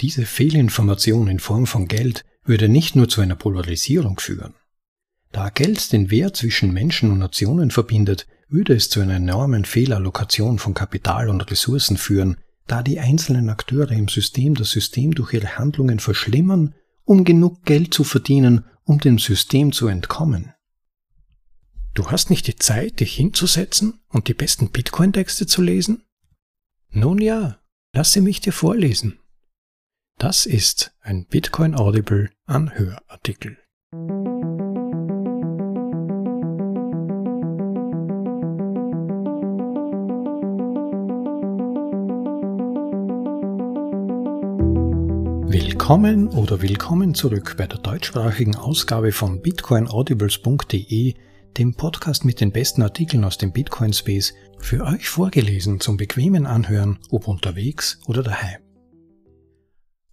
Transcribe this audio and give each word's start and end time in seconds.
Diese 0.00 0.24
Fehlinformation 0.24 1.28
in 1.28 1.40
Form 1.40 1.66
von 1.66 1.86
Geld 1.86 2.24
würde 2.44 2.68
nicht 2.70 2.96
nur 2.96 3.08
zu 3.08 3.20
einer 3.20 3.36
Polarisierung 3.36 4.18
führen. 4.18 4.54
Da 5.30 5.50
Geld 5.50 5.92
den 5.92 6.10
Wert 6.10 6.36
zwischen 6.36 6.72
Menschen 6.72 7.10
und 7.12 7.18
Nationen 7.18 7.70
verbindet, 7.70 8.26
würde 8.48 8.74
es 8.74 8.88
zu 8.88 9.00
einer 9.00 9.16
enormen 9.16 9.64
Fehlallokation 9.64 10.58
von 10.58 10.74
Kapital 10.74 11.28
und 11.28 11.48
Ressourcen 11.50 11.98
führen, 11.98 12.38
da 12.66 12.82
die 12.82 12.98
einzelnen 12.98 13.48
Akteure 13.50 13.92
im 13.92 14.08
System 14.08 14.54
das 14.54 14.70
System 14.70 15.14
durch 15.14 15.34
ihre 15.34 15.58
Handlungen 15.58 16.00
verschlimmern, 16.00 16.74
um 17.04 17.24
genug 17.24 17.64
Geld 17.64 17.92
zu 17.94 18.02
verdienen, 18.02 18.64
um 18.84 18.98
dem 18.98 19.18
System 19.18 19.72
zu 19.72 19.86
entkommen. 19.86 20.52
Du 21.94 22.10
hast 22.10 22.30
nicht 22.30 22.46
die 22.46 22.56
Zeit, 22.56 23.00
dich 23.00 23.14
hinzusetzen 23.14 24.00
und 24.08 24.28
die 24.28 24.34
besten 24.34 24.70
Bitcoin-Texte 24.70 25.46
zu 25.46 25.60
lesen? 25.60 26.02
Nun 26.90 27.20
ja, 27.20 27.60
lasse 27.92 28.20
mich 28.20 28.40
dir 28.40 28.52
vorlesen. 28.52 29.19
Das 30.20 30.44
ist 30.44 30.92
ein 31.00 31.24
Bitcoin 31.24 31.74
Audible 31.74 32.28
Anhörartikel. 32.44 33.56
Willkommen 45.48 46.28
oder 46.28 46.60
willkommen 46.60 47.14
zurück 47.14 47.54
bei 47.56 47.66
der 47.66 47.78
deutschsprachigen 47.78 48.56
Ausgabe 48.56 49.12
von 49.12 49.40
bitcoinaudibles.de, 49.40 51.14
dem 51.56 51.74
Podcast 51.76 52.26
mit 52.26 52.42
den 52.42 52.52
besten 52.52 52.82
Artikeln 52.82 53.24
aus 53.24 53.38
dem 53.38 53.52
Bitcoin 53.52 53.94
Space, 53.94 54.34
für 54.58 54.84
euch 54.84 55.08
vorgelesen 55.08 55.80
zum 55.80 55.96
bequemen 55.96 56.44
Anhören, 56.44 56.98
ob 57.08 57.26
unterwegs 57.26 57.98
oder 58.06 58.22
daheim. 58.22 58.60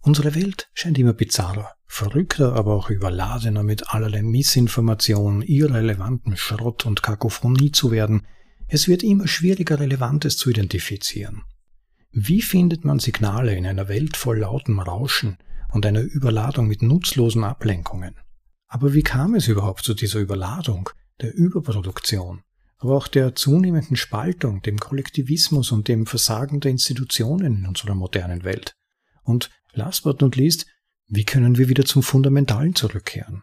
Unsere 0.08 0.34
Welt 0.34 0.70
scheint 0.72 0.96
immer 0.96 1.12
bizarrer, 1.12 1.74
verrückter, 1.84 2.54
aber 2.54 2.72
auch 2.72 2.88
überladener 2.88 3.62
mit 3.62 3.90
allerlei 3.90 4.22
Missinformation, 4.22 5.42
irrelevantem 5.42 6.34
Schrott 6.34 6.86
und 6.86 7.02
Kakophonie 7.02 7.72
zu 7.72 7.90
werden. 7.90 8.26
Es 8.68 8.88
wird 8.88 9.02
immer 9.02 9.28
schwieriger, 9.28 9.78
Relevantes 9.78 10.38
zu 10.38 10.48
identifizieren. 10.48 11.42
Wie 12.10 12.40
findet 12.40 12.86
man 12.86 13.00
Signale 13.00 13.54
in 13.54 13.66
einer 13.66 13.88
Welt 13.88 14.16
voll 14.16 14.38
lautem 14.38 14.80
Rauschen 14.80 15.36
und 15.74 15.84
einer 15.84 16.00
Überladung 16.00 16.68
mit 16.68 16.80
nutzlosen 16.80 17.44
Ablenkungen? 17.44 18.14
Aber 18.66 18.94
wie 18.94 19.02
kam 19.02 19.34
es 19.34 19.46
überhaupt 19.46 19.84
zu 19.84 19.92
dieser 19.92 20.20
Überladung, 20.20 20.88
der 21.20 21.34
Überproduktion, 21.34 22.40
aber 22.78 22.96
auch 22.96 23.08
der 23.08 23.34
zunehmenden 23.34 23.96
Spaltung, 23.96 24.62
dem 24.62 24.78
Kollektivismus 24.78 25.70
und 25.70 25.86
dem 25.86 26.06
Versagen 26.06 26.60
der 26.60 26.70
Institutionen 26.70 27.58
in 27.58 27.66
unserer 27.66 27.94
modernen 27.94 28.44
Welt? 28.44 28.72
Und 29.22 29.50
last 29.72 30.04
but 30.04 30.20
not 30.20 30.36
least, 30.36 30.66
wie 31.06 31.24
können 31.24 31.56
wir 31.58 31.68
wieder 31.68 31.84
zum 31.84 32.02
Fundamentalen 32.02 32.74
zurückkehren? 32.74 33.42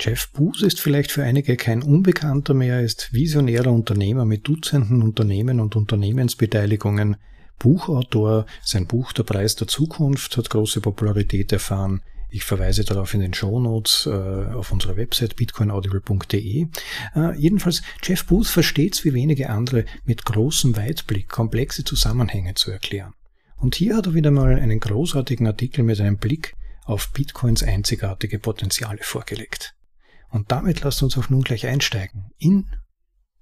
Jeff 0.00 0.32
Booth 0.32 0.62
ist 0.62 0.80
vielleicht 0.80 1.12
für 1.12 1.22
einige 1.22 1.56
kein 1.56 1.82
Unbekannter 1.82 2.54
mehr, 2.54 2.80
ist 2.80 3.12
visionärer 3.12 3.70
Unternehmer 3.72 4.24
mit 4.24 4.48
Dutzenden 4.48 5.02
Unternehmen 5.02 5.60
und 5.60 5.76
Unternehmensbeteiligungen, 5.76 7.16
Buchautor. 7.58 8.46
Sein 8.64 8.86
Buch 8.86 9.12
Der 9.12 9.22
Preis 9.22 9.54
der 9.54 9.68
Zukunft 9.68 10.36
hat 10.36 10.50
große 10.50 10.80
Popularität 10.80 11.52
erfahren. 11.52 12.02
Ich 12.30 12.44
verweise 12.44 12.82
darauf 12.82 13.12
in 13.12 13.20
den 13.20 13.34
Shownotes 13.34 14.06
äh, 14.06 14.10
auf 14.10 14.72
unserer 14.72 14.96
Website 14.96 15.36
bitcoinaudible.de. 15.36 16.66
Äh, 17.14 17.38
jedenfalls, 17.38 17.82
Jeff 18.02 18.24
Booth 18.26 18.46
versteht 18.46 18.94
es 18.94 19.04
wie 19.04 19.12
wenige 19.12 19.50
andere 19.50 19.84
mit 20.04 20.24
großem 20.24 20.76
Weitblick 20.76 21.28
komplexe 21.28 21.84
Zusammenhänge 21.84 22.54
zu 22.54 22.70
erklären. 22.70 23.12
Und 23.62 23.76
hier 23.76 23.96
hat 23.96 24.06
er 24.06 24.14
wieder 24.14 24.32
mal 24.32 24.56
einen 24.56 24.80
großartigen 24.80 25.46
Artikel 25.46 25.84
mit 25.84 26.00
einem 26.00 26.18
Blick 26.18 26.56
auf 26.84 27.12
Bitcoins 27.12 27.62
einzigartige 27.62 28.40
Potenziale 28.40 28.98
vorgelegt. 29.04 29.76
Und 30.30 30.50
damit 30.50 30.80
lasst 30.80 31.00
uns 31.04 31.16
auch 31.16 31.30
nun 31.30 31.42
gleich 31.42 31.64
einsteigen 31.68 32.32
in 32.38 32.66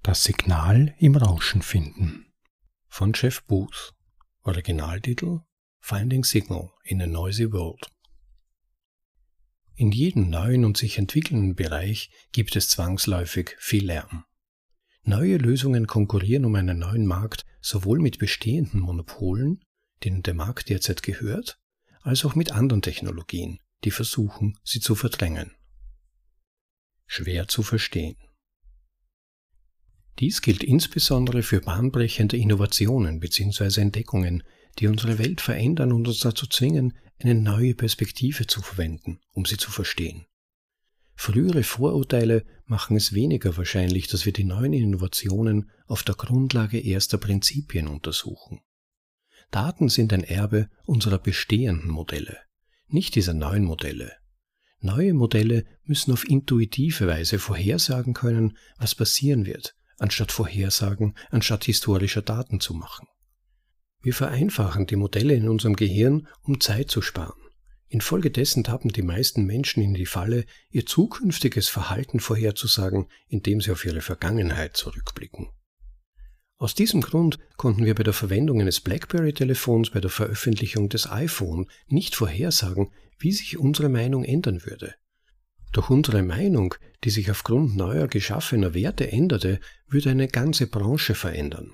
das 0.03 0.23
Signal 0.23 0.93
im 0.99 1.15
Rauschen 1.15 1.63
finden 1.63 2.27
von 2.87 3.13
Jeff 3.15 3.41
Booth. 3.45 3.95
Originaltitel 4.43 5.39
Finding 5.79 6.23
Signal 6.23 6.69
in 6.83 7.01
a 7.01 7.07
Noisy 7.07 7.51
World. 7.51 7.91
In 9.73 9.91
jedem 9.91 10.29
neuen 10.29 10.65
und 10.65 10.77
sich 10.77 10.99
entwickelnden 10.99 11.55
Bereich 11.55 12.11
gibt 12.31 12.55
es 12.55 12.69
zwangsläufig 12.69 13.55
viel 13.57 13.87
Lärm. 13.87 14.25
Neue 15.01 15.37
Lösungen 15.37 15.87
konkurrieren 15.87 16.45
um 16.45 16.53
einen 16.53 16.77
neuen 16.77 17.07
Markt 17.07 17.43
sowohl 17.59 17.99
mit 17.99 18.19
bestehenden 18.19 18.81
Monopolen, 18.81 19.63
denen 20.03 20.23
der 20.23 20.33
Markt 20.33 20.69
derzeit 20.69 21.03
gehört, 21.03 21.59
als 22.01 22.25
auch 22.25 22.35
mit 22.35 22.51
anderen 22.51 22.81
Technologien, 22.81 23.59
die 23.83 23.91
versuchen, 23.91 24.57
sie 24.63 24.79
zu 24.79 24.95
verdrängen. 24.95 25.51
Schwer 27.05 27.47
zu 27.47 27.63
verstehen. 27.63 28.17
Dies 30.19 30.41
gilt 30.41 30.63
insbesondere 30.63 31.43
für 31.43 31.61
bahnbrechende 31.61 32.37
Innovationen 32.37 33.19
bzw. 33.19 33.81
Entdeckungen, 33.81 34.43
die 34.79 34.87
unsere 34.87 35.17
Welt 35.17 35.41
verändern 35.41 35.91
und 35.91 36.07
uns 36.07 36.19
dazu 36.19 36.47
zwingen, 36.47 36.97
eine 37.19 37.35
neue 37.35 37.75
Perspektive 37.75 38.47
zu 38.47 38.61
verwenden, 38.61 39.19
um 39.31 39.45
sie 39.45 39.57
zu 39.57 39.71
verstehen. 39.71 40.25
Frühere 41.15 41.63
Vorurteile 41.63 42.45
machen 42.65 42.95
es 42.97 43.13
weniger 43.13 43.55
wahrscheinlich, 43.57 44.07
dass 44.07 44.25
wir 44.25 44.33
die 44.33 44.43
neuen 44.43 44.73
Innovationen 44.73 45.69
auf 45.85 46.03
der 46.03 46.15
Grundlage 46.15 46.79
erster 46.79 47.17
Prinzipien 47.17 47.87
untersuchen. 47.87 48.61
Daten 49.51 49.89
sind 49.89 50.13
ein 50.13 50.23
Erbe 50.23 50.69
unserer 50.85 51.19
bestehenden 51.19 51.89
Modelle, 51.89 52.37
nicht 52.87 53.15
dieser 53.15 53.33
neuen 53.33 53.65
Modelle. 53.65 54.13
Neue 54.79 55.13
Modelle 55.13 55.65
müssen 55.83 56.11
auf 56.13 56.27
intuitive 56.27 57.05
Weise 57.07 57.37
vorhersagen 57.37 58.13
können, 58.13 58.57
was 58.77 58.95
passieren 58.95 59.45
wird, 59.45 59.75
anstatt 59.99 60.31
Vorhersagen, 60.31 61.15
anstatt 61.29 61.65
historischer 61.65 62.21
Daten 62.21 62.59
zu 62.59 62.73
machen. 62.73 63.07
Wir 64.01 64.13
vereinfachen 64.13 64.87
die 64.87 64.95
Modelle 64.95 65.35
in 65.35 65.47
unserem 65.47 65.75
Gehirn, 65.75 66.27
um 66.41 66.59
Zeit 66.59 66.89
zu 66.89 67.01
sparen. 67.01 67.39
Infolgedessen 67.89 68.63
tappen 68.63 68.91
die 68.91 69.03
meisten 69.03 69.45
Menschen 69.45 69.83
in 69.83 69.93
die 69.93 70.05
Falle, 70.05 70.45
ihr 70.69 70.85
zukünftiges 70.85 71.67
Verhalten 71.67 72.21
vorherzusagen, 72.21 73.07
indem 73.27 73.59
sie 73.59 73.71
auf 73.71 73.85
ihre 73.85 74.01
Vergangenheit 74.01 74.77
zurückblicken. 74.77 75.49
Aus 76.61 76.75
diesem 76.75 77.01
Grund 77.01 77.39
konnten 77.57 77.85
wir 77.85 77.95
bei 77.95 78.03
der 78.03 78.13
Verwendung 78.13 78.61
eines 78.61 78.81
BlackBerry-Telefons 78.81 79.89
bei 79.89 79.99
der 79.99 80.11
Veröffentlichung 80.11 80.89
des 80.89 81.09
iPhone 81.09 81.65
nicht 81.87 82.13
vorhersagen, 82.13 82.91
wie 83.17 83.31
sich 83.31 83.57
unsere 83.57 83.89
Meinung 83.89 84.23
ändern 84.23 84.63
würde. 84.63 84.93
Doch 85.71 85.89
unsere 85.89 86.21
Meinung, 86.21 86.75
die 87.03 87.09
sich 87.09 87.31
aufgrund 87.31 87.75
neuer 87.75 88.07
geschaffener 88.07 88.75
Werte 88.75 89.11
änderte, 89.11 89.59
würde 89.87 90.11
eine 90.11 90.27
ganze 90.27 90.67
Branche 90.67 91.15
verändern. 91.15 91.73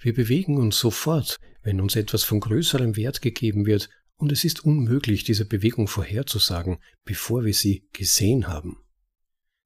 Wir 0.00 0.14
bewegen 0.14 0.56
uns 0.56 0.78
sofort, 0.78 1.36
wenn 1.62 1.82
uns 1.82 1.96
etwas 1.96 2.24
von 2.24 2.40
größerem 2.40 2.96
Wert 2.96 3.20
gegeben 3.20 3.66
wird, 3.66 3.90
und 4.16 4.32
es 4.32 4.44
ist 4.44 4.64
unmöglich, 4.64 5.22
diese 5.24 5.44
Bewegung 5.44 5.86
vorherzusagen, 5.86 6.78
bevor 7.04 7.44
wir 7.44 7.52
sie 7.52 7.86
gesehen 7.92 8.48
haben. 8.48 8.78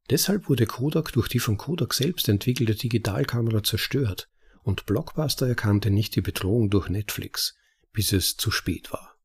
Deshalb 0.08 0.48
wurde 0.48 0.66
Kodak 0.66 1.12
durch 1.12 1.28
die 1.28 1.38
von 1.38 1.56
Kodak 1.56 1.94
selbst 1.94 2.28
entwickelte 2.28 2.74
Digitalkamera 2.74 3.62
zerstört, 3.62 4.28
und 4.62 4.86
Blockbuster 4.86 5.46
erkannte 5.46 5.90
nicht 5.90 6.16
die 6.16 6.20
Bedrohung 6.20 6.70
durch 6.70 6.88
Netflix, 6.88 7.56
bis 7.92 8.12
es 8.12 8.36
zu 8.36 8.50
spät 8.50 8.92
war. 8.92 9.16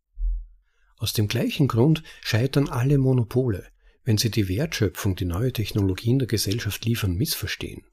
Aus 0.97 1.13
dem 1.13 1.28
gleichen 1.28 1.68
Grund 1.68 2.03
scheitern 2.22 2.69
alle 2.69 2.97
Monopole, 2.97 3.68
wenn 4.03 4.18
sie 4.18 4.31
die 4.31 4.47
Wertschöpfung, 4.47 5.16
die 5.16 5.25
neue 5.25 5.52
Technologien 5.52 6.19
der 6.19 6.28
Gesellschaft 6.28 6.86
liefern, 6.86 7.16
missverstehen. 7.16 7.84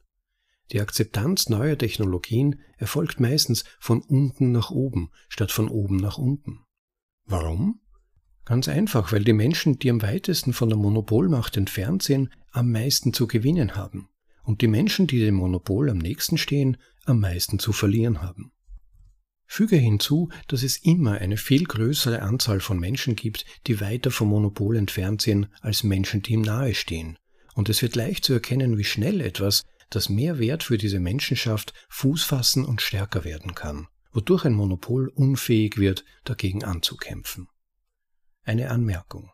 Die 0.71 0.81
Akzeptanz 0.81 1.49
neuer 1.49 1.77
Technologien 1.77 2.61
erfolgt 2.79 3.21
meistens 3.21 3.65
von 3.79 4.01
unten 4.01 4.53
nach 4.53 4.71
oben 4.71 5.11
statt 5.29 5.51
von 5.51 5.69
oben 5.69 5.97
nach 5.97 6.19
unten. 6.19 6.61
Warum? 7.25 7.81
Ganz 8.45 8.69
einfach, 8.69 9.13
weil 9.13 9.25
die 9.25 9.33
Menschen, 9.33 9.79
die 9.79 9.91
am 9.91 10.03
weitesten 10.03 10.53
von 10.53 10.69
der 10.69 10.79
Monopolmacht 10.79 11.57
entfernt 11.57 12.03
sind, 12.03 12.31
am 12.53 12.71
meisten 12.71 13.13
zu 13.13 13.27
gewinnen 13.27 13.75
haben 13.75 14.09
und 14.45 14.61
die 14.61 14.69
Menschen, 14.69 15.07
die 15.07 15.19
dem 15.19 15.35
Monopol 15.35 15.91
am 15.91 15.99
nächsten 15.99 16.39
stehen, 16.39 16.77
am 17.05 17.21
meisten 17.21 17.59
zu 17.59 17.73
verlieren 17.73 18.23
haben. 18.23 18.53
Füge 19.47 19.77
hinzu, 19.77 20.31
dass 20.49 20.63
es 20.63 20.79
immer 20.79 21.19
eine 21.19 21.37
viel 21.37 21.65
größere 21.65 22.23
Anzahl 22.23 22.61
von 22.61 22.79
Menschen 22.79 23.17
gibt, 23.17 23.45
die 23.67 23.81
weiter 23.81 24.11
vom 24.11 24.29
Monopol 24.29 24.77
entfernt 24.77 25.21
sind, 25.21 25.49
als 25.61 25.83
Menschen, 25.83 26.23
die 26.23 26.33
ihm 26.33 26.41
nahestehen. 26.41 27.19
Und 27.55 27.69
es 27.69 27.83
wird 27.83 27.95
leicht 27.95 28.25
zu 28.25 28.33
erkennen, 28.33 28.79
wie 28.79 28.85
schnell 28.85 29.21
etwas, 29.21 29.63
das 29.91 30.09
mehr 30.09 30.39
Wert 30.39 30.63
für 30.63 30.79
diese 30.79 31.01
Menschen 31.01 31.37
schafft, 31.37 31.75
Fuß 31.91 32.25
fassen 32.25 32.65
und 32.65 32.81
stärker 32.81 33.25
werden 33.25 33.55
kann, 33.55 33.89
wodurch 34.13 34.47
ein 34.47 34.55
Monopol 34.55 35.09
unfähig 35.09 35.77
wird, 35.77 36.05
dagegen 36.25 36.65
anzukämpfen. 36.65 37.49
Eine 38.45 38.71
Anmerkung. 38.71 39.31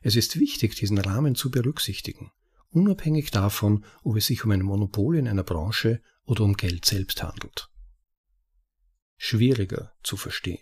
Es 0.00 0.16
ist 0.16 0.40
wichtig, 0.40 0.74
diesen 0.74 0.96
Rahmen 0.96 1.34
zu 1.34 1.50
berücksichtigen, 1.50 2.32
unabhängig 2.70 3.30
davon, 3.30 3.84
ob 4.02 4.16
es 4.16 4.26
sich 4.26 4.44
um 4.44 4.50
ein 4.50 4.62
Monopol 4.62 5.16
in 5.16 5.28
einer 5.28 5.44
Branche 5.44 6.02
oder 6.24 6.44
um 6.44 6.54
Geld 6.54 6.84
selbst 6.84 7.22
handelt. 7.22 7.68
Schwieriger 9.16 9.92
zu 10.02 10.16
verstehen. 10.16 10.60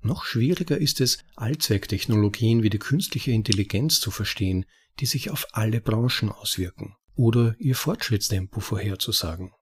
Noch 0.00 0.24
schwieriger 0.24 0.78
ist 0.78 1.00
es, 1.00 1.18
Allzwecktechnologien 1.36 2.62
wie 2.62 2.70
die 2.70 2.78
künstliche 2.78 3.32
Intelligenz 3.32 4.00
zu 4.00 4.10
verstehen, 4.10 4.64
die 5.00 5.06
sich 5.06 5.30
auf 5.30 5.46
alle 5.52 5.80
Branchen 5.80 6.30
auswirken, 6.30 6.94
oder 7.14 7.54
ihr 7.58 7.74
Fortschrittstempo 7.74 8.60
vorherzusagen. 8.60 9.52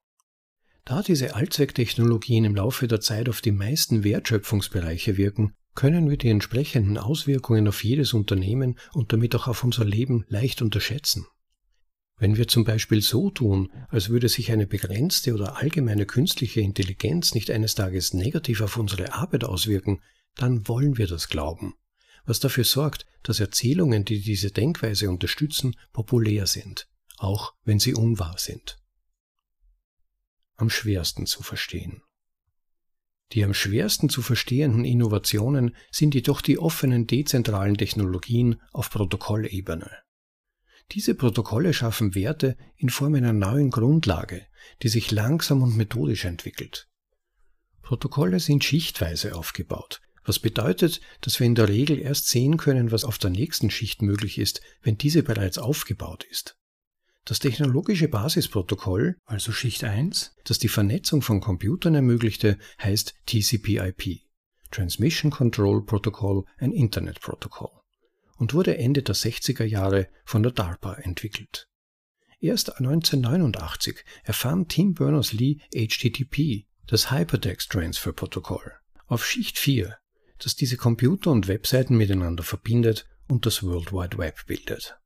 Da 0.85 1.01
diese 1.01 1.35
Allzwecktechnologien 1.35 2.45
im 2.45 2.55
Laufe 2.55 2.87
der 2.87 3.01
Zeit 3.01 3.27
auf 3.27 3.41
die 3.41 3.51
meisten 3.51 4.03
Wertschöpfungsbereiche 4.03 5.17
wirken, 5.17 5.53
können 5.77 6.09
wir 6.09 6.17
die 6.17 6.29
entsprechenden 6.29 6.97
Auswirkungen 6.97 7.67
auf 7.67 7.83
jedes 7.83 8.13
Unternehmen 8.13 8.79
und 8.93 9.13
damit 9.13 9.35
auch 9.35 9.47
auf 9.47 9.63
unser 9.63 9.85
Leben 9.85 10.25
leicht 10.27 10.63
unterschätzen. 10.63 11.27
Wenn 12.17 12.35
wir 12.35 12.47
zum 12.47 12.63
Beispiel 12.63 13.03
so 13.03 13.29
tun, 13.29 13.71
als 13.89 14.09
würde 14.09 14.27
sich 14.27 14.51
eine 14.51 14.65
begrenzte 14.65 15.35
oder 15.35 15.57
allgemeine 15.57 16.07
künstliche 16.07 16.61
Intelligenz 16.61 17.35
nicht 17.35 17.51
eines 17.51 17.75
Tages 17.75 18.15
negativ 18.15 18.61
auf 18.61 18.77
unsere 18.77 19.13
Arbeit 19.13 19.43
auswirken, 19.43 20.01
dann 20.33 20.67
wollen 20.67 20.97
wir 20.97 21.05
das 21.05 21.29
glauben, 21.29 21.75
was 22.25 22.39
dafür 22.39 22.63
sorgt, 22.63 23.05
dass 23.21 23.39
Erzählungen, 23.39 24.03
die 24.03 24.19
diese 24.19 24.49
Denkweise 24.49 25.11
unterstützen, 25.11 25.75
populär 25.93 26.47
sind, 26.47 26.87
auch 27.17 27.53
wenn 27.65 27.77
sie 27.77 27.93
unwahr 27.93 28.39
sind. 28.39 28.79
Am 30.55 30.71
schwersten 30.71 31.27
zu 31.27 31.43
verstehen. 31.43 32.01
Die 33.33 33.43
am 33.43 33.53
schwersten 33.53 34.09
zu 34.09 34.21
verstehenden 34.21 34.85
Innovationen 34.85 35.75
sind 35.91 36.15
jedoch 36.15 36.41
die 36.41 36.59
offenen 36.59 37.07
dezentralen 37.07 37.77
Technologien 37.77 38.61
auf 38.71 38.89
Protokollebene. 38.89 39.91
Diese 40.93 41.15
Protokolle 41.15 41.73
schaffen 41.73 42.15
Werte 42.15 42.55
in 42.77 42.89
Form 42.89 43.15
einer 43.15 43.33
neuen 43.33 43.69
Grundlage, 43.71 44.47
die 44.81 44.87
sich 44.87 45.11
langsam 45.11 45.61
und 45.61 45.75
methodisch 45.75 46.23
entwickelt. 46.23 46.87
Protokolle 47.81 48.39
sind 48.39 48.63
schichtweise 48.63 49.35
aufgebaut, 49.35 50.01
was 50.23 50.39
bedeutet, 50.39 51.01
dass 51.21 51.39
wir 51.39 51.47
in 51.47 51.55
der 51.55 51.67
Regel 51.67 51.99
erst 51.99 52.29
sehen 52.29 52.57
können, 52.57 52.91
was 52.91 53.03
auf 53.03 53.17
der 53.17 53.29
nächsten 53.29 53.69
Schicht 53.69 54.01
möglich 54.01 54.37
ist, 54.37 54.61
wenn 54.81 54.97
diese 54.97 55.23
bereits 55.23 55.57
aufgebaut 55.57 56.23
ist. 56.29 56.57
Das 57.27 57.39
technologische 57.39 58.07
Basisprotokoll, 58.07 59.17
also 59.25 59.51
Schicht 59.51 59.83
1, 59.83 60.37
das 60.45 60.59
die 60.59 60.69
Vernetzung 60.69 61.21
von 61.21 61.41
Computern 61.41 61.93
ermöglichte, 61.93 62.57
heißt 62.81 63.15
TCP/IP, 63.25 64.21
Transmission 64.71 65.29
Control 65.29 65.85
Protocol 65.85 66.45
and 66.57 66.73
Internet 66.73 67.19
Protocol 67.19 67.81
und 68.37 68.53
wurde 68.53 68.77
Ende 68.77 69.03
der 69.03 69.13
60er 69.13 69.65
Jahre 69.65 70.07
von 70.23 70.41
der 70.41 70.53
DARPA 70.53 70.93
entwickelt. 70.99 71.67
Erst 72.39 72.77
1989 72.77 74.05
erfand 74.23 74.69
Tim 74.69 74.93
Berners-Lee 74.93 75.57
HTTP, 75.73 76.65
das 76.85 77.11
Hypertext 77.11 77.69
Transfer 77.69 78.13
Protocol, 78.13 78.71
auf 79.07 79.25
Schicht 79.25 79.57
4, 79.57 79.97
das 80.37 80.55
diese 80.55 80.77
Computer 80.77 81.31
und 81.31 81.49
Webseiten 81.49 81.97
miteinander 81.97 82.43
verbindet 82.43 83.05
und 83.27 83.45
das 83.45 83.63
World 83.63 83.91
Wide 83.91 84.17
Web 84.17 84.45
bildet. 84.45 84.97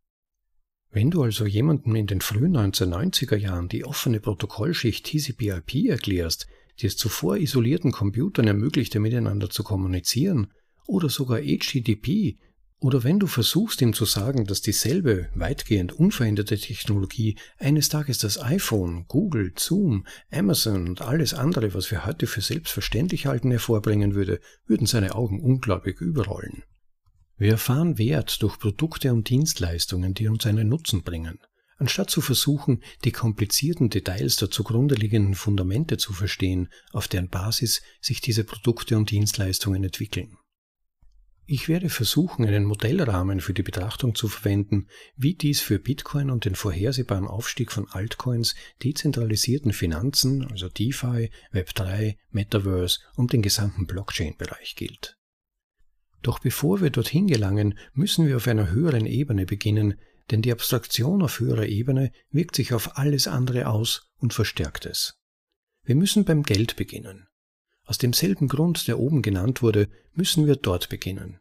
Wenn 0.93 1.09
du 1.09 1.23
also 1.23 1.45
jemandem 1.45 1.95
in 1.95 2.05
den 2.05 2.19
frühen 2.19 2.57
1990er 2.57 3.37
Jahren 3.37 3.69
die 3.69 3.85
offene 3.85 4.19
Protokollschicht 4.19 5.05
TCP/IP 5.05 5.87
erklärst, 5.87 6.47
die 6.79 6.87
es 6.87 6.97
zuvor 6.97 7.37
isolierten 7.37 7.93
Computern 7.93 8.47
ermöglichte, 8.47 8.99
miteinander 8.99 9.49
zu 9.49 9.63
kommunizieren, 9.63 10.51
oder 10.87 11.07
sogar 11.07 11.39
HTTP, 11.39 12.37
oder 12.81 13.03
wenn 13.05 13.19
du 13.19 13.27
versuchst 13.27 13.81
ihm 13.81 13.93
zu 13.93 14.03
sagen, 14.05 14.45
dass 14.45 14.61
dieselbe 14.61 15.29
weitgehend 15.35 15.93
unveränderte 15.93 16.57
Technologie 16.57 17.37
eines 17.57 17.89
Tages 17.89 18.17
das 18.17 18.41
iPhone, 18.41 19.05
Google, 19.07 19.53
Zoom, 19.55 20.05
Amazon 20.31 20.89
und 20.89 21.01
alles 21.01 21.33
andere, 21.33 21.73
was 21.73 21.89
wir 21.91 22.05
heute 22.05 22.27
für 22.27 22.41
selbstverständlich 22.41 23.27
halten, 23.27 23.51
hervorbringen 23.51 24.15
würde, 24.15 24.41
würden 24.65 24.87
seine 24.87 25.15
Augen 25.15 25.39
ungläubig 25.39 26.01
überrollen. 26.01 26.63
Wir 27.41 27.53
erfahren 27.53 27.97
Wert 27.97 28.43
durch 28.43 28.59
Produkte 28.59 29.11
und 29.11 29.27
Dienstleistungen, 29.27 30.13
die 30.13 30.27
uns 30.27 30.45
einen 30.45 30.69
Nutzen 30.69 31.01
bringen, 31.01 31.39
anstatt 31.79 32.11
zu 32.11 32.21
versuchen, 32.21 32.83
die 33.03 33.11
komplizierten 33.11 33.89
Details 33.89 34.35
der 34.35 34.51
zugrunde 34.51 34.93
liegenden 34.93 35.33
Fundamente 35.33 35.97
zu 35.97 36.13
verstehen, 36.13 36.69
auf 36.91 37.07
deren 37.07 37.29
Basis 37.29 37.81
sich 37.99 38.21
diese 38.21 38.43
Produkte 38.43 38.95
und 38.95 39.09
Dienstleistungen 39.09 39.83
entwickeln. 39.83 40.37
Ich 41.47 41.67
werde 41.67 41.89
versuchen, 41.89 42.45
einen 42.45 42.65
Modellrahmen 42.65 43.41
für 43.41 43.55
die 43.55 43.63
Betrachtung 43.63 44.13
zu 44.13 44.27
verwenden, 44.27 44.85
wie 45.15 45.33
dies 45.33 45.61
für 45.61 45.79
Bitcoin 45.79 46.29
und 46.29 46.45
den 46.45 46.53
vorhersehbaren 46.53 47.25
Aufstieg 47.25 47.71
von 47.71 47.89
Altcoins, 47.89 48.53
dezentralisierten 48.83 49.73
Finanzen, 49.73 50.45
also 50.45 50.69
DeFi, 50.69 51.31
Web3, 51.51 52.17
Metaverse 52.29 52.99
und 53.15 53.33
den 53.33 53.41
gesamten 53.41 53.87
Blockchain-Bereich 53.87 54.75
gilt. 54.75 55.17
Doch 56.21 56.39
bevor 56.39 56.81
wir 56.81 56.89
dorthin 56.89 57.27
gelangen, 57.27 57.77
müssen 57.93 58.27
wir 58.27 58.37
auf 58.37 58.47
einer 58.47 58.69
höheren 58.69 59.05
Ebene 59.05 59.45
beginnen, 59.45 59.95
denn 60.29 60.41
die 60.41 60.51
Abstraktion 60.51 61.21
auf 61.21 61.39
höherer 61.39 61.65
Ebene 61.65 62.11
wirkt 62.29 62.55
sich 62.55 62.73
auf 62.73 62.97
alles 62.97 63.27
andere 63.27 63.67
aus 63.67 64.09
und 64.17 64.33
verstärkt 64.33 64.85
es. 64.85 65.19
Wir 65.83 65.95
müssen 65.95 66.25
beim 66.25 66.43
Geld 66.43 66.75
beginnen. 66.75 67.27
Aus 67.85 67.97
demselben 67.97 68.47
Grund, 68.47 68.87
der 68.87 68.99
oben 68.99 69.21
genannt 69.21 69.61
wurde, 69.61 69.89
müssen 70.13 70.45
wir 70.45 70.55
dort 70.55 70.89
beginnen. 70.89 71.39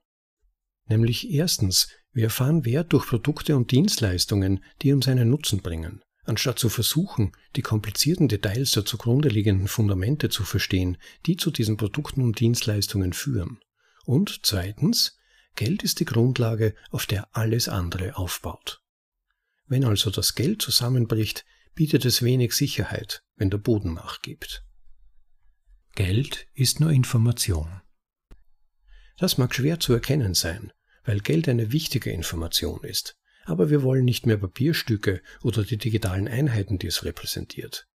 Nämlich 0.89 1.31
erstens, 1.31 1.89
wir 2.13 2.25
erfahren 2.25 2.65
Wert 2.65 2.93
durch 2.93 3.07
Produkte 3.07 3.57
und 3.57 3.71
Dienstleistungen, 3.71 4.65
die 4.83 4.93
uns 4.93 5.07
einen 5.07 5.31
Nutzen 5.31 5.61
bringen, 5.61 6.03
anstatt 6.25 6.59
zu 6.59 6.69
versuchen, 6.69 7.33
die 7.55 7.63
komplizierten 7.63 8.27
Details 8.27 8.73
der 8.73 8.85
zugrunde 8.85 9.29
liegenden 9.29 9.69
Fundamente 9.69 10.31
zu 10.31 10.43
verstehen, 10.43 10.97
die 11.27 11.37
zu 11.37 11.51
diesen 11.51 11.77
Produkten 11.77 12.23
und 12.23 12.41
Dienstleistungen 12.41 13.13
führen. 13.13 13.61
Und 14.11 14.41
zweitens, 14.45 15.21
Geld 15.55 15.85
ist 15.85 16.01
die 16.01 16.05
Grundlage, 16.05 16.75
auf 16.91 17.07
der 17.07 17.29
alles 17.31 17.69
andere 17.69 18.17
aufbaut. 18.17 18.83
Wenn 19.69 19.85
also 19.85 20.11
das 20.11 20.35
Geld 20.35 20.61
zusammenbricht, 20.61 21.45
bietet 21.77 22.05
es 22.05 22.21
wenig 22.21 22.55
Sicherheit, 22.55 23.23
wenn 23.37 23.51
der 23.51 23.59
Boden 23.59 23.95
nachgibt. 23.95 24.65
Geld 25.95 26.49
ist 26.55 26.81
nur 26.81 26.91
Information. 26.91 27.83
Das 29.17 29.39
mag 29.39 29.55
schwer 29.55 29.79
zu 29.79 29.93
erkennen 29.93 30.35
sein, 30.35 30.73
weil 31.05 31.21
Geld 31.21 31.49
eine 31.49 31.71
wichtige 31.71 32.11
Information 32.11 32.83
ist. 32.83 33.17
Aber 33.45 33.71
wir 33.71 33.85
wollen 33.85 34.05
nicht 34.05 34.27
mehr 34.27 34.39
Papierstücke 34.39 35.23
oder 35.45 35.63
die 35.63 35.79
digitalen 35.79 36.27
Einheiten, 36.27 36.81
die 36.81 36.89
es 36.89 37.05
repräsentiert. 37.05 37.87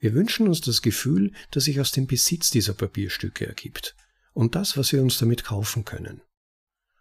Wir 0.00 0.14
wünschen 0.14 0.48
uns 0.48 0.62
das 0.62 0.82
Gefühl, 0.82 1.30
das 1.52 1.62
sich 1.62 1.78
aus 1.78 1.92
dem 1.92 2.08
Besitz 2.08 2.50
dieser 2.50 2.74
Papierstücke 2.74 3.46
ergibt 3.46 3.94
und 4.32 4.54
das, 4.54 4.76
was 4.76 4.92
wir 4.92 5.02
uns 5.02 5.18
damit 5.18 5.44
kaufen 5.44 5.84
können. 5.84 6.22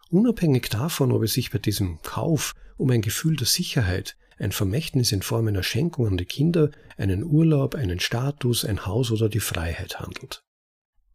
Unabhängig 0.10 0.70
davon, 0.70 1.12
ob 1.12 1.24
es 1.24 1.34
sich 1.34 1.52
bei 1.52 1.60
diesem 1.60 2.02
Kauf 2.02 2.56
um 2.78 2.90
ein 2.90 3.02
Gefühl 3.02 3.36
der 3.36 3.48
Sicherheit, 3.48 4.18
ein 4.38 4.52
Vermächtnis 4.52 5.12
in 5.12 5.22
Form 5.22 5.48
einer 5.48 5.64
Schenkung 5.64 6.08
an 6.08 6.18
die 6.18 6.26
Kinder, 6.26 6.72
einen 6.98 7.24
Urlaub, 7.24 7.76
einen 7.76 8.00
Status, 8.00 8.66
ein 8.66 8.86
Haus 8.86 9.12
oder 9.12 9.30
die 9.30 9.42
Freiheit 9.42 10.00
handelt. 10.00 10.44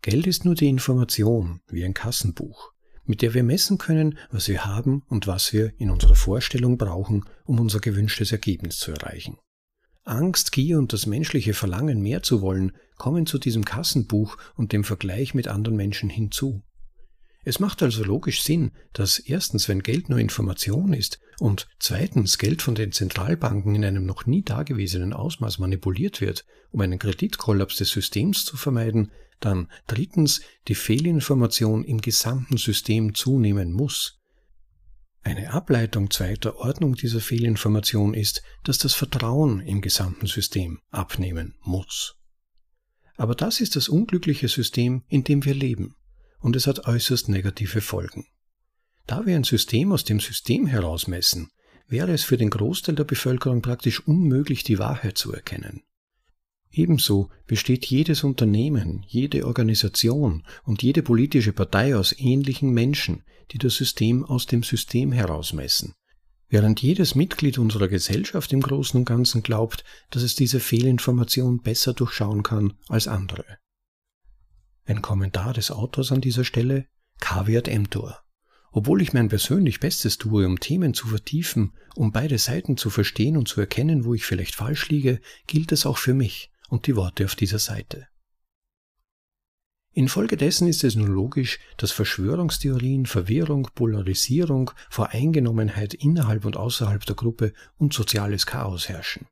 Geld 0.02 0.26
ist 0.26 0.44
nur 0.44 0.54
die 0.54 0.68
Information, 0.68 1.60
wie 1.68 1.84
ein 1.84 1.94
Kassenbuch 1.94 2.74
mit 3.06 3.22
der 3.22 3.34
wir 3.34 3.42
messen 3.42 3.78
können, 3.78 4.18
was 4.30 4.48
wir 4.48 4.64
haben 4.64 5.02
und 5.08 5.26
was 5.26 5.52
wir 5.52 5.72
in 5.78 5.90
unserer 5.90 6.14
Vorstellung 6.14 6.78
brauchen, 6.78 7.24
um 7.44 7.60
unser 7.60 7.80
gewünschtes 7.80 8.32
Ergebnis 8.32 8.78
zu 8.78 8.92
erreichen. 8.92 9.38
Angst, 10.04 10.52
Gier 10.52 10.78
und 10.78 10.92
das 10.92 11.06
menschliche 11.06 11.54
Verlangen, 11.54 12.02
mehr 12.02 12.22
zu 12.22 12.42
wollen, 12.42 12.72
kommen 12.96 13.26
zu 13.26 13.38
diesem 13.38 13.64
Kassenbuch 13.64 14.36
und 14.54 14.72
dem 14.72 14.84
Vergleich 14.84 15.34
mit 15.34 15.48
anderen 15.48 15.76
Menschen 15.76 16.10
hinzu. 16.10 16.62
Es 17.44 17.60
macht 17.60 17.82
also 17.82 18.04
logisch 18.04 18.42
Sinn, 18.42 18.72
dass 18.94 19.18
erstens, 19.18 19.68
wenn 19.68 19.82
Geld 19.82 20.08
nur 20.08 20.18
Information 20.18 20.94
ist 20.94 21.20
und 21.38 21.68
zweitens 21.78 22.38
Geld 22.38 22.62
von 22.62 22.74
den 22.74 22.92
Zentralbanken 22.92 23.74
in 23.74 23.84
einem 23.84 24.06
noch 24.06 24.24
nie 24.24 24.42
dagewesenen 24.42 25.12
Ausmaß 25.12 25.58
manipuliert 25.58 26.22
wird, 26.22 26.46
um 26.70 26.80
einen 26.80 26.98
Kreditkollaps 26.98 27.76
des 27.76 27.90
Systems 27.90 28.46
zu 28.46 28.56
vermeiden, 28.56 29.10
dann 29.40 29.68
drittens 29.86 30.40
die 30.68 30.74
Fehlinformation 30.74 31.84
im 31.84 32.00
gesamten 32.00 32.56
System 32.56 33.14
zunehmen 33.14 33.72
muss. 33.72 34.20
Eine 35.24 35.54
Ableitung 35.54 36.10
zweiter 36.10 36.56
Ordnung 36.56 36.96
dieser 36.96 37.20
Fehlinformation 37.20 38.12
ist, 38.12 38.42
dass 38.62 38.76
das 38.76 38.92
Vertrauen 38.92 39.60
im 39.60 39.80
gesamten 39.80 40.26
System 40.26 40.80
abnehmen 40.90 41.54
muss. 41.62 42.16
Aber 43.16 43.34
das 43.34 43.60
ist 43.60 43.74
das 43.74 43.88
unglückliche 43.88 44.48
System, 44.48 45.02
in 45.08 45.24
dem 45.24 45.46
wir 45.46 45.54
leben, 45.54 45.96
und 46.40 46.56
es 46.56 46.66
hat 46.66 46.86
äußerst 46.86 47.30
negative 47.30 47.80
Folgen. 47.80 48.26
Da 49.06 49.24
wir 49.24 49.34
ein 49.34 49.44
System 49.44 49.92
aus 49.92 50.04
dem 50.04 50.20
System 50.20 50.66
heraus 50.66 51.06
messen, 51.06 51.50
wäre 51.88 52.12
es 52.12 52.22
für 52.22 52.36
den 52.36 52.50
Großteil 52.50 52.94
der 52.94 53.04
Bevölkerung 53.04 53.62
praktisch 53.62 54.06
unmöglich, 54.06 54.62
die 54.62 54.78
Wahrheit 54.78 55.16
zu 55.16 55.32
erkennen. 55.32 55.84
Ebenso 56.76 57.30
besteht 57.46 57.86
jedes 57.86 58.24
Unternehmen, 58.24 59.04
jede 59.06 59.46
Organisation 59.46 60.44
und 60.64 60.82
jede 60.82 61.04
politische 61.04 61.52
Partei 61.52 61.96
aus 61.96 62.12
ähnlichen 62.18 62.70
Menschen, 62.70 63.22
die 63.52 63.58
das 63.58 63.76
System 63.76 64.24
aus 64.24 64.46
dem 64.46 64.64
System 64.64 65.12
herausmessen, 65.12 65.94
während 66.48 66.82
jedes 66.82 67.14
Mitglied 67.14 67.58
unserer 67.58 67.86
Gesellschaft 67.86 68.52
im 68.52 68.60
Großen 68.60 68.98
und 68.98 69.04
Ganzen 69.04 69.44
glaubt, 69.44 69.84
dass 70.10 70.24
es 70.24 70.34
diese 70.34 70.58
Fehlinformation 70.58 71.60
besser 71.60 71.92
durchschauen 71.92 72.42
kann 72.42 72.72
als 72.88 73.06
andere. 73.06 73.44
Ein 74.84 75.00
Kommentar 75.00 75.54
des 75.54 75.70
Autors 75.70 76.10
an 76.10 76.22
dieser 76.22 76.44
Stelle 76.44 76.88
K-Wert 77.20 77.68
emptor. 77.68 78.18
Obwohl 78.72 79.00
ich 79.00 79.12
mein 79.12 79.28
persönlich 79.28 79.78
Bestes 79.78 80.18
tue, 80.18 80.44
um 80.44 80.58
Themen 80.58 80.92
zu 80.92 81.06
vertiefen, 81.06 81.72
um 81.94 82.10
beide 82.10 82.38
Seiten 82.38 82.76
zu 82.76 82.90
verstehen 82.90 83.36
und 83.36 83.46
zu 83.46 83.60
erkennen, 83.60 84.04
wo 84.04 84.14
ich 84.14 84.24
vielleicht 84.24 84.56
falsch 84.56 84.88
liege, 84.88 85.20
gilt 85.46 85.70
es 85.70 85.86
auch 85.86 85.98
für 85.98 86.14
mich 86.14 86.50
und 86.68 86.86
die 86.86 86.96
Worte 86.96 87.24
auf 87.24 87.34
dieser 87.34 87.58
Seite. 87.58 88.08
Infolgedessen 89.92 90.66
ist 90.66 90.82
es 90.82 90.96
nur 90.96 91.08
logisch, 91.08 91.60
dass 91.76 91.92
Verschwörungstheorien, 91.92 93.06
Verwirrung, 93.06 93.68
Polarisierung, 93.76 94.72
Voreingenommenheit 94.90 95.94
innerhalb 95.94 96.44
und 96.44 96.56
außerhalb 96.56 97.04
der 97.06 97.14
Gruppe 97.14 97.52
und 97.78 97.94
soziales 97.94 98.44
Chaos 98.44 98.88
herrschen. 98.88 99.28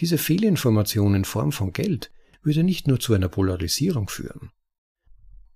Diese 0.00 0.18
Fehlinformation 0.18 1.14
in 1.14 1.24
Form 1.24 1.52
von 1.52 1.72
Geld 1.72 2.10
würde 2.42 2.64
nicht 2.64 2.88
nur 2.88 2.98
zu 2.98 3.14
einer 3.14 3.28
Polarisierung 3.28 4.08
führen. 4.08 4.50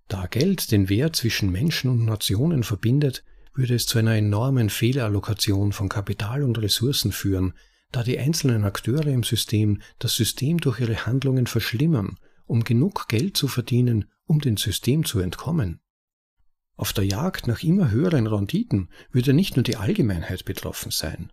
Da 0.07 0.27
Geld 0.27 0.71
den 0.71 0.89
Wert 0.89 1.17
zwischen 1.17 1.51
Menschen 1.51 1.91
und 1.91 2.05
Nationen 2.05 2.63
verbindet, 2.63 3.25
würde 3.55 3.75
es 3.75 3.87
zu 3.87 3.99
einer 3.99 4.15
enormen 4.15 4.71
Fehlallokation 4.71 5.73
von 5.73 5.89
Kapital 5.89 6.45
und 6.45 6.59
Ressourcen 6.59 7.11
führen, 7.11 7.55
da 7.93 8.03
die 8.03 8.19
einzelnen 8.19 8.65
Akteure 8.65 9.07
im 9.07 9.23
System 9.23 9.81
das 9.99 10.15
System 10.15 10.59
durch 10.59 10.81
ihre 10.81 11.07
Handlungen 11.07 11.47
verschlimmern 11.47 12.19
um 12.47 12.65
genug 12.65 13.09
Geld 13.09 13.37
zu 13.37 13.49
verdienen, 13.49 14.07
um 14.25 14.41
dem 14.41 14.57
System 14.57 15.05
zu 15.05 15.19
entkommen. 15.19 15.81
Auf 16.77 16.93
der 16.93 17.05
Jagd 17.05 17.47
nach 17.47 17.63
immer 17.63 17.91
höheren 17.91 18.27
Renditen 18.27 18.91
würde 19.11 19.33
nicht 19.33 19.57
nur 19.57 19.63
die 19.63 19.77
Allgemeinheit 19.77 20.45
betroffen 20.45 20.91
sein. 20.91 21.33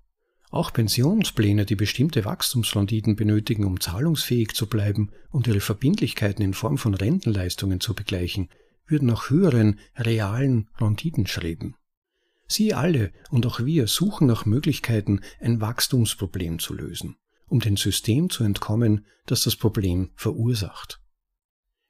Auch 0.50 0.72
Pensionspläne, 0.72 1.65
die 1.65 1.75
bestimmte 1.75 2.25
Wachstumsrenditen 2.25 3.15
benötigen, 3.15 3.65
um 3.65 3.79
zahlungsfähig 3.79 4.53
zu 4.53 4.67
bleiben 4.67 5.12
und 5.31 5.48
ihre 5.48 5.60
Verbindlichkeiten 5.60 6.43
in 6.43 6.53
Form 6.53 6.77
von 6.77 6.93
Rentenleistungen 6.93 7.79
zu 7.79 7.95
begleichen, 7.95 8.50
würden 8.86 9.07
nach 9.07 9.29
höheren, 9.29 9.79
realen 9.95 10.69
Renditen 10.79 11.25
schreiben. 11.25 11.75
Sie 12.53 12.74
alle 12.74 13.12
und 13.31 13.45
auch 13.48 13.65
wir 13.65 13.88
suchen 13.88 14.27
nach 14.27 14.45
Möglichkeiten, 14.45 15.22
ein 15.39 15.60
Wachstumsproblem 15.60 16.60
zu 16.60 16.75
lösen, 16.75 17.17
um 17.48 17.60
dem 17.60 17.77
System 17.77 18.29
zu 18.29 18.43
entkommen, 18.43 19.07
das 19.25 19.43
das 19.43 19.55
Problem 19.55 20.12
verursacht. 20.15 21.00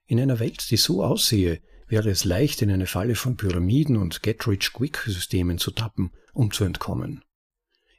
In 0.05 0.19
einer 0.19 0.39
Welt, 0.39 0.71
die 0.71 0.77
so 0.77 1.03
aussehe, 1.03 1.61
wäre 1.87 2.09
es 2.09 2.23
leicht, 2.23 2.61
in 2.61 2.71
eine 2.71 2.87
Falle 2.87 3.15
von 3.15 3.35
Pyramiden 3.35 3.97
und 3.97 4.23
Get-Rich-Quick-Systemen 4.23 5.57
zu 5.57 5.71
tappen, 5.71 6.11
um 6.33 6.51
zu 6.51 6.63
entkommen. 6.63 7.23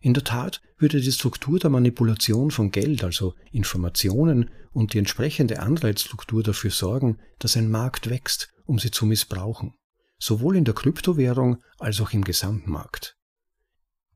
In 0.01 0.15
der 0.15 0.25
Tat 0.25 0.61
würde 0.79 1.01
die 1.01 1.13
Struktur 1.13 1.59
der 1.59 1.71
Manipulation 1.71 2.51
von 2.51 2.71
Geld, 2.71 3.05
also 3.05 3.35
Informationen 3.53 4.51
und 4.73 4.93
die 4.93 4.99
entsprechende 4.99 5.61
Anreizstruktur 5.61 6.43
dafür 6.43 6.71
sorgen, 6.71 7.19
dass 7.39 7.57
ein 7.57 7.71
Markt 7.71 8.11
wächst, 8.11 8.53
um 8.65 8.79
sie 8.79 8.91
zu 8.91 9.07
missbrauchen, 9.07 9.75
sowohl 10.19 10.57
in 10.57 10.65
der 10.65 10.75
Kryptowährung 10.75 11.63
als 11.79 12.01
auch 12.01 12.13
im 12.13 12.25
Gesamtmarkt. 12.25 13.17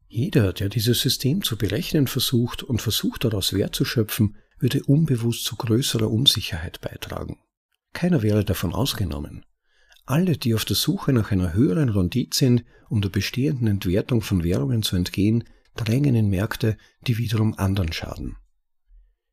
Jeder, 0.07 0.52
der 0.55 0.71
dieses 0.71 1.00
System 1.00 1.43
zu 1.43 1.59
berechnen 1.59 2.07
versucht 2.07 2.62
und 2.62 2.81
versucht 2.81 3.25
daraus 3.25 3.52
Wert 3.52 3.75
zu 3.75 3.85
schöpfen, 3.85 4.37
würde 4.59 4.83
unbewusst 4.85 5.45
zu 5.45 5.57
größerer 5.57 6.11
Unsicherheit 6.11 6.81
beitragen. 6.81 7.38
Keiner 7.93 8.23
wäre 8.23 8.45
davon 8.45 8.73
ausgenommen. 8.73 9.45
Alle, 10.07 10.38
die 10.38 10.55
auf 10.55 10.64
der 10.64 10.76
Suche 10.76 11.12
nach 11.12 11.31
einer 11.31 11.52
höheren 11.52 11.90
Rendite 11.90 12.37
sind, 12.37 12.64
um 12.88 13.02
der 13.02 13.11
bestehenden 13.11 13.67
Entwertung 13.67 14.23
von 14.23 14.43
Währungen 14.43 14.83
zu 14.83 14.97
entgehen, 14.97 15.45
drängen 15.76 16.14
in 16.14 16.31
Märkte, 16.31 16.78
die 17.07 17.19
wiederum 17.19 17.55
anderen 17.59 17.93
schaden. 17.93 18.37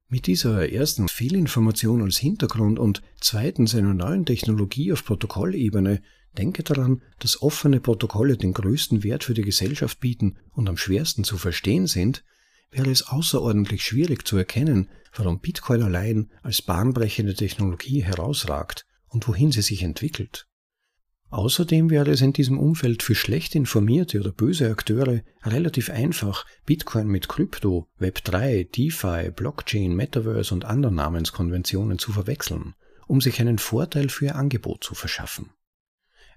Mit 0.07 0.27
dieser 0.27 0.71
ersten 0.71 1.07
Fehlinformation 1.07 2.03
als 2.03 2.17
Hintergrund 2.17 2.77
und 2.77 3.01
zweitens 3.19 3.73
einer 3.73 3.93
neuen 3.93 4.25
Technologie 4.25 4.93
auf 4.93 5.03
Protokollebene 5.03 6.01
denke 6.37 6.63
daran, 6.63 7.01
dass 7.19 7.41
offene 7.41 7.79
Protokolle 7.79 8.37
den 8.37 8.53
größten 8.53 9.03
Wert 9.03 9.23
für 9.23 9.33
die 9.33 9.41
Gesellschaft 9.41 9.99
bieten 9.99 10.37
und 10.51 10.69
am 10.69 10.77
schwersten 10.77 11.23
zu 11.23 11.37
verstehen 11.37 11.87
sind, 11.87 12.23
wäre 12.71 12.91
es 12.91 13.07
außerordentlich 13.07 13.83
schwierig 13.83 14.27
zu 14.27 14.37
erkennen, 14.37 14.89
warum 15.15 15.39
Bitcoin 15.39 15.81
allein 15.81 16.29
als 16.43 16.61
bahnbrechende 16.61 17.33
Technologie 17.33 18.03
herausragt 18.03 18.85
und 19.07 19.27
wohin 19.27 19.51
sie 19.51 19.61
sich 19.61 19.81
entwickelt. 19.81 20.47
Außerdem 21.35 21.89
wäre 21.89 22.11
es 22.11 22.21
in 22.21 22.31
diesem 22.31 22.57
Umfeld 22.57 23.03
für 23.03 23.13
schlecht 23.13 23.55
informierte 23.55 24.21
oder 24.21 24.31
böse 24.31 24.71
Akteure 24.71 25.19
relativ 25.43 25.89
einfach, 25.89 26.45
Bitcoin 26.65 27.07
mit 27.07 27.27
Krypto, 27.27 27.89
Web3, 27.99 28.71
DeFi, 28.71 29.31
Blockchain, 29.31 29.93
Metaverse 29.93 30.53
und 30.53 30.63
anderen 30.63 30.95
Namenskonventionen 30.95 31.99
zu 31.99 32.13
verwechseln, 32.13 32.73
um 33.05 33.19
sich 33.19 33.41
einen 33.41 33.57
Vorteil 33.57 34.07
für 34.07 34.27
ihr 34.27 34.35
Angebot 34.37 34.85
zu 34.85 34.95
verschaffen. 34.95 35.49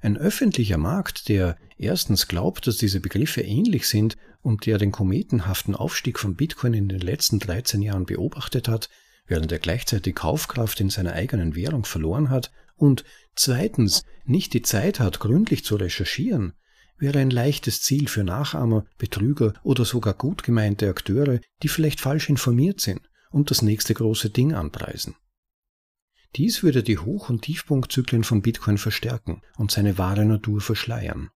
Ein 0.00 0.16
öffentlicher 0.16 0.78
Markt, 0.78 1.28
der 1.28 1.56
erstens 1.76 2.26
glaubt, 2.26 2.66
dass 2.66 2.76
diese 2.76 2.98
Begriffe 2.98 3.42
ähnlich 3.42 3.86
sind 3.86 4.16
und 4.42 4.66
der 4.66 4.78
den 4.78 4.90
kometenhaften 4.90 5.76
Aufstieg 5.76 6.18
von 6.18 6.34
Bitcoin 6.34 6.74
in 6.74 6.88
den 6.88 7.02
letzten 7.02 7.38
13 7.38 7.82
Jahren 7.82 8.04
beobachtet 8.04 8.66
hat, 8.66 8.88
während 9.28 9.52
er 9.52 9.60
gleichzeitig 9.60 10.16
Kaufkraft 10.16 10.80
in 10.80 10.90
seiner 10.90 11.12
eigenen 11.12 11.54
Währung 11.54 11.84
verloren 11.84 12.30
hat 12.30 12.50
und 12.78 13.04
zweitens 13.34 14.04
nicht 14.24 14.54
die 14.54 14.62
Zeit 14.62 15.00
hat, 15.00 15.20
gründlich 15.20 15.64
zu 15.64 15.76
recherchieren, 15.76 16.54
wäre 16.98 17.18
ein 17.18 17.30
leichtes 17.30 17.82
Ziel 17.82 18.08
für 18.08 18.24
Nachahmer, 18.24 18.86
Betrüger 18.98 19.54
oder 19.62 19.84
sogar 19.84 20.14
gut 20.14 20.42
gemeinte 20.42 20.88
Akteure, 20.88 21.40
die 21.62 21.68
vielleicht 21.68 22.00
falsch 22.00 22.28
informiert 22.28 22.80
sind 22.80 23.00
und 23.30 23.50
das 23.50 23.62
nächste 23.62 23.94
große 23.94 24.30
Ding 24.30 24.54
anpreisen. 24.54 25.14
Dies 26.36 26.62
würde 26.62 26.82
die 26.82 26.98
Hoch- 26.98 27.30
und 27.30 27.42
Tiefpunktzyklen 27.42 28.24
von 28.24 28.42
Bitcoin 28.42 28.78
verstärken 28.78 29.42
und 29.56 29.70
seine 29.70 29.96
wahre 29.96 30.26
Natur 30.26 30.60
verschleiern. 30.60 31.30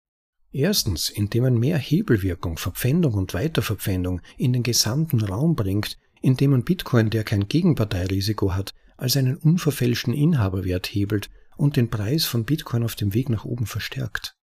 Erstens, 0.51 1.09
indem 1.09 1.45
man 1.45 1.59
mehr 1.59 1.79
Hebelwirkung, 1.79 2.59
Verpfändung 2.59 3.15
und 3.15 3.33
Weiterverpfändung 3.33 4.21
in 4.37 4.53
den 4.53 4.63
gesamten 4.63 5.23
Raum 5.23 5.57
bringt, 5.57 5.97
indem 6.21 6.51
man 6.51 6.65
Bitcoin, 6.65 7.09
der 7.09 7.25
kein 7.25 7.49
Gegenparteirisiko 7.49 8.55
hat, 8.55 8.75
als 8.97 9.17
einen 9.17 9.37
unverfälschten 9.37 10.15
Inhaberwert 10.15 10.87
hebelt 10.87 11.31
und 11.57 11.77
den 11.77 11.91
Preis 11.91 12.25
von 12.25 12.45
Bitcoin 12.45 12.85
auf 12.85 12.95
dem 12.95 13.15
Weg 13.15 13.29
nach 13.29 13.45
oben 13.45 13.67
verstärkt. 13.67 14.37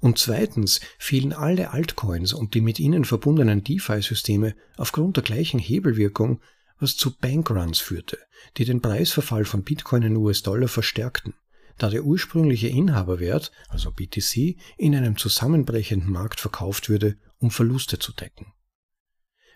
Und 0.00 0.18
zweitens 0.18 0.80
fielen 0.98 1.32
alle 1.32 1.70
Altcoins 1.72 2.32
und 2.32 2.54
die 2.54 2.62
mit 2.62 2.80
ihnen 2.80 3.04
verbundenen 3.04 3.62
DeFi-Systeme 3.62 4.54
aufgrund 4.76 5.16
der 5.16 5.24
gleichen 5.24 5.60
Hebelwirkung 5.60 6.40
was 6.80 6.96
zu 6.96 7.14
Bankruns 7.14 7.78
führte, 7.78 8.18
die 8.56 8.64
den 8.64 8.80
Preisverfall 8.80 9.44
von 9.44 9.62
Bitcoin 9.62 10.02
in 10.02 10.16
US-Dollar 10.16 10.68
verstärkten, 10.68 11.34
da 11.76 11.90
der 11.90 12.04
ursprüngliche 12.04 12.68
Inhaberwert, 12.68 13.52
also 13.68 13.92
BTC, 13.92 14.56
in 14.78 14.96
einem 14.96 15.16
zusammenbrechenden 15.18 16.10
Markt 16.10 16.40
verkauft 16.40 16.88
würde, 16.88 17.18
um 17.38 17.50
Verluste 17.50 17.98
zu 17.98 18.12
decken. 18.12 18.52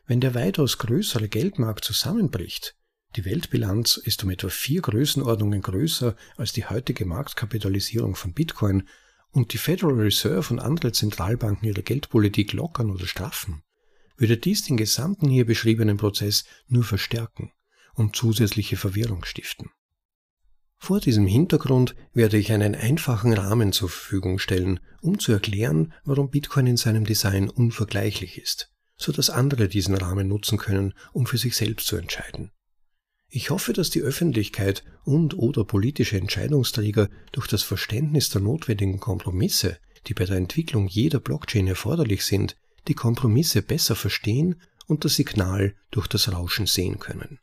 Wenn 0.07 0.21
der 0.21 0.35
weitaus 0.35 0.79
größere 0.79 1.29
Geldmarkt 1.29 1.85
zusammenbricht, 1.85 2.77
die 3.17 3.25
Weltbilanz 3.25 3.97
ist 3.97 4.25
um 4.25 4.31
etwa 4.31 4.49
vier 4.49 4.83
Größenordnungen 4.83 5.63
größer 5.63 6.17
als 6.37 6.53
die 6.53 6.67
heutige 6.67 7.07
Marktkapitalisierung 7.07 8.17
von 8.17 8.33
Bitcoin 8.33 8.89
und 9.31 9.53
die 9.53 9.59
Federal 9.59 9.95
Reserve 9.95 10.53
und 10.53 10.59
andere 10.59 10.93
Zentralbanken 10.93 11.69
ihre 11.69 11.83
Geldpolitik 11.83 12.53
lockern 12.53 12.91
oder 12.91 13.07
straffen, 13.07 13.63
würde 14.17 14.37
dies 14.37 14.65
den 14.65 14.77
gesamten 14.77 15.29
hier 15.29 15.47
beschriebenen 15.47 15.97
Prozess 15.97 16.45
nur 16.67 16.85
verstärken 16.85 17.53
und 17.95 18.17
zusätzliche 18.17 18.77
Verwirrung 18.77 19.25
stiften. 19.25 19.71
Vor 20.77 21.01
diesem 21.01 21.27
Hintergrund 21.27 21.95
werde 22.13 22.37
ich 22.37 22.53
einen 22.53 22.75
einfachen 22.75 23.33
Rahmen 23.33 23.73
zur 23.73 23.89
Verfügung 23.89 24.39
stellen, 24.39 24.81
um 25.01 25.19
zu 25.19 25.33
erklären, 25.33 25.95
warum 26.05 26.31
Bitcoin 26.31 26.67
in 26.67 26.77
seinem 26.77 27.05
Design 27.05 27.49
unvergleichlich 27.49 28.39
ist, 28.39 28.71
so 28.97 29.13
dass 29.13 29.31
andere 29.31 29.69
diesen 29.69 29.95
Rahmen 29.95 30.29
nutzen 30.29 30.59
können, 30.59 30.95
um 31.13 31.27
für 31.27 31.39
sich 31.39 31.57
selbst 31.57 31.87
zu 31.87 31.97
entscheiden. 31.97 32.51
Ich 33.37 33.51
hoffe, 33.51 33.73
dass 33.73 33.91
die 33.91 34.01
Öffentlichkeit 34.01 34.85
und 35.03 35.37
oder 35.37 35.65
politische 35.65 36.17
Entscheidungsträger 36.17 37.09
durch 37.33 37.49
das 37.49 37.65
Verständnis 37.65 38.29
der 38.29 38.41
notwendigen 38.41 39.01
Kompromisse, 39.01 39.79
die 40.07 40.15
bei 40.15 40.25
der 40.25 40.37
Entwicklung 40.37 40.87
jeder 40.87 41.19
Blockchain 41.19 41.67
erforderlich 41.67 42.25
sind, 42.25 42.57
die 42.87 42.95
Kompromisse 42.95 43.63
besser 43.63 43.97
verstehen 43.97 44.63
und 44.87 45.05
das 45.05 45.17
Signal 45.17 45.75
durch 45.91 46.07
das 46.07 46.33
Rauschen 46.33 46.67
sehen 46.67 47.01
können. 47.01 47.41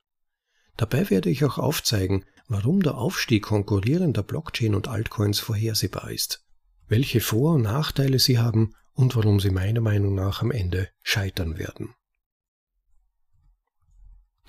Dabei 0.78 1.10
werde 1.10 1.30
ich 1.30 1.44
auch 1.44 1.58
aufzeigen, 1.58 2.24
warum 2.48 2.82
der 2.82 2.96
Aufstieg 2.96 3.44
konkurrierender 3.44 4.24
Blockchain 4.24 4.76
und 4.76 4.88
Altcoins 4.88 5.42
vorhersehbar 5.42 6.10
ist, 6.10 6.46
welche 6.88 7.20
Vor- 7.20 7.56
und 7.56 7.64
Nachteile 7.64 8.20
sie 8.20 8.40
haben 8.40 8.76
und 8.94 9.18
warum 9.18 9.42
sie 9.42 9.52
meiner 9.52 9.82
Meinung 9.82 10.16
nach 10.16 10.42
am 10.42 10.52
Ende 10.52 10.88
scheitern 11.04 11.58
werden. 11.58 11.94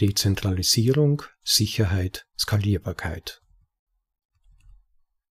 Dezentralisierung, 0.01 1.23
Sicherheit, 1.45 2.27
Skalierbarkeit. 2.39 3.43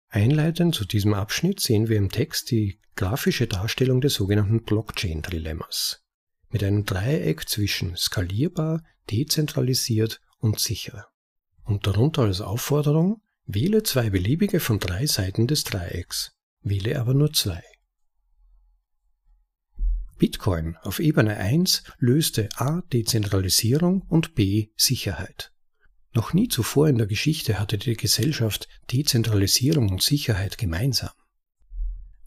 Einleitend 0.09 0.75
zu 0.75 0.85
diesem 0.85 1.13
Abschnitt 1.13 1.59
sehen 1.59 1.87
wir 1.87 1.97
im 1.97 2.09
Text 2.09 2.51
die 2.51 2.79
grafische 2.95 3.47
Darstellung 3.47 4.01
des 4.01 4.15
sogenannten 4.15 4.63
Blockchain-Dilemmas. 4.63 6.03
Mit 6.49 6.63
einem 6.63 6.83
Dreieck 6.83 7.47
zwischen 7.47 7.95
skalierbar, 7.95 8.83
dezentralisiert 9.09 10.19
und 10.39 10.59
sicher. 10.59 11.07
Und 11.63 11.85
darunter 11.85 12.23
als 12.23 12.41
Aufforderung, 12.41 13.21
wähle 13.45 13.83
zwei 13.83 14.09
beliebige 14.09 14.59
von 14.59 14.79
drei 14.79 15.05
Seiten 15.05 15.47
des 15.47 15.63
Dreiecks. 15.63 16.35
wähle 16.61 16.99
aber 16.99 17.13
nur 17.13 17.31
zwei. 17.31 17.63
Bitcoin 20.19 20.75
auf 20.83 20.99
Ebene 20.99 21.37
1 21.37 21.83
löste 21.97 22.49
A 22.57 22.81
Dezentralisierung 22.93 24.01
und 24.01 24.35
B 24.35 24.67
Sicherheit. 24.75 25.51
Noch 26.13 26.33
nie 26.33 26.49
zuvor 26.49 26.89
in 26.89 26.97
der 26.97 27.07
Geschichte 27.07 27.57
hatte 27.57 27.77
die 27.77 27.95
Gesellschaft 27.95 28.67
Dezentralisierung 28.91 29.89
und 29.89 30.03
Sicherheit 30.03 30.57
gemeinsam. 30.57 31.11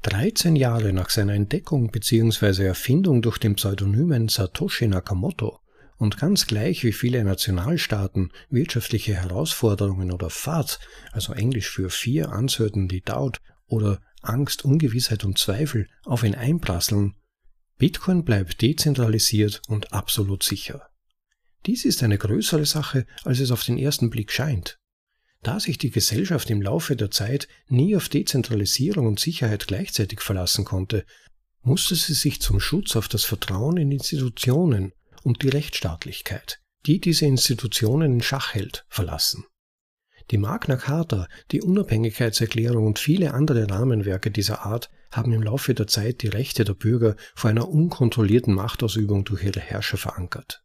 13 0.03 0.57
Jahre 0.57 0.93
nach 0.95 1.11
seiner 1.11 1.35
Entdeckung 1.35 1.91
bzw. 1.91 2.65
Erfindung 2.65 3.21
durch 3.21 3.37
den 3.39 3.57
Pseudonymen 3.57 4.29
Satoshi 4.29 4.89
Nakamoto 4.89 5.61
und 5.99 6.17
ganz 6.17 6.47
gleich 6.47 6.85
wie 6.85 6.93
viele 6.93 7.23
Nationalstaaten 7.23 8.33
wirtschaftliche 8.49 9.15
Herausforderungen 9.15 10.11
oder 10.11 10.31
FAD, 10.31 10.81
also 11.13 11.35
Englisch 11.35 11.69
für 11.69 11.91
Fear, 11.91 12.37
Uncertainty, 12.37 13.03
Doubt 13.03 13.41
oder 13.67 14.01
Angst, 14.23 14.65
Ungewissheit 14.65 15.25
und 15.25 15.39
Zweifel 15.39 15.89
auf 16.05 16.25
ihn 16.25 16.35
einprasseln, 16.35 17.15
Bitcoin 17.83 18.25
bleibt 18.25 18.63
dezentralisiert 18.63 19.61
und 19.67 19.93
absolut 19.93 20.45
sicher. 20.45 20.89
Dies 21.67 21.85
ist 21.85 22.05
eine 22.05 22.17
größere 22.17 22.65
Sache, 22.65 23.07
als 23.25 23.41
es 23.41 23.51
auf 23.51 23.65
den 23.65 23.77
ersten 23.77 24.09
Blick 24.09 24.31
scheint. 24.31 24.79
Da 25.43 25.59
sich 25.59 25.79
die 25.79 25.91
Gesellschaft 25.91 26.49
im 26.51 26.63
Laufe 26.63 26.95
der 26.95 27.11
Zeit 27.11 27.49
nie 27.67 27.97
auf 27.97 28.09
Dezentralisierung 28.09 29.09
und 29.09 29.19
Sicherheit 29.19 29.67
gleichzeitig 29.67 30.21
verlassen 30.21 30.65
konnte, 30.65 31.05
musste 31.63 31.97
sie 31.97 32.15
sich 32.15 32.41
zum 32.41 32.61
Schutz 32.61 32.95
auf 32.95 33.09
das 33.09 33.25
Vertrauen 33.25 33.77
in 33.77 33.91
Institutionen 33.91 34.93
und 35.25 35.43
die 35.43 35.49
Rechtsstaatlichkeit, 35.49 36.61
die 36.87 37.01
diese 37.01 37.27
Institutionen 37.27 38.13
in 38.13 38.23
Schach 38.23 38.55
hält, 38.55 38.87
verlassen. 38.91 39.45
Die 40.31 40.39
Magna 40.39 40.77
Carta, 40.77 41.27
die 41.51 41.63
Unabhängigkeitserklärung 41.63 42.87
und 42.87 43.01
viele 43.01 43.35
andere 43.35 43.69
Rahmenwerke 43.69 44.31
dieser 44.31 44.65
Art 44.65 44.89
haben 45.13 45.33
im 45.33 45.43
Laufe 45.43 45.75
der 45.75 45.87
Zeit 45.87 46.23
die 46.23 46.29
Rechte 46.29 46.65
der 46.65 46.75
Bürger 46.75 47.17
vor 47.35 47.51
einer 47.51 47.69
unkontrollierten 47.69 48.55
Machtausübung 48.55 49.25
durch 49.25 49.45
ihre 49.45 49.61
Herrscher 49.61 49.99
verankert. 49.99 50.65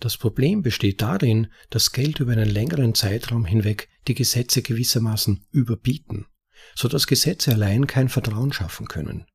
Das 0.00 0.16
Problem 0.16 0.62
besteht 0.62 1.02
darin, 1.02 1.48
dass 1.68 1.92
Geld 1.92 2.20
über 2.20 2.32
einen 2.32 2.48
längeren 2.48 2.94
Zeitraum 2.94 3.44
hinweg 3.44 3.88
die 4.08 4.14
Gesetze 4.14 4.62
gewissermaßen 4.62 5.44
überbieten, 5.50 6.26
so 6.74 6.88
dass 6.88 7.06
Gesetze 7.06 7.52
allein 7.52 7.86
kein 7.86 8.08
Vertrauen 8.08 8.52
schaffen 8.52 8.88
können. 8.88 9.26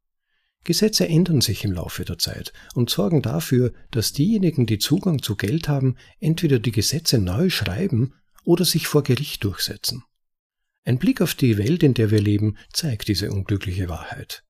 Gesetze 0.63 1.07
ändern 1.07 1.41
sich 1.41 1.63
im 1.63 1.73
Laufe 1.73 2.03
der 2.03 2.17
Zeit 2.17 2.51
und 2.73 2.89
sorgen 2.89 3.21
dafür, 3.21 3.71
dass 3.91 4.13
diejenigen, 4.13 4.65
die 4.65 4.79
Zugang 4.79 5.21
zu 5.21 5.35
Geld 5.35 5.67
haben, 5.67 5.97
entweder 6.19 6.57
die 6.57 6.71
Gesetze 6.71 7.19
neu 7.19 7.51
schreiben 7.51 8.15
oder 8.43 8.65
sich 8.65 8.87
vor 8.87 9.03
Gericht 9.03 9.43
durchsetzen. 9.43 10.03
Ein 10.85 10.99
Blick 10.99 11.19
auf 11.19 11.33
die 11.33 11.57
Welt, 11.57 11.81
in 11.81 11.95
der 11.95 12.11
wir 12.11 12.21
leben, 12.21 12.57
zeigt 12.71 13.07
diese 13.07 13.31
unglückliche 13.31 13.89
Wahrheit. 13.89 14.43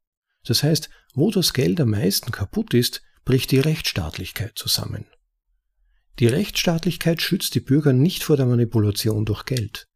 Das 0.44 0.64
heißt, 0.64 0.90
wo 1.14 1.32
das 1.32 1.54
Geld 1.54 1.80
am 1.80 1.92
meisten 1.92 2.32
kaputt 2.32 2.74
ist, 2.74 3.02
bricht 3.24 3.52
die 3.52 3.60
Rechtsstaatlichkeit 3.60 4.52
zusammen. 4.58 5.06
Die 6.20 6.28
Rechtsstaatlichkeit 6.28 7.22
schützt 7.22 7.56
die 7.56 7.62
Bürger 7.62 7.94
nicht 7.94 8.24
vor 8.24 8.36
der 8.38 8.46
Manipulation 8.46 9.26
durch 9.26 9.46
Geld. 9.46 9.88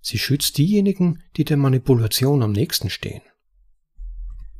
Sie 0.00 0.18
schützt 0.18 0.58
diejenigen, 0.58 1.22
die 1.36 1.44
der 1.44 1.56
Manipulation 1.56 2.42
am 2.42 2.52
nächsten 2.52 2.88
stehen. 2.88 3.22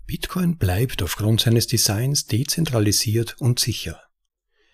Bitcoin 0.06 0.58
bleibt 0.58 1.02
aufgrund 1.02 1.40
seines 1.40 1.68
Designs 1.68 2.26
dezentralisiert 2.26 3.36
und 3.38 3.60
sicher. 3.60 4.02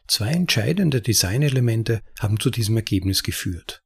Zwei 0.09 0.31
entscheidende 0.33 1.03
Designelemente 1.03 2.01
haben 2.19 2.41
zu 2.41 2.49
diesem 2.49 2.77
Ergebnis 2.77 3.23
geführt. 3.23 3.83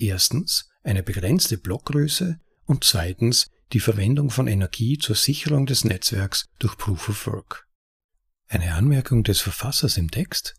Erstens 0.00 0.70
eine 0.82 1.02
begrenzte 1.02 1.58
Blockgröße 1.58 2.40
und 2.64 2.84
zweitens 2.84 3.50
die 3.74 3.80
Verwendung 3.80 4.30
von 4.30 4.46
Energie 4.46 4.96
zur 4.96 5.14
Sicherung 5.14 5.66
des 5.66 5.84
Netzwerks 5.84 6.46
durch 6.58 6.78
Proof 6.78 7.10
of 7.10 7.26
Work. 7.26 7.68
Eine 8.48 8.72
Anmerkung 8.72 9.24
des 9.24 9.40
Verfassers 9.40 9.98
im 9.98 10.10
Text? 10.10 10.54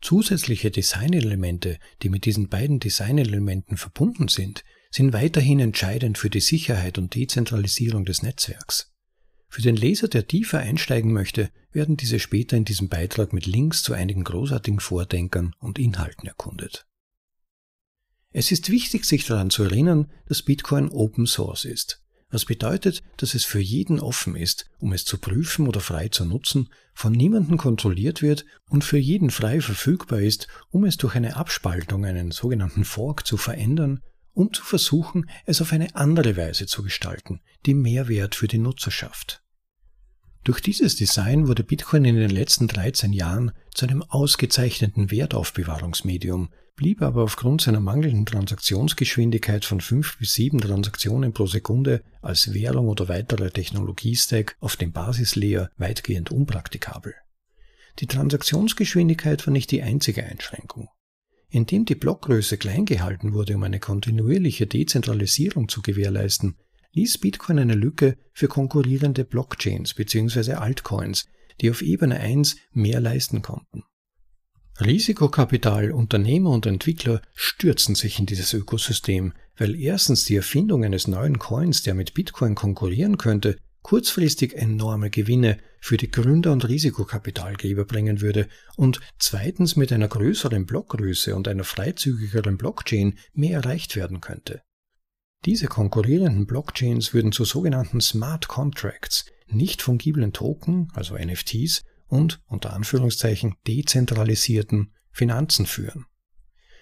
Zusätzliche 0.00 0.70
Designelemente, 0.70 1.78
die 2.02 2.08
mit 2.08 2.24
diesen 2.24 2.48
beiden 2.48 2.80
Designelementen 2.80 3.76
verbunden 3.76 4.28
sind, 4.28 4.64
sind 4.90 5.12
weiterhin 5.12 5.60
entscheidend 5.60 6.16
für 6.16 6.30
die 6.30 6.40
Sicherheit 6.40 6.96
und 6.96 7.14
Dezentralisierung 7.14 8.06
des 8.06 8.22
Netzwerks. 8.22 8.90
Für 9.50 9.60
den 9.60 9.76
Leser, 9.76 10.08
der 10.08 10.26
tiefer 10.26 10.60
einsteigen 10.60 11.12
möchte, 11.12 11.50
werden 11.72 11.98
diese 11.98 12.20
später 12.20 12.56
in 12.56 12.64
diesem 12.64 12.88
Beitrag 12.88 13.34
mit 13.34 13.44
Links 13.44 13.82
zu 13.82 13.92
einigen 13.92 14.24
großartigen 14.24 14.80
Vordenkern 14.80 15.54
und 15.58 15.78
Inhalten 15.78 16.26
erkundet. 16.26 16.87
Es 18.38 18.52
ist 18.52 18.70
wichtig, 18.70 19.04
sich 19.04 19.26
daran 19.26 19.50
zu 19.50 19.64
erinnern, 19.64 20.12
dass 20.28 20.42
Bitcoin 20.42 20.90
Open 20.90 21.26
Source 21.26 21.64
ist, 21.64 22.04
was 22.30 22.44
bedeutet, 22.44 23.02
dass 23.16 23.34
es 23.34 23.44
für 23.44 23.58
jeden 23.58 23.98
offen 23.98 24.36
ist, 24.36 24.70
um 24.78 24.92
es 24.92 25.04
zu 25.04 25.18
prüfen 25.18 25.66
oder 25.66 25.80
frei 25.80 26.06
zu 26.06 26.24
nutzen, 26.24 26.68
von 26.94 27.10
niemandem 27.10 27.56
kontrolliert 27.56 28.22
wird 28.22 28.44
und 28.70 28.84
für 28.84 28.96
jeden 28.96 29.30
frei 29.30 29.60
verfügbar 29.60 30.20
ist, 30.20 30.46
um 30.70 30.84
es 30.84 30.98
durch 30.98 31.16
eine 31.16 31.34
Abspaltung, 31.34 32.04
einen 32.04 32.30
sogenannten 32.30 32.84
Fork, 32.84 33.26
zu 33.26 33.36
verändern, 33.36 34.02
um 34.34 34.52
zu 34.52 34.62
versuchen, 34.62 35.28
es 35.44 35.60
auf 35.60 35.72
eine 35.72 35.96
andere 35.96 36.36
Weise 36.36 36.66
zu 36.66 36.84
gestalten, 36.84 37.40
die 37.66 37.74
mehr 37.74 38.06
Wert 38.06 38.36
für 38.36 38.46
die 38.46 38.58
Nutzer 38.58 38.92
schafft. 38.92 39.42
Durch 40.44 40.60
dieses 40.60 40.94
Design 40.94 41.48
wurde 41.48 41.64
Bitcoin 41.64 42.04
in 42.04 42.14
den 42.14 42.30
letzten 42.30 42.68
13 42.68 43.12
Jahren 43.12 43.50
zu 43.74 43.84
einem 43.84 44.04
ausgezeichneten 44.04 45.10
Wertaufbewahrungsmedium, 45.10 46.50
blieb 46.78 47.02
aber 47.02 47.24
aufgrund 47.24 47.60
seiner 47.60 47.80
mangelnden 47.80 48.24
Transaktionsgeschwindigkeit 48.24 49.64
von 49.64 49.80
5 49.80 50.18
bis 50.18 50.34
7 50.34 50.60
Transaktionen 50.60 51.32
pro 51.32 51.46
Sekunde 51.46 52.04
als 52.22 52.54
Währung 52.54 52.86
oder 52.86 53.08
weiterer 53.08 53.50
Technologiestack 53.50 54.56
auf 54.60 54.76
dem 54.76 54.92
Basislayer 54.92 55.70
weitgehend 55.76 56.30
unpraktikabel. 56.30 57.14
Die 57.98 58.06
Transaktionsgeschwindigkeit 58.06 59.44
war 59.44 59.52
nicht 59.52 59.72
die 59.72 59.82
einzige 59.82 60.22
Einschränkung. 60.22 60.88
Indem 61.48 61.84
die 61.84 61.96
Blockgröße 61.96 62.58
klein 62.58 62.84
gehalten 62.84 63.32
wurde, 63.32 63.56
um 63.56 63.64
eine 63.64 63.80
kontinuierliche 63.80 64.68
Dezentralisierung 64.68 65.68
zu 65.68 65.82
gewährleisten, 65.82 66.58
ließ 66.92 67.18
Bitcoin 67.18 67.58
eine 67.58 67.74
Lücke 67.74 68.16
für 68.32 68.46
konkurrierende 68.46 69.24
Blockchains 69.24 69.94
bzw. 69.94 70.52
Altcoins, 70.52 71.26
die 71.60 71.70
auf 71.70 71.82
Ebene 71.82 72.20
1 72.20 72.54
mehr 72.70 73.00
leisten 73.00 73.42
konnten. 73.42 73.82
Risikokapital, 74.80 75.90
Unternehmer 75.90 76.50
und 76.50 76.64
Entwickler 76.64 77.20
stürzen 77.34 77.94
sich 77.96 78.20
in 78.20 78.26
dieses 78.26 78.52
Ökosystem, 78.54 79.32
weil 79.56 79.74
erstens 79.74 80.24
die 80.24 80.36
Erfindung 80.36 80.84
eines 80.84 81.08
neuen 81.08 81.38
Coins, 81.38 81.82
der 81.82 81.94
mit 81.94 82.14
Bitcoin 82.14 82.54
konkurrieren 82.54 83.18
könnte, 83.18 83.56
kurzfristig 83.82 84.54
enorme 84.54 85.10
Gewinne 85.10 85.58
für 85.80 85.96
die 85.96 86.10
Gründer 86.10 86.52
und 86.52 86.68
Risikokapitalgeber 86.68 87.86
bringen 87.86 88.20
würde 88.20 88.48
und 88.76 89.00
zweitens 89.18 89.76
mit 89.76 89.92
einer 89.92 90.08
größeren 90.08 90.66
Blockgröße 90.66 91.34
und 91.34 91.48
einer 91.48 91.64
freizügigeren 91.64 92.56
Blockchain 92.56 93.18
mehr 93.32 93.58
erreicht 93.58 93.96
werden 93.96 94.20
könnte. 94.20 94.62
Diese 95.44 95.66
konkurrierenden 95.66 96.46
Blockchains 96.46 97.14
würden 97.14 97.32
zu 97.32 97.44
sogenannten 97.44 98.00
Smart 98.00 98.48
Contracts, 98.48 99.26
nicht 99.46 99.82
fungiblen 99.82 100.32
Token, 100.32 100.88
also 100.94 101.16
NFTs, 101.16 101.82
und 102.08 102.40
unter 102.46 102.72
Anführungszeichen 102.72 103.54
dezentralisierten 103.66 104.92
Finanzen 105.12 105.66
führen. 105.66 106.06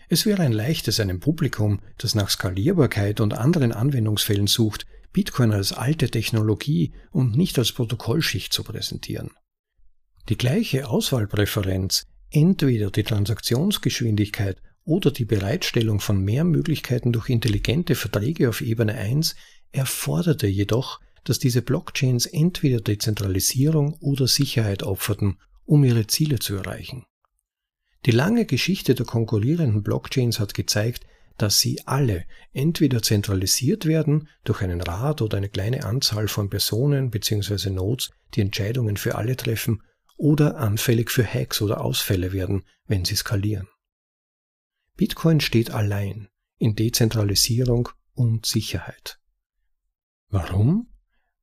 Es 0.09 0.25
wäre 0.25 0.43
ein 0.43 0.53
leichtes 0.53 1.01
einem 1.01 1.21
Publikum, 1.21 1.81
das 1.99 2.15
nach 2.15 2.31
Skalierbarkeit 2.31 3.21
und 3.21 3.35
anderen 3.35 3.73
Anwendungsfällen 3.73 4.47
sucht, 4.47 4.87
Bitcoin 5.13 5.53
als 5.53 5.73
alte 5.73 6.11
Technologie 6.11 6.93
und 7.11 7.37
nicht 7.37 7.59
als 7.59 7.73
Protokollschicht 7.73 8.53
zu 8.53 8.63
präsentieren. 8.63 9.31
Die 10.29 10.37
gleiche 10.37 10.89
Auswahlpräferenz, 10.89 12.05
entweder 12.31 12.91
die 12.91 13.03
Transaktionsgeschwindigkeit 13.03 14.61
oder 14.85 15.11
die 15.11 15.25
Bereitstellung 15.25 16.01
von 16.01 16.21
mehr 16.21 16.45
Möglichkeiten 16.45 17.13
durch 17.13 17.29
intelligente 17.29 17.95
Verträge 17.95 18.49
auf 18.49 18.61
Ebene 18.61 18.95
1, 18.95 19.35
erforderte 19.73 20.47
jedoch 20.47 21.01
dass 21.29 21.39
diese 21.39 21.63
Blockchains 21.63 22.27
entweder 22.27 22.81
Dezentralisierung 22.81 23.95
oder 23.95 24.27
Sicherheit 24.27 24.83
opferten, 24.83 25.39
um 25.65 25.85
ihre 25.85 26.07
Ziele 26.07 26.39
zu 26.39 26.57
erreichen. 26.57 27.05
Die 28.07 28.13
lange 28.13 28.47
Geschichte 28.47 28.95
der 28.95 29.07
konkurrierenden 29.07 29.83
Blockchains 29.83 30.39
hat 30.39 30.55
gezeigt, 30.55 31.05
dass 31.39 31.61
sie 31.61 31.87
alle 31.87 32.25
entweder 32.53 33.03
zentralisiert 33.03 33.85
werden 33.85 34.29
durch 34.45 34.63
einen 34.63 34.81
Rat 34.81 35.21
oder 35.21 35.37
eine 35.37 35.49
kleine 35.49 35.85
Anzahl 35.85 36.29
von 36.29 36.49
Personen 36.49 37.11
bzw. 37.11 37.71
Nodes, 37.71 38.11
die 38.35 38.41
Entscheidungen 38.41 38.97
für 38.97 39.17
alle 39.17 39.37
treffen, 39.37 39.83
oder 40.17 40.57
anfällig 40.57 41.11
für 41.11 41.27
Hacks 41.27 41.61
oder 41.61 41.81
Ausfälle 41.83 42.33
werden, 42.33 42.65
wenn 42.87 43.05
sie 43.05 43.17
skalieren. 43.17 43.69
Bitcoin 44.97 45.41
steht 45.41 45.71
allein 45.71 46.29
in 46.59 46.75
Dezentralisierung 46.75 47.91
und 48.15 48.47
Sicherheit. 48.47 49.19
Warum? 50.29 50.89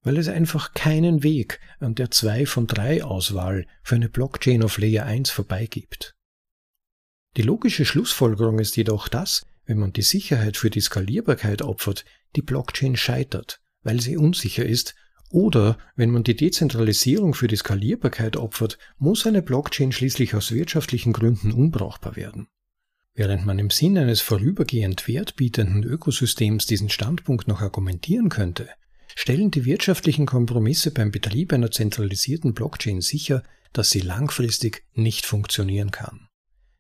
Weil 0.04 0.18
es 0.18 0.28
einfach 0.28 0.74
keinen 0.74 1.24
Weg 1.24 1.60
an 1.80 1.96
der 1.96 2.12
2 2.12 2.46
von 2.46 2.68
3 2.68 3.04
Auswahl 3.04 3.66
für 3.82 3.96
eine 3.96 4.10
Blockchain 4.10 4.64
auf 4.64 4.78
Layer 4.78 5.06
1 5.06 5.32
vorbeigibt. 5.32 6.14
Die 7.38 7.42
logische 7.42 7.86
Schlussfolgerung 7.86 8.60
ist 8.60 8.78
jedoch, 8.78 9.08
dass, 9.08 9.46
wenn 9.66 9.80
man 9.80 9.94
die 9.94 10.04
Sicherheit 10.04 10.58
für 10.58 10.70
die 10.70 10.82
Skalierbarkeit 10.82 11.62
opfert, 11.62 12.06
die 12.36 12.42
Blockchain 12.42 12.96
scheitert, 12.96 13.62
weil 13.82 14.00
sie 14.02 14.18
unsicher 14.18 14.66
ist 14.66 14.96
Oder 15.30 15.80
wenn 15.96 16.12
man 16.12 16.24
die 16.24 16.36
Dezentralisierung 16.36 17.34
für 17.34 17.48
die 17.48 17.56
Skalierbarkeit 17.56 18.38
opfert, 18.38 18.78
muss 19.00 19.26
eine 19.26 19.42
Blockchain 19.42 19.92
schließlich 19.92 20.36
aus 20.36 20.52
wirtschaftlichen 20.52 21.12
Gründen 21.12 21.52
unbrauchbar 21.52 22.16
werden. 22.16 22.50
Während 23.16 23.44
man 23.44 23.58
im 23.58 23.72
Sinn 23.72 23.98
eines 23.98 24.22
vorübergehend 24.22 25.08
wertbietenden 25.08 25.84
Ökosystems 25.84 26.68
diesen 26.68 26.90
Standpunkt 26.90 27.48
noch 27.48 27.62
argumentieren 27.62 28.30
könnte, 28.30 28.70
stellen 29.16 29.52
die 29.52 29.66
wirtschaftlichen 29.66 30.26
Kompromisse 30.26 30.92
beim 30.92 31.12
Betrieb 31.12 31.54
einer 31.54 31.72
zentralisierten 31.72 32.54
Blockchain 32.54 33.02
sicher, 33.02 33.44
dass 33.74 33.90
sie 33.90 34.02
langfristig 34.02 34.84
nicht 34.94 35.26
funktionieren 35.26 35.92
kann. 35.92 36.28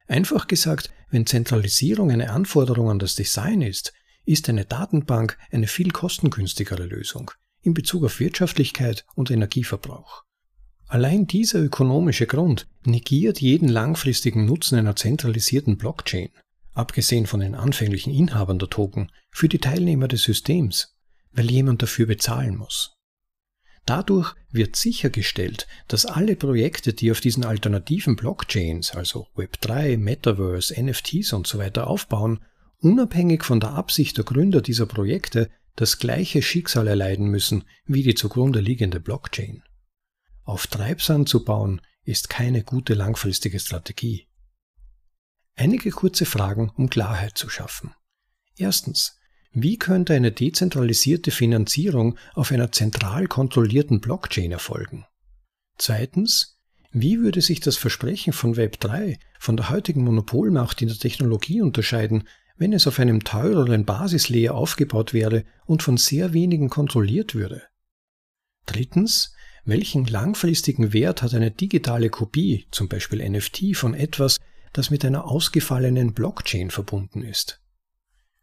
Einfach 0.07 0.47
gesagt, 0.47 0.91
wenn 1.09 1.25
Zentralisierung 1.25 2.11
eine 2.11 2.31
Anforderung 2.31 2.89
an 2.89 2.99
das 2.99 3.15
Design 3.15 3.61
ist, 3.61 3.93
ist 4.25 4.49
eine 4.49 4.65
Datenbank 4.65 5.37
eine 5.51 5.67
viel 5.67 5.91
kostengünstigere 5.91 6.85
Lösung 6.85 7.31
in 7.61 7.73
Bezug 7.73 8.03
auf 8.03 8.19
Wirtschaftlichkeit 8.19 9.05
und 9.15 9.31
Energieverbrauch. 9.31 10.23
Allein 10.87 11.25
dieser 11.25 11.59
ökonomische 11.59 12.27
Grund 12.27 12.67
negiert 12.85 13.41
jeden 13.41 13.69
langfristigen 13.69 14.45
Nutzen 14.45 14.77
einer 14.77 14.95
zentralisierten 14.95 15.77
Blockchain, 15.77 16.29
abgesehen 16.73 17.25
von 17.25 17.39
den 17.39 17.55
anfänglichen 17.55 18.13
Inhabern 18.13 18.59
der 18.59 18.69
Token, 18.69 19.11
für 19.31 19.47
die 19.47 19.59
Teilnehmer 19.59 20.07
des 20.07 20.23
Systems, 20.23 20.92
weil 21.33 21.49
jemand 21.51 21.81
dafür 21.81 22.05
bezahlen 22.05 22.55
muss. 22.55 22.97
Dadurch 23.85 24.33
wird 24.49 24.75
sichergestellt, 24.77 25.67
dass 25.89 26.05
alle 26.05 26.35
Projekte, 26.37 26.93
die 26.93 27.11
auf 27.11 27.19
diesen 27.19 27.43
alternativen 27.43 28.15
Blockchains, 28.15 28.91
also 28.91 29.27
Web3, 29.35 29.97
Metaverse, 29.97 30.81
NFTs 30.81 31.33
und 31.33 31.47
so 31.47 31.57
weiter 31.57 31.87
aufbauen, 31.87 32.39
unabhängig 32.77 33.43
von 33.43 33.59
der 33.59 33.71
Absicht 33.71 34.17
der 34.17 34.23
Gründer 34.23 34.61
dieser 34.61 34.85
Projekte 34.85 35.49
das 35.75 35.99
gleiche 35.99 36.41
Schicksal 36.41 36.87
erleiden 36.87 37.27
müssen 37.27 37.65
wie 37.85 38.03
die 38.03 38.15
zugrunde 38.15 38.61
liegende 38.61 38.99
Blockchain. 38.99 39.63
Auf 40.43 40.67
Treibsand 40.67 41.27
zu 41.27 41.43
bauen 41.43 41.81
ist 42.03 42.29
keine 42.29 42.63
gute 42.63 42.93
langfristige 42.93 43.59
Strategie. 43.59 44.27
Einige 45.55 45.91
kurze 45.91 46.25
Fragen, 46.25 46.71
um 46.75 46.89
Klarheit 46.89 47.37
zu 47.37 47.49
schaffen. 47.49 47.93
Erstens, 48.57 49.19
wie 49.53 49.77
könnte 49.77 50.13
eine 50.13 50.31
dezentralisierte 50.31 51.29
Finanzierung 51.31 52.17
auf 52.33 52.51
einer 52.51 52.71
zentral 52.71 53.27
kontrollierten 53.27 54.01
Blockchain 54.01 54.51
erfolgen? 54.51 55.05
Zweitens, 55.77 56.59
wie 56.91 57.19
würde 57.19 57.41
sich 57.41 57.59
das 57.59 57.77
Versprechen 57.77 58.33
von 58.33 58.55
Web3 58.55 59.17
von 59.39 59.57
der 59.57 59.69
heutigen 59.69 60.03
Monopolmacht 60.03 60.81
in 60.81 60.87
der 60.87 60.97
Technologie 60.97 61.61
unterscheiden, 61.61 62.27
wenn 62.55 62.73
es 62.73 62.87
auf 62.87 62.99
einem 62.99 63.23
teureren 63.23 63.85
Basislayer 63.85 64.53
aufgebaut 64.53 65.13
wäre 65.13 65.43
und 65.65 65.83
von 65.83 65.97
sehr 65.97 66.33
wenigen 66.33 66.69
kontrolliert 66.69 67.35
würde? 67.35 67.63
Drittens, 68.65 69.33
welchen 69.65 70.05
langfristigen 70.05 70.93
Wert 70.93 71.21
hat 71.21 71.33
eine 71.33 71.51
digitale 71.51 72.09
Kopie, 72.09 72.67
zum 72.71 72.89
Beispiel 72.89 73.27
NFT, 73.27 73.75
von 73.75 73.93
etwas, 73.93 74.37
das 74.71 74.89
mit 74.89 75.05
einer 75.05 75.25
ausgefallenen 75.25 76.13
Blockchain 76.13 76.69
verbunden 76.69 77.23
ist? 77.23 77.61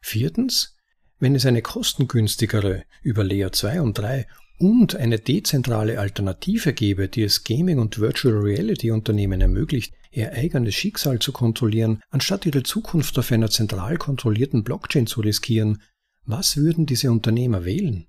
Viertens, 0.01 0.77
wenn 1.21 1.35
es 1.35 1.47
eine 1.47 1.63
kostengünstigere 1.63 2.85
über 3.03 3.23
Layer 3.23 3.53
2 3.53 3.83
und 3.83 3.99
3 3.99 4.27
und 4.59 4.97
eine 4.97 5.19
dezentrale 5.19 5.99
Alternative 5.99 6.73
gäbe, 6.73 7.09
die 7.09 7.23
es 7.23 7.45
Gaming- 7.45 7.79
und 7.79 7.99
Virtual 7.99 8.35
Reality-Unternehmen 8.35 9.41
ermöglicht, 9.41 9.95
ihr 10.11 10.33
eigenes 10.33 10.75
Schicksal 10.75 11.19
zu 11.19 11.33
kontrollieren, 11.33 12.03
anstatt 12.11 12.45
ihre 12.47 12.63
Zukunft 12.63 13.19
auf 13.19 13.31
einer 13.33 13.51
zentral 13.51 13.97
kontrollierten 13.97 14.65
Blockchain 14.65 15.07
zu 15.07 15.21
riskieren, 15.21 15.81
was 16.25 16.57
würden 16.57 16.87
diese 16.87 17.11
Unternehmer 17.11 17.65
wählen? 17.65 18.07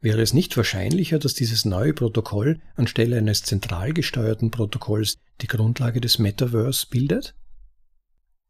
Wäre 0.00 0.22
es 0.22 0.32
nicht 0.32 0.56
wahrscheinlicher, 0.56 1.18
dass 1.18 1.34
dieses 1.34 1.64
neue 1.64 1.92
Protokoll 1.92 2.60
anstelle 2.76 3.18
eines 3.18 3.42
zentral 3.42 3.92
gesteuerten 3.92 4.50
Protokolls 4.50 5.18
die 5.40 5.48
Grundlage 5.48 6.00
des 6.00 6.18
Metaverse 6.18 6.86
bildet? 6.88 7.34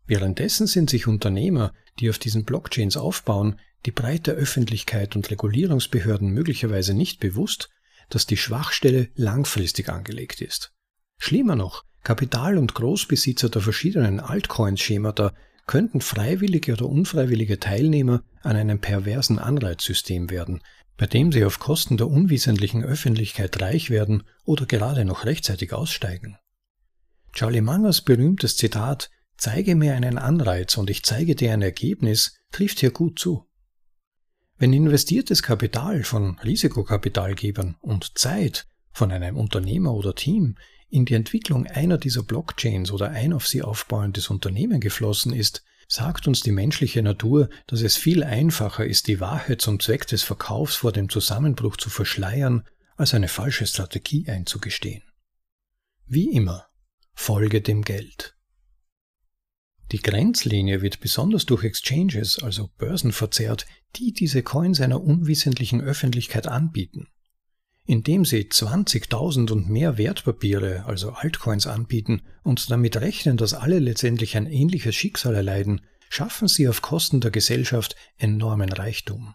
Währenddessen 0.09 0.66
sind 0.66 0.88
sich 0.88 1.07
Unternehmer, 1.07 1.75
die 2.01 2.09
auf 2.09 2.18
diesen 2.18 2.44
Blockchains 2.44 2.97
aufbauen, 2.97 3.61
die 3.85 3.90
breite 3.90 4.33
Öffentlichkeit 4.33 5.14
und 5.14 5.31
Regulierungsbehörden 5.31 6.31
möglicherweise 6.31 6.94
nicht 6.94 7.21
bewusst, 7.21 7.68
dass 8.09 8.27
die 8.27 8.38
Schwachstelle 8.38 9.11
langfristig 9.14 9.90
angelegt 9.90 10.40
ist. 10.40 10.73
Schlimmer 11.18 11.57
noch, 11.57 11.85
Kapital- 12.03 12.57
und 12.57 12.75
Großbesitzer 12.75 13.51
der 13.51 13.61
verschiedenen 13.61 14.18
Altcoins-Schemata 14.18 15.35
könnten 15.66 16.01
freiwillige 16.01 16.73
oder 16.73 16.87
unfreiwillige 16.87 17.61
Teilnehmer 17.61 18.23
an 18.42 18.57
einem 18.57 18.81
perversen 18.81 19.38
Anreizsystem 19.38 20.31
werden, 20.31 20.62
bei 20.97 21.07
dem 21.07 21.33
sie 21.33 21.44
auf 21.44 21.59
Kosten 21.59 21.99
der 21.99 22.09
unwesentlichen 22.09 22.83
Öffentlichkeit 22.83 23.61
reich 23.61 23.90
werden 23.90 24.23
oder 24.47 24.64
gerade 24.64 25.05
noch 25.05 25.27
rechtzeitig 25.27 25.75
aussteigen. 25.75 26.38
Charlie 27.35 27.61
Mangers 27.61 28.01
berühmtes 28.01 28.57
Zitat 28.57 29.11
Zeige 29.38 29.77
mir 29.77 29.94
einen 29.94 30.18
Anreiz 30.18 30.77
und 30.77 30.90
ich 30.90 31.05
zeige 31.05 31.37
dir 31.37 31.53
ein 31.53 31.62
Ergebnis 31.62 32.35
trifft 32.51 32.81
hier 32.81 32.90
gut 32.90 33.20
zu. 33.20 33.46
Wenn 34.57 34.72
investiertes 34.72 35.44
Kapital 35.44 36.03
von 36.03 36.40
Risikokapitalgebern 36.40 37.77
und 37.81 38.18
Zeit 38.18 38.66
von 38.90 39.12
einem 39.12 39.37
Unternehmer 39.37 39.94
oder 39.94 40.16
Team 40.16 40.57
in 40.90 41.05
die 41.05 41.14
Entwicklung 41.14 41.68
einer 41.68 41.98
dieser 41.98 42.24
Blockchains 42.24 42.90
oder 42.90 43.11
ein 43.11 43.33
auf 43.33 43.46
sie 43.46 43.62
aufbauendes 43.62 44.29
Unternehmen 44.29 44.81
geflossen 44.81 45.33
ist, 45.33 45.62
sagt 45.87 46.27
uns 46.27 46.40
die 46.40 46.51
menschliche 46.51 47.03
Natur, 47.05 47.48
dass 47.68 47.83
es 47.83 47.96
viel 47.96 48.24
einfacher 48.24 48.85
ist, 48.85 49.07
die 49.07 49.20
Wahrheit 49.20 49.62
zum 49.62 49.79
Zweck 49.79 50.09
des 50.09 50.24
Verkaufs 50.24 50.74
vor 50.74 50.90
dem 50.90 51.09
Zusammenbruch 51.09 51.77
zu 51.77 51.90
verschleiern, 51.90 52.66
als 52.96 53.14
eine 53.14 53.29
falsche 53.29 53.68
Strategie 53.68 54.29
einzugestehen. 54.29 55.05
Wie 56.07 56.33
immer, 56.33 56.66
folge 57.14 57.61
dem 57.61 57.83
Geld. 57.83 58.38
Die 59.90 60.03
Grenzlinie 60.03 60.83
wird 60.83 61.01
besonders 61.01 61.46
durch 61.46 61.64
Exchanges, 61.64 62.42
also 62.42 62.68
Börsen 62.77 63.12
verzerrt, 63.12 63.66
die 63.96 64.12
diese 64.12 64.42
Coins 64.42 64.81
einer 64.81 65.03
unwissentlichen 65.03 65.81
Öffentlichkeit 65.81 66.46
anbieten. 66.46 67.09
Indem 67.87 68.27
sie 68.27 68.42
20.000 68.42 69.51
und 69.51 69.70
mehr 69.70 69.96
Wertpapiere, 69.96 70.85
also 70.85 71.12
Altcoins 71.12 71.66
anbieten 71.66 72.20
und 72.42 72.70
damit 72.70 72.98
rechnen, 72.98 73.38
dass 73.38 73.55
alle 73.55 73.79
letztendlich 73.79 74.37
ein 74.37 74.46
ähnliches 74.46 74.94
Schicksal 74.94 75.35
erleiden, 75.35 75.81
schaffen 76.11 76.48
sie 76.48 76.68
auf 76.68 76.83
Kosten 76.83 77.22
der 77.22 77.31
Gesellschaft 77.31 77.96
enormen 78.18 78.70
Reichtum. 78.70 79.35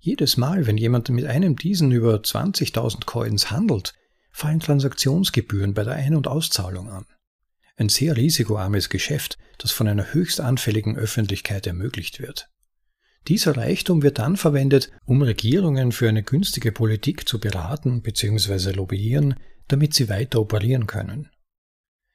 Jedes 0.00 0.36
Mal, 0.36 0.66
wenn 0.66 0.76
jemand 0.76 1.08
mit 1.10 1.26
einem 1.26 1.54
diesen 1.54 1.92
über 1.92 2.16
20.000 2.16 3.04
Coins 3.04 3.52
handelt, 3.52 3.94
fallen 4.32 4.60
Transaktionsgebühren 4.60 5.74
bei 5.74 5.84
der 5.84 5.94
Ein- 5.94 6.16
und 6.16 6.26
Auszahlung 6.26 6.88
an. 6.88 7.06
Ein 7.78 7.88
sehr 7.88 8.16
risikoarmes 8.16 8.88
Geschäft, 8.88 9.38
das 9.56 9.70
von 9.70 9.86
einer 9.86 10.12
höchst 10.12 10.40
anfälligen 10.40 10.96
Öffentlichkeit 10.96 11.64
ermöglicht 11.64 12.18
wird. 12.18 12.48
Dieser 13.28 13.56
Reichtum 13.56 14.02
wird 14.02 14.18
dann 14.18 14.36
verwendet, 14.36 14.90
um 15.04 15.22
Regierungen 15.22 15.92
für 15.92 16.08
eine 16.08 16.24
günstige 16.24 16.72
Politik 16.72 17.28
zu 17.28 17.38
beraten 17.38 18.02
bzw. 18.02 18.72
lobbyieren, 18.72 19.36
damit 19.68 19.94
sie 19.94 20.08
weiter 20.08 20.40
operieren 20.40 20.88
können. 20.88 21.28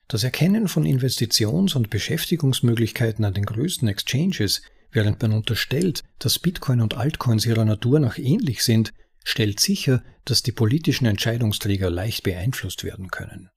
Das 0.10 0.26
Erkennen 0.26 0.68
von 0.68 0.84
Investitions- 0.84 1.78
und 1.78 1.90
Beschäftigungsmöglichkeiten 1.90 3.24
an 3.24 3.34
den 3.34 3.46
größten 3.46 3.88
Exchanges, 3.88 4.64
während 4.92 5.22
man 5.22 5.32
unterstellt, 5.32 6.04
dass 6.20 6.40
Bitcoin 6.40 6.82
und 6.82 6.98
Altcoins 6.98 7.46
ihrer 7.46 7.64
Natur 7.64 8.02
nach 8.02 8.18
ähnlich 8.18 8.66
sind, 8.66 8.92
stellt 9.24 9.62
sicher, 9.62 10.04
dass 10.26 10.44
die 10.44 10.52
politischen 10.52 11.06
Entscheidungsträger 11.06 11.90
leicht 11.90 12.24
beeinflusst 12.24 12.84
werden 12.84 13.12
können. 13.12 13.50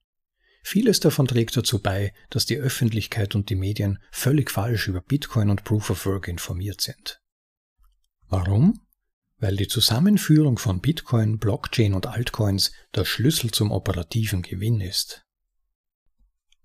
Vieles 0.69 0.99
davon 0.99 1.29
trägt 1.29 1.55
dazu 1.55 1.81
bei, 1.81 2.13
dass 2.29 2.45
die 2.45 2.57
Öffentlichkeit 2.57 3.35
und 3.35 3.49
die 3.49 3.55
Medien 3.55 3.99
völlig 4.11 4.51
falsch 4.51 4.89
über 4.89 4.99
Bitcoin 4.99 5.49
und 5.49 5.63
Proof 5.63 5.91
of 5.91 6.05
Work 6.05 6.27
informiert 6.27 6.81
sind. 6.81 7.21
Warum? 8.27 8.85
Weil 9.37 9.55
die 9.55 9.69
Zusammenführung 9.69 10.57
von 10.57 10.81
Bitcoin, 10.81 11.39
Blockchain 11.39 11.93
und 11.93 12.07
Altcoins 12.07 12.73
der 12.93 13.05
Schlüssel 13.05 13.51
zum 13.51 13.71
operativen 13.71 14.41
Gewinn 14.41 14.81
ist. 14.81 15.25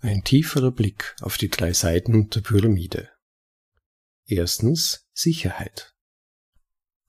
Ein 0.01 0.25
tieferer 0.25 0.73
Blick 0.73 1.15
auf 1.21 1.37
die 1.39 1.49
drei 1.49 1.73
Seiten 1.73 2.29
der 2.29 2.41
Pyramide. 2.41 3.09
Erstens 4.27 5.07
Sicherheit. 5.13 5.95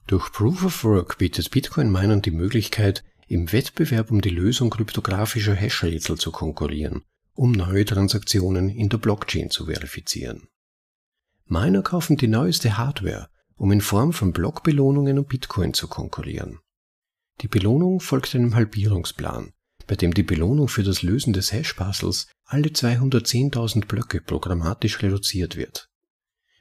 Durch 0.05 0.31
Proof 0.31 0.63
of 0.63 0.83
Work 0.83 1.17
bietet 1.17 1.49
Bitcoin 1.49 1.91
Minern 1.91 2.21
die 2.21 2.29
Möglichkeit, 2.29 3.03
im 3.33 3.51
Wettbewerb 3.51 4.11
um 4.11 4.21
die 4.21 4.29
Lösung 4.29 4.69
kryptografischer 4.69 5.55
Hash-Rätsel 5.55 6.17
zu 6.17 6.31
konkurrieren, 6.31 7.03
um 7.33 7.51
neue 7.51 7.85
Transaktionen 7.85 8.69
in 8.69 8.89
der 8.89 8.99
Blockchain 8.99 9.49
zu 9.49 9.65
verifizieren. 9.65 10.47
Miner 11.45 11.81
kaufen 11.81 12.15
die 12.17 12.27
neueste 12.27 12.77
Hardware 12.77 13.29
um 13.55 13.71
in 13.71 13.81
Form 13.81 14.13
von 14.13 14.33
Blockbelohnungen 14.33 15.17
und 15.19 15.29
Bitcoin 15.29 15.73
zu 15.73 15.87
konkurrieren. 15.87 16.59
Die 17.41 17.47
Belohnung 17.47 17.99
folgt 17.99 18.35
einem 18.35 18.55
Halbierungsplan, 18.55 19.53
bei 19.87 19.95
dem 19.95 20.13
die 20.13 20.23
Belohnung 20.23 20.67
für 20.67 20.83
das 20.83 21.01
Lösen 21.01 21.33
des 21.33 21.51
Hash-Puzzles 21.51 22.27
alle 22.45 22.69
210.000 22.69 23.85
Blöcke 23.85 24.21
programmatisch 24.21 25.01
reduziert 25.01 25.55
wird. 25.55 25.89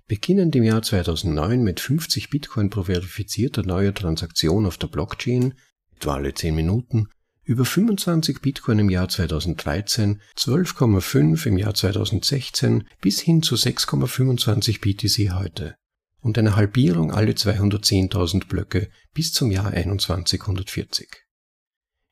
Beginnend 0.06 0.54
im 0.56 0.64
Jahr 0.64 0.82
2009 0.82 1.62
mit 1.62 1.80
50 1.80 2.30
Bitcoin 2.30 2.70
pro 2.70 2.84
verifizierter 2.84 3.62
neuer 3.62 3.94
Transaktion 3.94 4.66
auf 4.66 4.78
der 4.78 4.88
Blockchain 4.88 5.54
etwa 6.02 6.14
alle 6.14 6.34
10 6.34 6.54
Minuten, 6.56 7.06
über 7.44 7.64
25 7.64 8.40
Bitcoin 8.40 8.80
im 8.80 8.90
Jahr 8.90 9.08
2013, 9.08 10.20
12,5 10.36 11.46
im 11.46 11.58
Jahr 11.58 11.74
2016 11.74 12.88
bis 13.00 13.20
hin 13.20 13.42
zu 13.42 13.54
6,25 13.54 14.80
BTC 14.80 15.34
heute 15.34 15.76
und 16.20 16.38
eine 16.38 16.56
Halbierung 16.56 17.12
alle 17.12 17.32
210.000 17.32 18.48
Blöcke 18.48 18.90
bis 19.14 19.32
zum 19.32 19.52
Jahr 19.52 19.72
2140. 19.72 21.08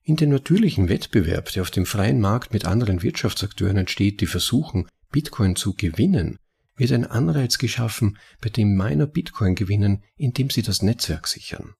In 0.03 0.15
dem 0.15 0.31
natürlichen 0.31 0.89
Wettbewerb, 0.89 1.51
der 1.53 1.63
auf 1.63 1.73
dem 1.73 1.85
freien 1.85 2.21
Markt 2.21 2.53
mit 2.53 2.67
anderen 2.67 3.03
Wirtschaftsakteuren 3.03 3.77
entsteht, 3.77 4.21
die 4.21 4.27
versuchen, 4.27 4.87
Bitcoin 5.11 5.57
zu 5.57 5.75
gewinnen, 5.75 6.37
wird 6.77 6.93
ein 6.93 7.07
Anreiz 7.07 7.59
geschaffen, 7.59 8.19
bei 8.41 8.51
dem 8.51 8.77
Miner 8.77 9.07
Bitcoin 9.07 9.57
gewinnen, 9.57 10.05
indem 10.17 10.49
sie 10.49 10.63
das 10.63 10.81
Netzwerk 10.81 11.27
sichern. 11.27 11.75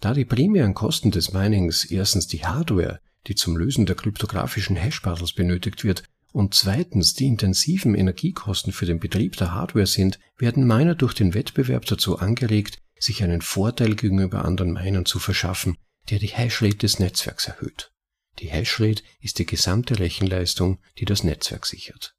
Da 0.00 0.14
die 0.14 0.24
primären 0.24 0.74
Kosten 0.74 1.10
des 1.10 1.32
Minings 1.32 1.84
erstens 1.84 2.26
die 2.26 2.44
Hardware, 2.44 3.00
die 3.26 3.34
zum 3.34 3.56
Lösen 3.56 3.86
der 3.86 3.96
kryptografischen 3.96 4.76
Hash-Puzzles 4.76 5.34
benötigt 5.34 5.84
wird, 5.84 6.04
und 6.32 6.54
zweitens 6.54 7.14
die 7.14 7.26
intensiven 7.26 7.94
Energiekosten 7.94 8.72
für 8.72 8.86
den 8.86 9.00
Betrieb 9.00 9.36
der 9.36 9.52
Hardware 9.52 9.86
sind, 9.86 10.18
werden 10.38 10.66
Miner 10.66 10.94
durch 10.94 11.12
den 11.12 11.34
Wettbewerb 11.34 11.84
dazu 11.86 12.18
angeregt, 12.18 12.78
sich 12.98 13.22
einen 13.22 13.42
Vorteil 13.42 13.94
gegenüber 13.94 14.44
anderen 14.44 14.72
Minern 14.72 15.06
zu 15.06 15.18
verschaffen, 15.18 15.76
der 16.08 16.18
die 16.18 16.28
Hashrate 16.28 16.78
des 16.78 16.98
Netzwerks 16.98 17.46
erhöht. 17.46 17.92
Die 18.38 18.48
Hashrate 18.48 19.02
ist 19.20 19.38
die 19.38 19.46
gesamte 19.46 19.98
Rechenleistung, 19.98 20.78
die 20.98 21.04
das 21.04 21.24
Netzwerk 21.24 21.66
sichert. 21.66 22.14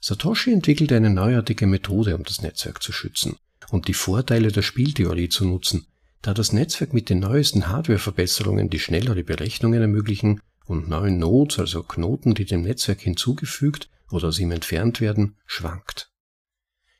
Satoshi 0.00 0.52
entwickelte 0.52 0.96
eine 0.96 1.10
neuartige 1.10 1.66
Methode, 1.66 2.14
um 2.16 2.24
das 2.24 2.42
Netzwerk 2.42 2.82
zu 2.82 2.92
schützen 2.92 3.36
und 3.70 3.88
die 3.88 3.94
Vorteile 3.94 4.52
der 4.52 4.62
Spieltheorie 4.62 5.30
zu 5.30 5.46
nutzen, 5.46 5.86
da 6.26 6.32
das 6.32 6.54
Netzwerk 6.54 6.94
mit 6.94 7.10
den 7.10 7.18
neuesten 7.18 7.68
Hardwareverbesserungen 7.68 8.70
die 8.70 8.78
schnellere 8.78 9.22
Berechnungen 9.22 9.82
ermöglichen 9.82 10.40
und 10.64 10.88
neuen 10.88 11.18
Nodes, 11.18 11.58
also 11.58 11.82
Knoten, 11.82 12.34
die 12.34 12.46
dem 12.46 12.62
Netzwerk 12.62 13.02
hinzugefügt 13.02 13.90
oder 14.10 14.28
aus 14.28 14.38
ihm 14.38 14.50
entfernt 14.50 15.02
werden, 15.02 15.36
schwankt. 15.44 16.10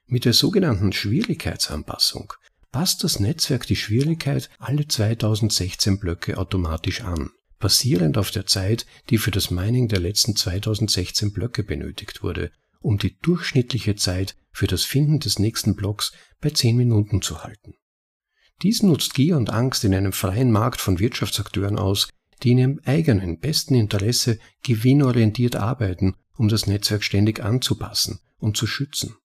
Mit 0.05 0.27
der 0.27 0.35
sogenannten 0.35 0.93
Schwierigkeitsanpassung 0.93 2.35
passt 2.71 3.03
das 3.03 3.19
Netzwerk 3.19 3.67
die 3.67 3.77
Schwierigkeit 3.77 4.51
alle 4.59 4.87
2016 4.87 5.99
Blöcke 5.99 6.37
automatisch 6.37 7.01
an, 7.01 7.31
basierend 7.59 8.19
auf 8.19 8.31
der 8.31 8.45
Zeit, 8.45 8.85
die 9.09 9.17
für 9.17 9.31
das 9.31 9.51
Mining 9.51 9.89
der 9.89 10.01
letzten 10.01 10.37
2016 10.37 11.33
Blöcke 11.33 11.63
benötigt 11.63 12.23
wurde, 12.23 12.51
um 12.81 12.99
die 12.99 13.17
durchschnittliche 13.21 13.97
Zeit 13.97 14.37
für 14.53 14.67
das 14.67 14.85
Finden 14.85 15.19
des 15.19 15.39
nächsten 15.39 15.75
Blocks 15.75 16.13
bei 16.43 16.51
10 16.51 16.77
Minuten 16.77 17.23
zu 17.23 17.43
halten. 17.43 17.75
Dies 18.63 18.83
nutzt 18.83 19.15
Gier 19.15 19.37
und 19.37 19.51
Angst 19.51 19.85
in 19.85 19.95
einem 19.95 20.13
freien 20.13 20.51
Markt 20.51 20.81
von 20.81 20.99
Wirtschaftsakteuren 20.99 21.79
aus, 21.79 22.09
die 22.43 22.53
in 22.53 22.59
ihrem 22.59 22.81
eigenen 22.85 23.39
besten 23.41 23.75
Interesse 23.75 24.39
gewinnorientiert 24.63 25.57
arbeiten, 25.57 26.15
um 26.37 26.49
das 26.49 26.67
Netzwerk 26.67 27.03
ständig 27.03 27.41
anzupassen 27.41 28.21
und 28.39 28.57
zu 28.57 28.67
schützen. 28.67 29.17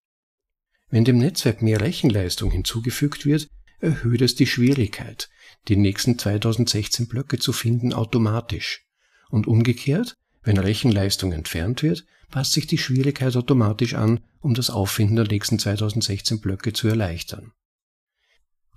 Wenn 0.89 1.05
dem 1.05 1.17
Netzwerk 1.17 1.61
mehr 1.61 1.81
Rechenleistung 1.81 2.51
hinzugefügt 2.51 3.25
wird, 3.25 3.47
erhöht 3.79 4.21
es 4.21 4.35
die 4.35 4.47
Schwierigkeit, 4.47 5.29
die 5.67 5.77
nächsten 5.77 6.17
2016 6.17 7.07
Blöcke 7.07 7.37
zu 7.37 7.53
finden 7.53 7.93
automatisch. 7.93 8.85
Und 9.29 9.47
umgekehrt, 9.47 10.15
wenn 10.41 10.57
Rechenleistung 10.57 11.31
entfernt 11.31 11.83
wird, 11.83 12.05
passt 12.31 12.53
sich 12.53 12.67
die 12.67 12.77
Schwierigkeit 12.77 13.35
automatisch 13.35 13.93
an, 13.93 14.21
um 14.39 14.53
das 14.53 14.69
Auffinden 14.69 15.15
der 15.15 15.27
nächsten 15.27 15.59
2016 15.59 16.41
Blöcke 16.41 16.73
zu 16.73 16.87
erleichtern. 16.87 17.51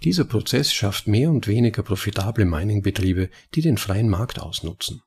Dieser 0.04 0.24
Prozess 0.24 0.72
schafft 0.72 1.06
mehr 1.06 1.30
und 1.30 1.46
weniger 1.46 1.84
profitable 1.84 2.44
Mining-Betriebe, 2.44 3.30
die 3.54 3.60
den 3.60 3.78
freien 3.78 4.08
Markt 4.08 4.40
ausnutzen. 4.40 5.02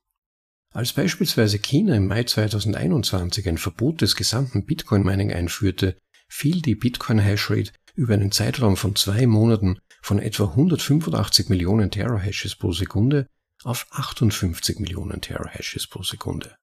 Als 0.72 0.94
beispielsweise 0.94 1.58
China 1.58 1.94
im 1.94 2.06
Mai 2.06 2.24
2021 2.24 3.48
ein 3.48 3.58
Verbot 3.58 4.00
des 4.00 4.16
gesamten 4.16 4.64
Bitcoin-Mining 4.64 5.32
einführte, 5.32 5.96
fiel 6.28 6.62
die 6.62 6.74
Bitcoin-Hashrate 6.74 7.72
über 7.94 8.14
einen 8.14 8.32
Zeitraum 8.32 8.76
von 8.76 8.96
zwei 8.96 9.26
Monaten 9.26 9.78
von 10.02 10.18
etwa 10.18 10.44
185 10.44 11.48
Millionen 11.50 11.90
Terahashes 11.90 12.56
pro 12.56 12.72
Sekunde 12.72 13.26
auf 13.64 13.86
58 13.90 14.78
Millionen 14.78 15.20
Terahashes 15.20 15.86
pro 15.86 16.02
Sekunde. 16.02 16.56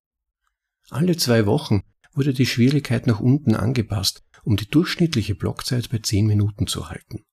Alle 0.90 1.18
zwei 1.18 1.46
Wochen 1.46 1.82
wurde 2.14 2.34
die 2.34 2.46
Schwierigkeit 2.46 3.08
nach 3.08 3.20
unten 3.20 3.56
angepasst, 3.56 4.24
um 4.44 4.58
die 4.58 4.68
durchschnittliche 4.68 5.36
Blockzeit 5.36 5.90
bei 5.90 6.00
10 6.00 6.28
Minuten 6.28 6.68
zu 6.68 6.90
halten. 6.90 7.24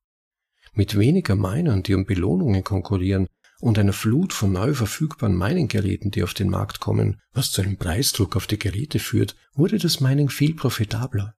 Mit 0.72 0.98
weniger 0.98 1.36
Minern, 1.36 1.82
die 1.82 1.94
um 1.94 2.04
Belohnungen 2.04 2.64
konkurrieren, 2.64 3.26
und 3.60 3.78
einer 3.78 3.92
Flut 3.92 4.32
von 4.32 4.52
neu 4.52 4.72
verfügbaren 4.74 5.36
Mining-Geräten, 5.36 6.10
die 6.10 6.22
auf 6.22 6.34
den 6.34 6.48
Markt 6.48 6.80
kommen, 6.80 7.20
was 7.32 7.52
zu 7.52 7.60
einem 7.60 7.76
Preisdruck 7.76 8.34
auf 8.36 8.46
die 8.46 8.58
Geräte 8.58 8.98
führt, 8.98 9.36
wurde 9.54 9.78
das 9.78 10.00
Mining 10.00 10.30
viel 10.30 10.54
profitabler. 10.54 11.34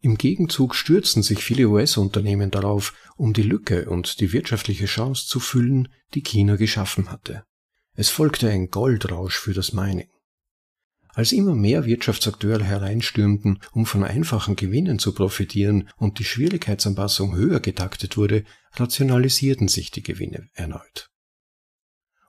Im 0.00 0.18
Gegenzug 0.18 0.74
stürzten 0.74 1.22
sich 1.22 1.42
viele 1.42 1.68
US-Unternehmen 1.68 2.50
darauf, 2.50 2.92
um 3.16 3.32
die 3.32 3.42
Lücke 3.42 3.88
und 3.88 4.20
die 4.20 4.32
wirtschaftliche 4.32 4.84
Chance 4.84 5.26
zu 5.26 5.40
füllen, 5.40 5.88
die 6.14 6.22
China 6.22 6.56
geschaffen 6.56 7.10
hatte. 7.10 7.44
Es 7.94 8.10
folgte 8.10 8.50
ein 8.50 8.68
Goldrausch 8.68 9.38
für 9.38 9.54
das 9.54 9.72
Mining. 9.72 10.10
Als 11.16 11.32
immer 11.32 11.54
mehr 11.54 11.86
Wirtschaftsakteure 11.86 12.62
hereinstürmten, 12.62 13.60
um 13.72 13.86
von 13.86 14.04
einfachen 14.04 14.54
Gewinnen 14.54 14.98
zu 14.98 15.14
profitieren 15.14 15.88
und 15.96 16.18
die 16.18 16.24
Schwierigkeitsanpassung 16.24 17.34
höher 17.34 17.60
getaktet 17.60 18.18
wurde, 18.18 18.44
rationalisierten 18.74 19.66
sich 19.66 19.90
die 19.90 20.02
Gewinne 20.02 20.50
erneut. 20.52 21.08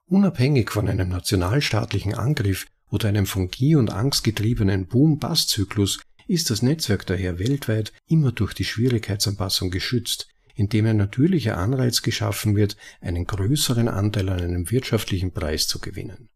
Unabhängig 0.05 0.71
von 0.71 0.87
einem 0.87 1.09
nationalstaatlichen 1.09 2.13
Angriff 2.13 2.65
oder 2.89 3.09
einem 3.09 3.25
von 3.25 3.49
Gier 3.49 3.77
und 3.77 3.91
Angst 3.91 4.23
getriebenen 4.23 4.87
Boom-Bass-Zyklus 4.87 5.99
ist 6.25 6.49
das 6.49 6.61
Netzwerk 6.61 7.05
daher 7.05 7.39
weltweit 7.39 7.91
immer 8.07 8.31
durch 8.31 8.53
die 8.53 8.63
Schwierigkeitsanpassung 8.63 9.69
geschützt, 9.69 10.29
indem 10.55 10.85
ein 10.85 10.95
natürlicher 10.95 11.57
Anreiz 11.57 12.03
geschaffen 12.03 12.55
wird, 12.55 12.77
einen 13.01 13.25
größeren 13.25 13.89
Anteil 13.89 14.29
an 14.29 14.39
einem 14.39 14.71
wirtschaftlichen 14.71 15.33
Preis 15.33 15.67
zu 15.67 15.79
gewinnen. 15.79 16.29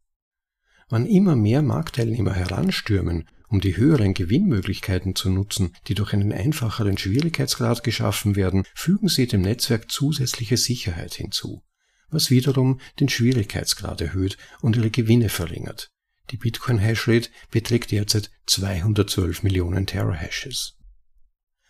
Wann 0.92 1.06
immer 1.06 1.38
mehr 1.38 1.62
Marktteilnehmer 1.62 2.34
heranstürmen, 2.34 3.24
um 3.48 3.62
die 3.62 3.78
höheren 3.78 4.14
Gewinnmöglichkeiten 4.14 5.16
zu 5.16 5.30
nutzen, 5.30 5.74
die 5.88 5.96
durch 5.96 6.12
einen 6.12 6.34
einfacheren 6.34 6.98
Schwierigkeitsgrad 6.98 7.82
geschaffen 7.82 8.36
werden, 8.36 8.66
fügen 8.76 9.08
sie 9.08 9.26
dem 9.26 9.42
Netzwerk 9.42 9.90
zusätzliche 9.90 10.58
Sicherheit 10.58 11.14
hinzu, 11.14 11.64
was 12.10 12.30
wiederum 12.30 12.82
den 13.00 13.08
Schwierigkeitsgrad 13.08 14.02
erhöht 14.02 14.38
und 14.60 14.76
ihre 14.76 14.90
Gewinne 14.90 15.30
verringert. 15.30 15.92
Die 16.32 16.38
Bitcoin-Hashrate 16.38 17.30
beträgt 17.52 17.92
derzeit 17.92 18.30
212 18.48 19.44
Millionen 19.44 19.86
Terahashes. 19.86 20.78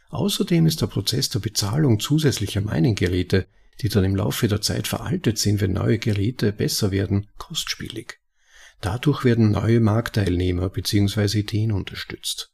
Außerdem 0.09 0.65
ist 0.65 0.81
der 0.81 0.87
Prozess 0.87 1.29
der 1.29 1.41
Bezahlung 1.41 1.99
zusätzlicher 1.99 2.61
Mining-Geräte, 2.61 3.45
die 3.81 3.89
dann 3.89 4.03
im 4.03 4.15
Laufe 4.15 4.47
der 4.47 4.61
Zeit 4.61 4.87
veraltet 4.87 5.37
sind, 5.37 5.61
wenn 5.61 5.73
neue 5.73 5.99
Geräte 5.99 6.51
besser 6.51 6.89
werden, 6.89 7.27
kostspielig. 7.37 8.20
Dadurch 8.81 9.23
werden 9.23 9.51
neue 9.51 9.79
Marktteilnehmer 9.79 10.69
bzw. 10.69 11.39
Ideen 11.39 11.71
unterstützt. 11.71 12.51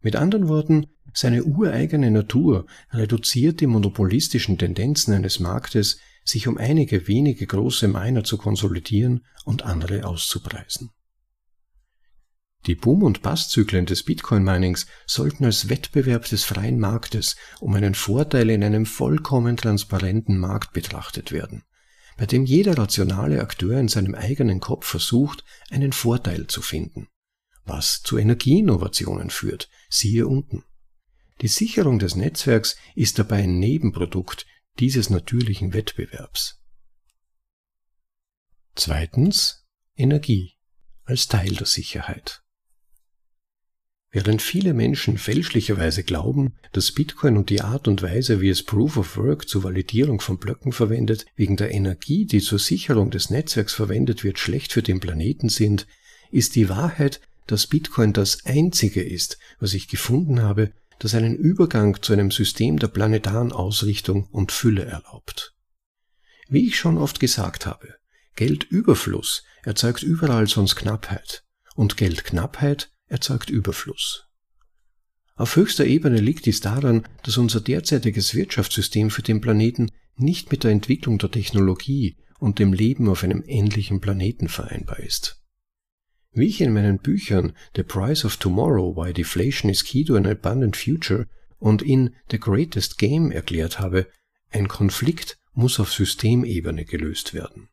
Mit 0.00 0.14
anderen 0.14 0.48
Worten, 0.48 0.86
seine 1.14 1.44
ureigene 1.44 2.10
Natur 2.10 2.66
reduziert 2.90 3.60
die 3.60 3.66
monopolistischen 3.66 4.58
Tendenzen 4.58 5.14
eines 5.14 5.40
Marktes, 5.40 5.98
sich 6.22 6.48
um 6.48 6.58
einige 6.58 7.08
wenige 7.08 7.46
große 7.46 7.88
Miner 7.88 8.24
zu 8.24 8.36
konsolidieren 8.36 9.24
und 9.44 9.62
andere 9.62 10.06
auszupreisen. 10.06 10.90
Die 12.66 12.74
Boom- 12.74 13.02
und 13.02 13.22
Basszyklen 13.22 13.86
des 13.86 14.04
Bitcoin-Minings 14.04 14.86
sollten 15.06 15.44
als 15.44 15.68
Wettbewerb 15.68 16.24
des 16.26 16.44
freien 16.44 16.78
Marktes 16.78 17.36
um 17.60 17.74
einen 17.74 17.94
Vorteil 17.94 18.50
in 18.50 18.64
einem 18.64 18.86
vollkommen 18.86 19.56
transparenten 19.56 20.38
Markt 20.38 20.72
betrachtet 20.72 21.32
werden 21.32 21.62
bei 22.16 22.26
dem 22.26 22.44
jeder 22.44 22.78
rationale 22.78 23.40
Akteur 23.40 23.78
in 23.78 23.88
seinem 23.88 24.14
eigenen 24.14 24.60
Kopf 24.60 24.86
versucht, 24.86 25.44
einen 25.70 25.92
Vorteil 25.92 26.46
zu 26.46 26.62
finden, 26.62 27.08
was 27.64 28.02
zu 28.02 28.18
Energieinnovationen 28.18 29.30
führt, 29.30 29.68
siehe 29.88 30.26
unten. 30.26 30.64
Die 31.40 31.48
Sicherung 31.48 31.98
des 31.98 32.14
Netzwerks 32.14 32.76
ist 32.94 33.18
dabei 33.18 33.42
ein 33.42 33.58
Nebenprodukt 33.58 34.46
dieses 34.78 35.10
natürlichen 35.10 35.72
Wettbewerbs. 35.72 36.60
Zweitens 38.76 39.66
Energie 39.96 40.56
als 41.04 41.26
Teil 41.26 41.54
der 41.54 41.66
Sicherheit. 41.66 42.43
Während 44.14 44.42
viele 44.42 44.74
Menschen 44.74 45.18
fälschlicherweise 45.18 46.04
glauben, 46.04 46.54
dass 46.70 46.92
Bitcoin 46.92 47.36
und 47.36 47.50
die 47.50 47.62
Art 47.62 47.88
und 47.88 48.00
Weise, 48.00 48.40
wie 48.40 48.48
es 48.48 48.62
Proof 48.62 48.96
of 48.96 49.16
Work 49.16 49.48
zur 49.48 49.64
Validierung 49.64 50.20
von 50.20 50.38
Blöcken 50.38 50.70
verwendet, 50.70 51.26
wegen 51.34 51.56
der 51.56 51.72
Energie, 51.72 52.24
die 52.24 52.40
zur 52.40 52.60
Sicherung 52.60 53.10
des 53.10 53.30
Netzwerks 53.30 53.74
verwendet 53.74 54.22
wird, 54.22 54.38
schlecht 54.38 54.72
für 54.72 54.82
den 54.84 55.00
Planeten 55.00 55.48
sind, 55.48 55.88
ist 56.30 56.54
die 56.54 56.68
Wahrheit, 56.68 57.20
dass 57.48 57.66
Bitcoin 57.66 58.12
das 58.12 58.46
einzige 58.46 59.02
ist, 59.02 59.36
was 59.58 59.74
ich 59.74 59.88
gefunden 59.88 60.42
habe, 60.42 60.70
das 61.00 61.16
einen 61.16 61.34
Übergang 61.34 62.00
zu 62.00 62.12
einem 62.12 62.30
System 62.30 62.78
der 62.78 62.88
planetaren 62.88 63.50
Ausrichtung 63.50 64.28
und 64.30 64.52
Fülle 64.52 64.84
erlaubt. 64.84 65.56
Wie 66.46 66.68
ich 66.68 66.78
schon 66.78 66.98
oft 66.98 67.18
gesagt 67.18 67.66
habe, 67.66 67.96
Geldüberfluss 68.36 69.42
erzeugt 69.64 70.04
überall 70.04 70.46
sonst 70.46 70.76
Knappheit 70.76 71.42
und 71.74 71.96
Geldknappheit 71.96 72.90
erzeugt 73.06 73.50
Überfluss. 73.50 74.26
Auf 75.36 75.56
höchster 75.56 75.84
Ebene 75.84 76.20
liegt 76.20 76.46
dies 76.46 76.60
daran, 76.60 77.06
dass 77.24 77.38
unser 77.38 77.60
derzeitiges 77.60 78.34
Wirtschaftssystem 78.34 79.10
für 79.10 79.22
den 79.22 79.40
Planeten 79.40 79.90
nicht 80.16 80.52
mit 80.52 80.62
der 80.62 80.70
Entwicklung 80.70 81.18
der 81.18 81.30
Technologie 81.30 82.16
und 82.38 82.58
dem 82.58 82.72
Leben 82.72 83.08
auf 83.08 83.24
einem 83.24 83.42
ähnlichen 83.46 84.00
Planeten 84.00 84.48
vereinbar 84.48 85.00
ist. 85.00 85.40
Wie 86.32 86.46
ich 86.46 86.60
in 86.60 86.72
meinen 86.72 86.98
Büchern 86.98 87.52
The 87.76 87.82
Price 87.82 88.24
of 88.24 88.36
Tomorrow, 88.36 88.96
Why 88.96 89.12
Deflation 89.12 89.70
is 89.70 89.84
Key 89.84 90.04
to 90.04 90.16
an 90.16 90.26
Abundant 90.26 90.76
Future 90.76 91.26
und 91.58 91.82
in 91.82 92.14
The 92.30 92.38
Greatest 92.38 92.98
Game 92.98 93.30
erklärt 93.30 93.78
habe, 93.80 94.08
ein 94.50 94.68
Konflikt 94.68 95.38
muss 95.52 95.80
auf 95.80 95.92
Systemebene 95.92 96.84
gelöst 96.84 97.34
werden. 97.34 97.68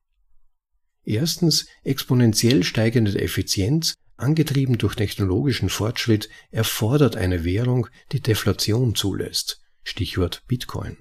Erstens 1.04 1.68
exponentiell 1.84 2.64
steigende 2.64 3.20
Effizienz 3.20 3.96
angetrieben 4.22 4.78
durch 4.78 4.96
technologischen 4.96 5.70
Fortschritt, 5.70 6.30
erfordert 6.50 7.16
eine 7.16 7.44
Währung, 7.44 7.88
die 8.12 8.22
Deflation 8.22 8.96
zulässt. 8.96 9.62
Stichwort 9.84 10.44
Bitcoin. 10.48 10.98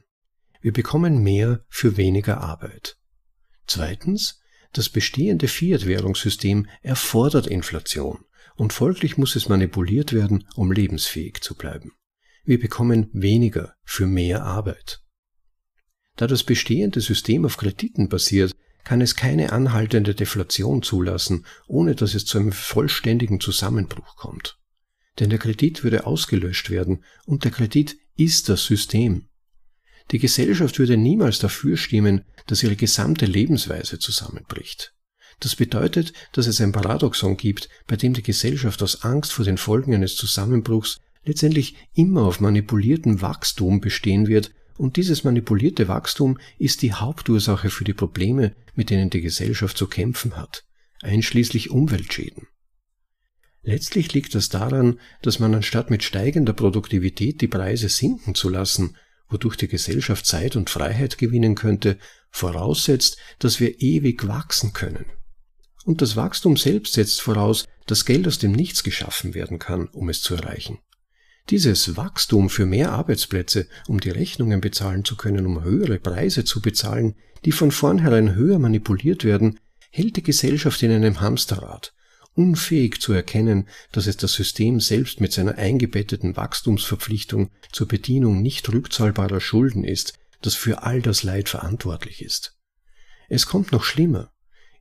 Wir 0.61 0.73
bekommen 0.73 1.23
mehr 1.23 1.65
für 1.69 1.97
weniger 1.97 2.41
Arbeit. 2.41 2.97
Zweitens, 3.67 4.41
das 4.73 4.89
bestehende 4.89 5.49
Fiat-Währungssystem 5.49 6.69
erfordert 6.83 7.47
Inflation 7.47 8.25
und 8.57 8.73
folglich 8.73 9.17
muss 9.17 9.37
es 9.37 9.49
manipuliert 9.49 10.13
werden, 10.13 10.47
um 10.55 10.71
lebensfähig 10.71 11.41
zu 11.41 11.55
bleiben. 11.55 11.93
Wir 12.45 12.59
bekommen 12.59 13.09
weniger 13.13 13.75
für 13.85 14.07
mehr 14.07 14.45
Arbeit. 14.45 15.01
Da 16.17 16.27
das 16.27 16.45
bestehende 16.45 17.01
System 17.01 17.45
auf 17.45 17.57
Krediten 17.57 18.09
basiert, 18.09 18.55
kann 18.85 19.01
es 19.01 19.17
keine 19.17 19.53
anhaltende 19.53 20.15
Deflation 20.15 20.83
zulassen, 20.83 21.47
ohne 21.67 21.95
dass 21.95 22.15
es 22.15 22.25
zu 22.25 22.39
einem 22.39 22.53
vollständigen 22.53 23.41
Zusammenbruch 23.41 24.17
kommt. 24.17 24.59
Denn 25.19 25.31
der 25.31 25.39
Kredit 25.39 25.85
würde 25.85 26.07
ausgelöscht 26.07 26.71
werden 26.71 27.05
und 27.27 27.45
der 27.45 27.51
Kredit 27.51 27.99
ist 28.17 28.49
das 28.49 28.65
System. 28.65 29.29
Die 30.11 30.19
Gesellschaft 30.19 30.79
würde 30.79 30.97
niemals 30.97 31.39
dafür 31.39 31.77
stimmen, 31.77 32.25
dass 32.47 32.63
ihre 32.63 32.77
gesamte 32.77 33.27
Lebensweise 33.27 33.99
zusammenbricht. 33.99 34.95
Das 35.39 35.57
bedeutet, 35.57 36.13
dass 36.33 36.47
es 36.47 36.61
ein 36.61 36.73
Paradoxon 36.73 37.37
gibt, 37.37 37.69
bei 37.87 37.97
dem 37.97 38.13
die 38.13 38.23
Gesellschaft 38.23 38.83
aus 38.83 39.05
Angst 39.05 39.33
vor 39.33 39.45
den 39.45 39.57
Folgen 39.57 39.95
eines 39.95 40.17
Zusammenbruchs 40.17 41.01
letztendlich 41.25 41.77
immer 41.95 42.23
auf 42.23 42.41
manipuliertem 42.41 43.21
Wachstum 43.21 43.81
bestehen 43.81 44.27
wird 44.27 44.53
und 44.81 44.97
dieses 44.97 45.25
manipulierte 45.25 45.89
Wachstum 45.89 46.39
ist 46.59 46.81
die 46.81 46.95
Hauptursache 46.95 47.69
für 47.69 47.85
die 47.85 47.93
Probleme, 47.93 48.57
mit 48.75 48.89
denen 48.89 49.11
die 49.11 49.21
Gesellschaft 49.21 49.77
zu 49.77 49.87
kämpfen 49.87 50.39
hat, 50.39 50.65
einschließlich 51.03 51.71
Umweltschäden. 51.71 52.47
Letztlich 53.63 54.15
liegt 54.15 54.35
das 54.35 54.49
daran, 54.49 54.99
dass 55.21 55.39
man 55.39 55.55
anstatt 55.55 55.91
mit 55.91 56.03
steigender 56.03 56.55
Produktivität 56.55 57.43
die 57.43 57.47
Preise 57.47 57.91
sinken 57.91 58.35
zu 58.35 58.49
lassen, 58.49 58.97
wodurch 59.29 59.57
die 59.57 59.69
Gesellschaft 59.69 60.25
Zeit 60.25 60.57
und 60.57 60.71
Freiheit 60.71 61.19
gewinnen 61.19 61.57
könnte, 61.57 61.99
voraussetzt, 62.31 63.19
dass 63.39 63.61
wir 63.61 63.83
ewig 63.83 64.27
wachsen 64.27 64.73
können. 64.73 65.05
Und 65.85 66.01
das 66.01 66.17
Wachstum 66.17 66.57
selbst 66.57 66.95
setzt 66.95 67.21
voraus, 67.21 67.67
dass 67.87 68.07
Geld 68.07 68.27
aus 68.27 68.39
dem 68.39 68.53
Nichts 68.53 68.83
geschaffen 68.83 69.35
werden 69.35 69.59
kann, 69.59 69.89
um 69.89 70.09
es 70.09 70.23
zu 70.23 70.37
erreichen. 70.37 70.79
Dieses 71.49 71.97
Wachstum 71.97 72.51
für 72.51 72.67
mehr 72.67 72.93
Arbeitsplätze, 72.93 73.67
um 73.89 73.99
die 73.99 74.11
Rechnungen 74.11 74.61
bezahlen 74.61 75.05
zu 75.05 75.17
können, 75.17 75.47
um 75.47 75.65
höhere 75.65 75.99
Preise 75.99 76.45
zu 76.45 76.61
bezahlen, 76.61 77.15
die 77.45 77.53
von 77.53 77.71
vornherein 77.71 78.35
höher 78.35 78.59
manipuliert 78.59 79.25
werden, 79.25 79.59
hält 79.91 80.17
die 80.17 80.23
Gesellschaft 80.23 80.83
in 80.83 80.93
einem 80.93 81.21
Hamsterrad, 81.21 81.93
unfähig 82.35 83.01
zu 83.01 83.13
erkennen, 83.13 83.69
dass 83.93 84.07
es 84.07 84.17
das 84.17 84.35
System 84.35 84.81
selbst 84.81 85.21
mit 85.21 85.33
seiner 85.33 85.57
eingebetteten 85.59 86.37
Wachstumsverpflichtung 86.37 87.51
zur 87.73 87.89
Bedienung 87.89 88.43
nicht 88.43 88.69
rückzahlbarer 88.73 89.41
Schulden 89.41 89.85
ist, 89.85 90.15
das 90.43 90.55
für 90.55 90.83
all 90.85 91.03
das 91.03 91.23
Leid 91.23 91.49
verantwortlich 91.49 92.23
ist. 92.23 92.57
Es 93.29 93.47
kommt 93.47 93.73
noch 93.73 93.85
schlimmer. 93.85 94.33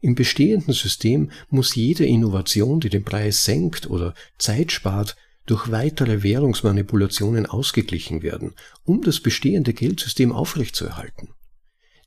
Im 0.01 0.15
bestehenden 0.15 0.73
System 0.73 1.31
muss 1.49 1.75
jede 1.75 2.05
Innovation, 2.05 2.79
die 2.79 2.89
den 2.89 3.03
Preis 3.03 3.43
senkt 3.43 3.89
oder 3.89 4.13
Zeit 4.37 4.71
spart, 4.71 5.17
durch 5.49 5.71
weitere 5.71 6.21
Währungsmanipulationen 6.21 7.47
ausgeglichen 7.47 8.21
werden, 8.21 8.53
um 8.83 9.01
das 9.01 9.19
bestehende 9.19 9.73
Geldsystem 9.73 10.31
aufrechtzuerhalten. 10.31 11.29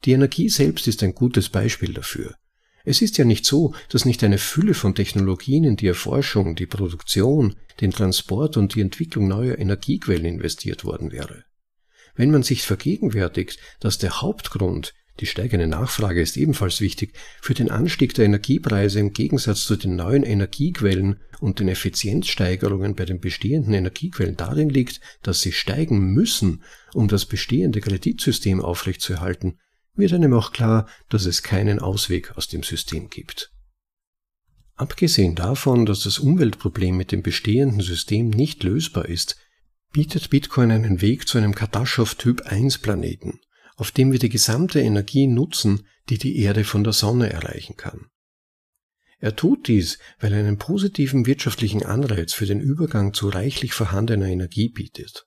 Die 0.04 0.12
Energie 0.12 0.48
selbst 0.48 0.86
ist 0.86 1.02
ein 1.02 1.12
gutes 1.12 1.48
Beispiel 1.48 1.92
dafür. 1.92 2.36
Es 2.84 3.02
ist 3.02 3.18
ja 3.18 3.24
nicht 3.24 3.44
so, 3.44 3.74
dass 3.88 4.04
nicht 4.04 4.22
eine 4.22 4.38
Fülle 4.38 4.74
von 4.74 4.94
Technologien 4.94 5.64
in 5.64 5.76
die 5.76 5.88
Erforschung, 5.88 6.54
die 6.54 6.66
Produktion, 6.66 7.56
den 7.80 7.90
Transport 7.90 8.56
und 8.56 8.76
die 8.76 8.80
Entwicklung 8.80 9.26
neuer 9.26 9.58
Energiequellen 9.58 10.24
investiert 10.24 10.84
worden 10.84 11.10
wäre. 11.10 11.44
Wenn 12.14 12.30
man 12.30 12.44
sich 12.44 12.62
vergegenwärtigt, 12.62 13.58
dass 13.80 13.98
der 13.98 14.20
Hauptgrund, 14.20 14.94
die 15.20 15.26
steigende 15.26 15.66
Nachfrage 15.66 16.20
ist 16.20 16.36
ebenfalls 16.36 16.80
wichtig 16.80 17.12
für 17.40 17.54
den 17.54 17.70
Anstieg 17.70 18.14
der 18.14 18.24
Energiepreise 18.24 18.98
im 18.98 19.12
Gegensatz 19.12 19.64
zu 19.64 19.76
den 19.76 19.96
neuen 19.96 20.22
Energiequellen 20.22 21.20
und 21.40 21.58
den 21.60 21.68
Effizienzsteigerungen 21.68 22.94
bei 22.94 23.04
den 23.04 23.20
bestehenden 23.20 23.74
Energiequellen 23.74 24.36
darin 24.36 24.70
liegt, 24.70 25.00
dass 25.22 25.42
sie 25.42 25.52
steigen 25.52 26.12
müssen, 26.12 26.62
um 26.94 27.08
das 27.08 27.26
bestehende 27.26 27.80
Kreditsystem 27.80 28.60
aufrechtzuerhalten, 28.60 29.58
wird 29.94 30.12
einem 30.14 30.32
auch 30.32 30.52
klar, 30.52 30.88
dass 31.08 31.26
es 31.26 31.42
keinen 31.42 31.78
Ausweg 31.78 32.36
aus 32.36 32.48
dem 32.48 32.62
System 32.62 33.10
gibt. 33.10 33.52
Abgesehen 34.74 35.34
davon, 35.34 35.84
dass 35.84 36.04
das 36.04 36.18
Umweltproblem 36.18 36.96
mit 36.96 37.12
dem 37.12 37.22
bestehenden 37.22 37.82
System 37.82 38.30
nicht 38.30 38.62
lösbar 38.62 39.06
ist, 39.06 39.36
bietet 39.92 40.30
Bitcoin 40.30 40.70
einen 40.70 41.02
Weg 41.02 41.28
zu 41.28 41.36
einem 41.36 41.54
Kardaschow 41.54 42.14
Typ 42.14 42.40
1 42.42 42.78
Planeten, 42.78 43.40
auf 43.76 43.90
dem 43.90 44.12
wir 44.12 44.18
die 44.18 44.28
gesamte 44.28 44.80
Energie 44.80 45.26
nutzen, 45.26 45.86
die 46.08 46.18
die 46.18 46.38
Erde 46.38 46.64
von 46.64 46.84
der 46.84 46.92
Sonne 46.92 47.32
erreichen 47.32 47.76
kann. 47.76 48.06
Er 49.18 49.36
tut 49.36 49.68
dies, 49.68 49.98
weil 50.18 50.32
er 50.32 50.40
einen 50.40 50.58
positiven 50.58 51.26
wirtschaftlichen 51.26 51.84
Anreiz 51.84 52.32
für 52.32 52.46
den 52.46 52.60
Übergang 52.60 53.14
zu 53.14 53.28
reichlich 53.28 53.72
vorhandener 53.72 54.26
Energie 54.26 54.68
bietet. 54.68 55.26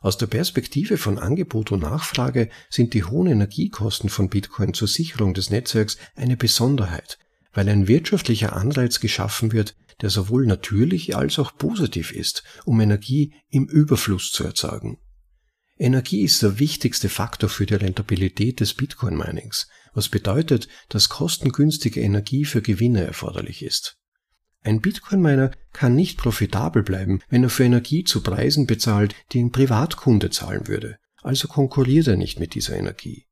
Aus 0.00 0.18
der 0.18 0.26
Perspektive 0.26 0.98
von 0.98 1.18
Angebot 1.18 1.70
und 1.72 1.80
Nachfrage 1.80 2.50
sind 2.68 2.92
die 2.92 3.04
hohen 3.04 3.28
Energiekosten 3.28 4.10
von 4.10 4.28
Bitcoin 4.28 4.74
zur 4.74 4.88
Sicherung 4.88 5.32
des 5.32 5.50
Netzwerks 5.50 5.96
eine 6.16 6.36
Besonderheit, 6.36 7.18
weil 7.52 7.68
ein 7.68 7.88
wirtschaftlicher 7.88 8.54
Anreiz 8.54 9.00
geschaffen 9.00 9.52
wird, 9.52 9.76
der 10.02 10.10
sowohl 10.10 10.46
natürlich 10.46 11.16
als 11.16 11.38
auch 11.38 11.56
positiv 11.56 12.12
ist, 12.12 12.42
um 12.64 12.80
Energie 12.80 13.32
im 13.48 13.66
Überfluss 13.66 14.32
zu 14.32 14.44
erzeugen. 14.44 14.98
Energie 15.76 16.22
ist 16.22 16.40
der 16.42 16.60
wichtigste 16.60 17.08
Faktor 17.08 17.48
für 17.50 17.66
die 17.66 17.74
Rentabilität 17.74 18.60
des 18.60 18.74
Bitcoin-Minings, 18.74 19.68
was 19.92 20.08
bedeutet, 20.08 20.68
dass 20.88 21.08
kostengünstige 21.08 22.00
Energie 22.00 22.44
für 22.44 22.62
Gewinne 22.62 23.04
erforderlich 23.04 23.62
ist. 23.62 23.96
Ein 24.62 24.80
Bitcoin-Miner 24.80 25.50
kann 25.72 25.96
nicht 25.96 26.16
profitabel 26.16 26.84
bleiben, 26.84 27.20
wenn 27.28 27.42
er 27.42 27.50
für 27.50 27.64
Energie 27.64 28.04
zu 28.04 28.22
Preisen 28.22 28.66
bezahlt, 28.66 29.16
die 29.32 29.42
ein 29.42 29.50
Privatkunde 29.50 30.30
zahlen 30.30 30.68
würde, 30.68 30.96
also 31.22 31.48
konkurriert 31.48 32.06
er 32.06 32.16
nicht 32.16 32.38
mit 32.38 32.54
dieser 32.54 32.76
Energie. 32.76 33.26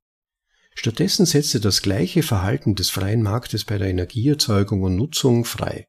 Stattdessen 0.74 1.26
setzt 1.26 1.54
er 1.54 1.60
das 1.60 1.80
gleiche 1.80 2.22
Verhalten 2.22 2.74
des 2.74 2.90
freien 2.90 3.22
Marktes 3.22 3.64
bei 3.64 3.78
der 3.78 3.88
Energieerzeugung 3.88 4.82
und 4.82 4.96
Nutzung 4.96 5.44
frei, 5.44 5.86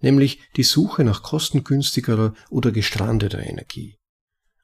nämlich 0.00 0.40
die 0.56 0.62
Suche 0.64 1.04
nach 1.04 1.22
kostengünstigerer 1.22 2.34
oder 2.50 2.72
gestrandeter 2.72 3.40
Energie. 3.46 3.98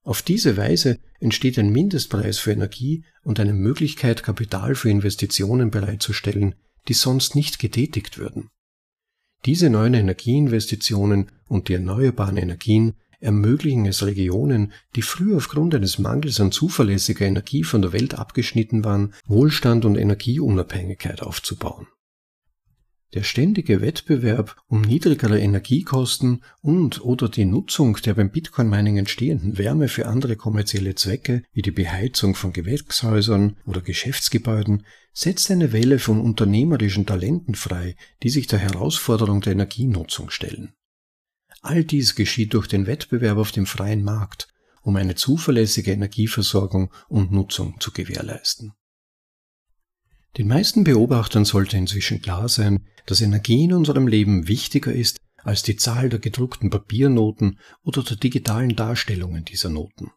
Auf 0.04 0.22
diese 0.22 0.56
Weise 0.56 0.98
entsteht 1.20 1.58
ein 1.58 1.70
Mindestpreis 1.70 2.38
für 2.38 2.52
Energie 2.52 3.04
und 3.22 3.38
eine 3.38 3.52
Möglichkeit, 3.52 4.22
Kapital 4.22 4.74
für 4.74 4.90
Investitionen 4.90 5.70
bereitzustellen, 5.70 6.56
die 6.88 6.94
sonst 6.94 7.36
nicht 7.36 7.60
getätigt 7.60 8.18
würden. 8.18 8.48
Diese 9.44 9.70
neuen 9.70 9.94
Energieinvestitionen 9.94 11.30
und 11.48 11.68
die 11.68 11.74
erneuerbaren 11.74 12.36
Energien 12.36 12.94
ermöglichen 13.20 13.86
es 13.86 14.04
Regionen, 14.04 14.72
die 14.96 15.02
früher 15.02 15.36
aufgrund 15.36 15.74
eines 15.74 15.98
Mangels 15.98 16.40
an 16.40 16.50
zuverlässiger 16.50 17.24
Energie 17.24 17.62
von 17.62 17.82
der 17.82 17.92
Welt 17.92 18.14
abgeschnitten 18.14 18.84
waren, 18.84 19.14
Wohlstand 19.26 19.84
und 19.84 19.96
Energieunabhängigkeit 19.96 21.22
aufzubauen. 21.22 21.86
Der 23.14 23.24
ständige 23.24 23.82
Wettbewerb 23.82 24.56
um 24.68 24.80
niedrigere 24.80 25.38
Energiekosten 25.38 26.42
und 26.62 27.04
oder 27.04 27.28
die 27.28 27.44
Nutzung 27.44 27.96
der 27.96 28.14
beim 28.14 28.30
Bitcoin-Mining 28.30 28.96
entstehenden 28.96 29.58
Wärme 29.58 29.88
für 29.88 30.06
andere 30.06 30.36
kommerzielle 30.36 30.94
Zwecke 30.94 31.42
wie 31.52 31.60
die 31.60 31.72
Beheizung 31.72 32.34
von 32.34 32.54
Gewächshäusern 32.54 33.58
oder 33.66 33.82
Geschäftsgebäuden 33.82 34.86
setzt 35.12 35.50
eine 35.50 35.72
Welle 35.72 35.98
von 35.98 36.22
unternehmerischen 36.22 37.04
Talenten 37.04 37.54
frei, 37.54 37.96
die 38.22 38.30
sich 38.30 38.46
der 38.46 38.60
Herausforderung 38.60 39.42
der 39.42 39.52
Energienutzung 39.52 40.30
stellen. 40.30 40.72
All 41.60 41.84
dies 41.84 42.14
geschieht 42.14 42.54
durch 42.54 42.66
den 42.66 42.86
Wettbewerb 42.86 43.36
auf 43.36 43.52
dem 43.52 43.66
freien 43.66 44.02
Markt, 44.02 44.48
um 44.80 44.96
eine 44.96 45.16
zuverlässige 45.16 45.92
Energieversorgung 45.92 46.90
und 47.08 47.30
Nutzung 47.30 47.78
zu 47.78 47.92
gewährleisten. 47.92 48.72
Den 50.38 50.48
meisten 50.48 50.82
Beobachtern 50.82 51.44
sollte 51.44 51.76
inzwischen 51.76 52.22
klar 52.22 52.48
sein, 52.48 52.86
dass 53.06 53.20
Energie 53.20 53.64
in 53.64 53.72
unserem 53.72 54.06
Leben 54.06 54.48
wichtiger 54.48 54.92
ist 54.92 55.18
als 55.44 55.62
die 55.62 55.76
Zahl 55.76 56.08
der 56.08 56.18
gedruckten 56.18 56.70
Papiernoten 56.70 57.58
oder 57.82 58.02
der 58.02 58.16
digitalen 58.16 58.76
Darstellungen 58.76 59.44
dieser 59.44 59.70
Noten. 59.70 60.10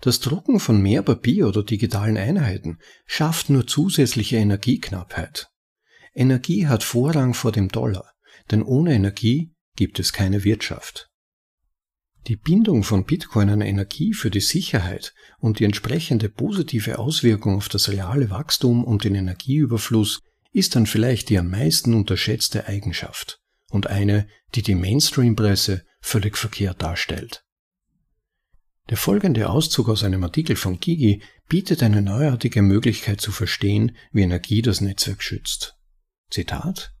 Das 0.00 0.20
Drucken 0.20 0.60
von 0.60 0.80
mehr 0.80 1.02
Papier 1.02 1.48
oder 1.48 1.64
digitalen 1.64 2.16
Einheiten 2.16 2.78
schafft 3.06 3.50
nur 3.50 3.66
zusätzliche 3.66 4.36
Energieknappheit. 4.36 5.48
Energie 6.14 6.66
hat 6.66 6.84
Vorrang 6.84 7.34
vor 7.34 7.50
dem 7.50 7.68
Dollar, 7.68 8.12
denn 8.50 8.62
ohne 8.62 8.94
Energie 8.94 9.52
gibt 9.74 9.98
es 9.98 10.12
keine 10.12 10.44
Wirtschaft. 10.44 11.08
Die 12.28 12.36
Bindung 12.36 12.82
von 12.82 13.04
Bitcoin 13.04 13.48
an 13.48 13.60
Energie 13.60 14.12
für 14.12 14.30
die 14.30 14.40
Sicherheit 14.40 15.14
und 15.38 15.58
die 15.58 15.64
entsprechende 15.64 16.28
positive 16.28 16.98
Auswirkung 16.98 17.56
auf 17.56 17.68
das 17.68 17.88
reale 17.88 18.30
Wachstum 18.30 18.84
und 18.84 19.04
den 19.04 19.14
Energieüberfluss 19.14 20.20
ist 20.52 20.76
dann 20.76 20.86
vielleicht 20.86 21.28
die 21.28 21.38
am 21.38 21.50
meisten 21.50 21.94
unterschätzte 21.94 22.66
Eigenschaft 22.66 23.40
und 23.70 23.86
eine, 23.86 24.28
die 24.54 24.62
die 24.62 24.74
Mainstream-Presse 24.74 25.84
völlig 26.00 26.36
verkehrt 26.36 26.82
darstellt. 26.82 27.44
Der 28.88 28.96
folgende 28.96 29.50
Auszug 29.50 29.88
aus 29.90 30.02
einem 30.02 30.24
Artikel 30.24 30.56
von 30.56 30.80
Gigi 30.80 31.22
bietet 31.48 31.82
eine 31.82 32.00
neuartige 32.00 32.62
Möglichkeit 32.62 33.20
zu 33.20 33.32
verstehen, 33.32 33.96
wie 34.12 34.22
Energie 34.22 34.62
das 34.62 34.80
Netzwerk 34.80 35.22
schützt. 35.22 35.76
Zitat 36.30 36.94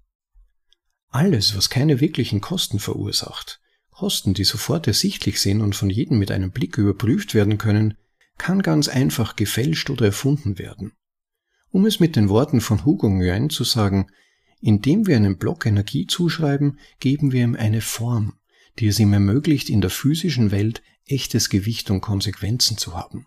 Alles, 1.08 1.56
was 1.56 1.70
keine 1.70 2.00
wirklichen 2.00 2.42
Kosten 2.42 2.78
verursacht, 2.78 3.60
Kosten, 3.90 4.34
die 4.34 4.44
sofort 4.44 4.86
ersichtlich 4.86 5.40
sind 5.40 5.60
und 5.60 5.74
von 5.74 5.90
jedem 5.90 6.18
mit 6.18 6.30
einem 6.30 6.52
Blick 6.52 6.78
überprüft 6.78 7.34
werden 7.34 7.58
können, 7.58 7.96
kann 8.36 8.62
ganz 8.62 8.88
einfach 8.88 9.34
gefälscht 9.34 9.90
oder 9.90 10.06
erfunden 10.06 10.58
werden. 10.58 10.92
Um 11.70 11.86
es 11.86 12.00
mit 12.00 12.16
den 12.16 12.28
Worten 12.28 12.60
von 12.60 12.84
Hugo 12.84 13.08
Nguyen 13.08 13.50
zu 13.50 13.64
sagen, 13.64 14.06
indem 14.60 15.06
wir 15.06 15.16
einem 15.16 15.38
Block 15.38 15.66
Energie 15.66 16.06
zuschreiben, 16.06 16.78
geben 17.00 17.32
wir 17.32 17.44
ihm 17.44 17.54
eine 17.54 17.80
Form, 17.80 18.34
die 18.78 18.86
es 18.86 18.98
ihm 18.98 19.12
ermöglicht, 19.12 19.70
in 19.70 19.80
der 19.80 19.90
physischen 19.90 20.50
Welt 20.50 20.82
echtes 21.06 21.48
Gewicht 21.48 21.90
und 21.90 22.00
Konsequenzen 22.00 22.76
zu 22.76 22.94
haben. 22.94 23.26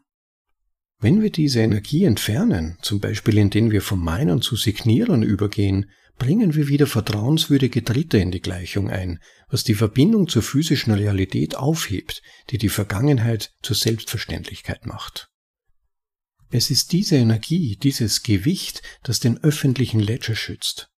Wenn 1.00 1.22
wir 1.22 1.32
diese 1.32 1.62
Energie 1.62 2.04
entfernen, 2.04 2.78
zum 2.82 3.00
Beispiel 3.00 3.38
indem 3.38 3.72
wir 3.72 3.82
vom 3.82 4.04
Meinen 4.04 4.42
zu 4.42 4.56
Signieren 4.56 5.24
übergehen, 5.24 5.90
bringen 6.20 6.54
wir 6.54 6.68
wieder 6.68 6.86
vertrauenswürdige 6.86 7.82
Dritte 7.82 8.20
in 8.20 8.30
die 8.30 8.42
Gleichung 8.42 8.92
ein, 8.92 9.20
was 9.50 9.64
die 9.64 9.74
Verbindung 9.74 10.28
zur 10.28 10.44
physischen 10.44 10.94
Realität 10.94 11.56
aufhebt, 11.56 12.22
die 12.52 12.60
die 12.60 12.70
Vergangenheit 12.70 13.56
zur 13.64 13.76
Selbstverständlichkeit 13.76 14.86
macht. 14.86 15.31
Es 16.54 16.70
ist 16.70 16.92
diese 16.92 17.16
Energie, 17.16 17.78
dieses 17.78 18.24
Gewicht, 18.24 18.82
das 19.04 19.22
den 19.22 19.42
öffentlichen 19.42 20.02
Ledger 20.02 20.36
schützt. 20.36 20.92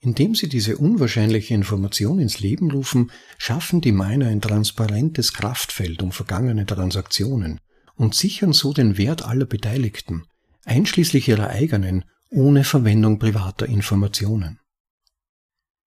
Indem 0.00 0.34
sie 0.34 0.48
diese 0.48 0.78
unwahrscheinliche 0.78 1.52
Information 1.52 2.18
ins 2.20 2.40
Leben 2.40 2.70
rufen, 2.70 3.12
schaffen 3.36 3.82
die 3.82 3.92
Miner 3.92 4.28
ein 4.28 4.40
transparentes 4.40 5.34
Kraftfeld 5.34 6.02
um 6.02 6.10
vergangene 6.10 6.64
Transaktionen 6.64 7.60
und 7.96 8.14
sichern 8.14 8.54
so 8.54 8.72
den 8.72 8.96
Wert 8.96 9.22
aller 9.22 9.44
Beteiligten, 9.44 10.24
einschließlich 10.64 11.28
ihrer 11.28 11.50
eigenen, 11.50 12.04
ohne 12.30 12.64
Verwendung 12.64 13.18
privater 13.18 13.66
Informationen. 13.66 14.58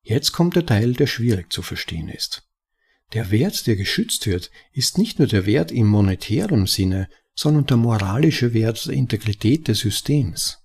Jetzt 0.03 0.31
kommt 0.31 0.55
der 0.55 0.65
Teil, 0.65 0.93
der 0.93 1.07
schwierig 1.07 1.51
zu 1.51 1.63
verstehen 1.63 2.09
ist. 2.09 2.43
Der 3.13 3.31
Wert, 3.31 3.65
der 3.65 3.75
geschützt 3.75 4.27
wird, 4.27 4.51
ist 4.73 4.97
nicht 4.97 5.19
nur 5.19 5.27
der 5.27 5.45
Wert 5.45 5.71
im 5.71 5.87
monetären 5.87 6.65
Sinne, 6.65 7.09
sondern 7.41 7.65
der 7.65 7.77
moralische 7.77 8.53
Wert 8.53 8.85
der 8.85 8.93
Integrität 8.93 9.67
des 9.67 9.79
Systems. 9.79 10.59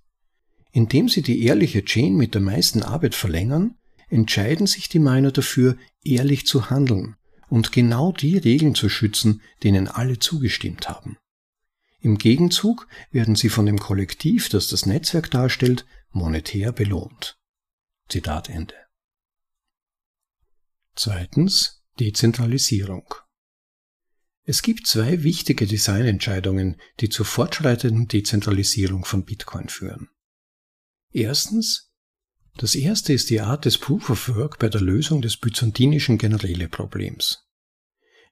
Indem 0.72 1.08
sie 1.08 1.22
die 1.22 1.42
ehrliche 1.44 1.82
Chain 1.82 2.16
mit 2.16 2.34
der 2.34 2.42
meisten 2.42 2.82
Arbeit 2.82 3.14
verlängern, 3.14 3.78
entscheiden 4.10 4.66
sich 4.66 4.90
die 4.90 4.98
Miner 4.98 5.32
dafür, 5.32 5.78
ehrlich 6.04 6.46
zu 6.46 6.68
handeln 6.68 7.16
und 7.48 7.72
genau 7.72 8.12
die 8.12 8.36
Regeln 8.36 8.74
zu 8.74 8.90
schützen, 8.90 9.40
denen 9.62 9.88
alle 9.88 10.18
zugestimmt 10.18 10.86
haben. 10.86 11.16
Im 12.00 12.18
Gegenzug 12.18 12.86
werden 13.10 13.36
sie 13.36 13.48
von 13.48 13.64
dem 13.64 13.78
Kollektiv, 13.78 14.50
das 14.50 14.68
das 14.68 14.84
Netzwerk 14.84 15.30
darstellt, 15.30 15.86
monetär 16.10 16.72
belohnt. 16.72 17.38
Zitat 18.10 18.50
Ende. 18.50 18.74
Zweitens 20.94 21.82
Dezentralisierung. 21.98 23.14
Es 24.48 24.62
gibt 24.62 24.86
zwei 24.86 25.24
wichtige 25.24 25.66
Designentscheidungen, 25.66 26.80
die 27.00 27.08
zur 27.08 27.26
fortschreitenden 27.26 28.06
Dezentralisierung 28.06 29.04
von 29.04 29.24
Bitcoin 29.24 29.68
führen. 29.68 30.08
Erstens, 31.10 31.90
das 32.56 32.76
erste 32.76 33.12
ist 33.12 33.28
die 33.28 33.40
Art 33.40 33.64
des 33.64 33.76
Proof 33.76 34.08
of 34.08 34.28
Work 34.36 34.60
bei 34.60 34.68
der 34.68 34.80
Lösung 34.80 35.20
des 35.20 35.36
byzantinischen 35.36 36.16
Generäle-Problems. 36.16 37.44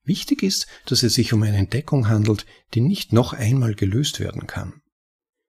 Wichtig 0.05 0.45
ist, 0.45 0.69
dass 0.87 1.03
es 1.03 1.15
sich 1.15 1.33
um 1.33 1.43
eine 1.43 1.57
Entdeckung 1.57 2.09
handelt, 2.09 2.47
die 2.75 2.81
nicht 2.81 3.12
noch 3.12 3.33
einmal 3.33 3.75
gelöst 3.75 4.21
werden 4.21 4.47
kann. 4.47 4.83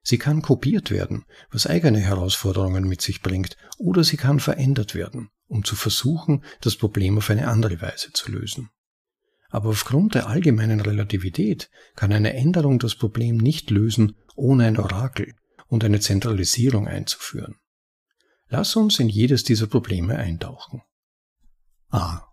Sie 0.01 0.18
kann 0.18 0.41
kopiert 0.41 0.89
werden, 0.89 1.26
was 1.51 1.68
eigene 1.68 1.99
Herausforderungen 1.99 2.88
mit 2.88 3.03
sich 3.03 3.22
bringt, 3.22 3.55
oder 3.78 4.03
sie 4.03 4.18
kann 4.18 4.39
verändert 4.39 4.95
werden, 4.95 5.30
um 5.45 5.63
zu 5.63 5.76
versuchen, 5.76 6.43
das 6.61 6.76
Problem 6.76 7.20
auf 7.20 7.30
eine 7.30 7.49
andere 7.49 7.82
Weise 7.82 8.13
zu 8.13 8.32
lösen. 8.32 8.72
Aber 9.55 9.69
aufgrund 9.69 10.15
der 10.15 10.27
allgemeinen 10.27 10.81
Relativität 10.81 11.69
kann 11.95 12.11
eine 12.11 12.33
Änderung 12.33 12.77
das 12.77 12.95
Problem 12.95 13.37
nicht 13.37 13.69
lösen, 13.69 14.17
ohne 14.35 14.65
ein 14.65 14.77
Orakel 14.77 15.33
und 15.69 15.85
eine 15.85 16.01
Zentralisierung 16.01 16.89
einzuführen. 16.89 17.55
Lass 18.49 18.75
uns 18.75 18.99
in 18.99 19.07
jedes 19.07 19.45
dieser 19.45 19.67
Probleme 19.67 20.17
eintauchen. 20.17 20.81
A. 21.87 22.23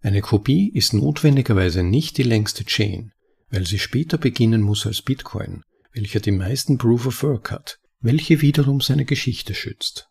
Eine 0.00 0.22
Kopie 0.22 0.70
ist 0.72 0.94
notwendigerweise 0.94 1.82
nicht 1.82 2.16
die 2.16 2.22
längste 2.22 2.64
Chain, 2.64 3.12
weil 3.50 3.66
sie 3.66 3.78
später 3.78 4.16
beginnen 4.16 4.62
muss 4.62 4.86
als 4.86 5.02
Bitcoin, 5.02 5.64
welcher 5.92 6.20
die 6.20 6.30
meisten 6.30 6.78
Proof 6.78 7.04
of 7.04 7.22
Work 7.22 7.50
hat, 7.50 7.78
welche 7.98 8.40
wiederum 8.40 8.80
seine 8.80 9.04
Geschichte 9.04 9.52
schützt. 9.52 10.08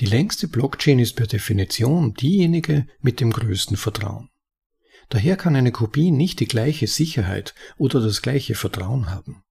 Die 0.00 0.06
längste 0.06 0.48
Blockchain 0.48 0.98
ist 0.98 1.16
per 1.16 1.26
Definition 1.26 2.12
diejenige 2.12 2.86
mit 3.00 3.20
dem 3.20 3.30
größten 3.30 3.78
Vertrauen. 3.78 4.28
Daher 5.08 5.36
kann 5.36 5.56
eine 5.56 5.72
Kopie 5.72 6.10
nicht 6.10 6.40
die 6.40 6.48
gleiche 6.48 6.86
Sicherheit 6.86 7.54
oder 7.78 8.00
das 8.00 8.20
gleiche 8.20 8.54
Vertrauen 8.54 9.10
haben. 9.10 9.42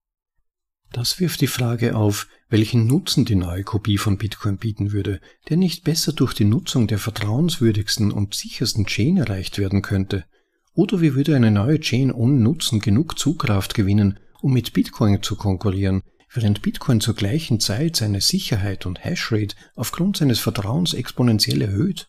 Das 0.92 1.20
wirft 1.20 1.40
die 1.42 1.48
Frage 1.48 1.96
auf, 1.96 2.28
welchen 2.48 2.86
Nutzen 2.86 3.24
die 3.24 3.34
neue 3.34 3.62
Kopie 3.62 3.98
von 3.98 4.16
Bitcoin 4.16 4.56
bieten 4.56 4.92
würde, 4.92 5.20
der 5.48 5.58
nicht 5.58 5.84
besser 5.84 6.12
durch 6.12 6.32
die 6.32 6.44
Nutzung 6.44 6.86
der 6.86 6.98
vertrauenswürdigsten 6.98 8.10
und 8.10 8.34
sichersten 8.34 8.86
Chain 8.86 9.18
erreicht 9.18 9.58
werden 9.58 9.82
könnte. 9.82 10.24
Oder 10.72 11.00
wie 11.00 11.14
würde 11.14 11.36
eine 11.36 11.50
neue 11.50 11.80
Chain 11.80 12.10
ohne 12.10 12.36
Nutzen 12.36 12.80
genug 12.80 13.18
Zugkraft 13.18 13.74
gewinnen, 13.74 14.18
um 14.40 14.52
mit 14.52 14.72
Bitcoin 14.72 15.22
zu 15.22 15.36
konkurrieren, 15.36 16.02
während 16.32 16.62
Bitcoin 16.62 17.00
zur 17.00 17.14
gleichen 17.14 17.60
Zeit 17.60 17.96
seine 17.96 18.20
Sicherheit 18.20 18.86
und 18.86 19.04
Hashrate 19.04 19.56
aufgrund 19.74 20.16
seines 20.16 20.38
Vertrauens 20.38 20.94
exponentiell 20.94 21.60
erhöht? 21.60 22.08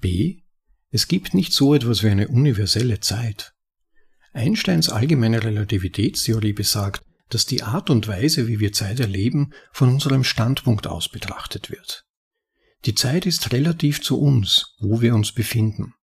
B. 0.00 0.38
Es 0.90 1.08
gibt 1.08 1.34
nicht 1.34 1.52
so 1.52 1.74
etwas 1.74 2.02
wie 2.02 2.08
eine 2.08 2.28
universelle 2.28 3.00
Zeit. 3.00 3.52
Einsteins 4.32 4.88
allgemeine 4.88 5.42
Relativitätstheorie 5.42 6.52
besagt, 6.52 7.02
dass 7.28 7.46
die 7.46 7.62
Art 7.62 7.90
und 7.90 8.08
Weise, 8.08 8.48
wie 8.48 8.58
wir 8.58 8.72
Zeit 8.72 9.00
erleben, 9.00 9.52
von 9.72 9.88
unserem 9.88 10.24
Standpunkt 10.24 10.86
aus 10.86 11.08
betrachtet 11.08 11.70
wird. 11.70 12.04
Die 12.86 12.94
Zeit 12.94 13.26
ist 13.26 13.52
relativ 13.52 14.02
zu 14.02 14.20
uns, 14.20 14.74
wo 14.80 15.00
wir 15.00 15.14
uns 15.14 15.32
befinden. 15.32 15.94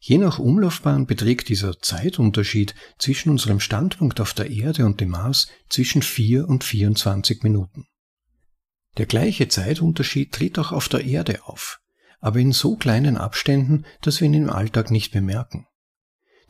Je 0.00 0.18
nach 0.18 0.38
Umlaufbahn 0.38 1.06
beträgt 1.06 1.48
dieser 1.48 1.78
Zeitunterschied 1.80 2.74
zwischen 2.98 3.30
unserem 3.30 3.60
Standpunkt 3.60 4.20
auf 4.20 4.34
der 4.34 4.50
Erde 4.50 4.86
und 4.86 5.00
dem 5.00 5.10
Mars 5.10 5.48
zwischen 5.68 6.02
4 6.02 6.48
und 6.48 6.64
24 6.64 7.42
Minuten. 7.42 7.86
Der 8.98 9.06
gleiche 9.06 9.48
Zeitunterschied 9.48 10.32
tritt 10.32 10.58
auch 10.58 10.72
auf 10.72 10.88
der 10.88 11.04
Erde 11.04 11.44
auf, 11.44 11.80
aber 12.20 12.38
in 12.38 12.52
so 12.52 12.76
kleinen 12.76 13.16
Abständen, 13.16 13.84
dass 14.02 14.20
wir 14.20 14.26
ihn 14.26 14.34
im 14.34 14.50
Alltag 14.50 14.90
nicht 14.90 15.12
bemerken. 15.12 15.66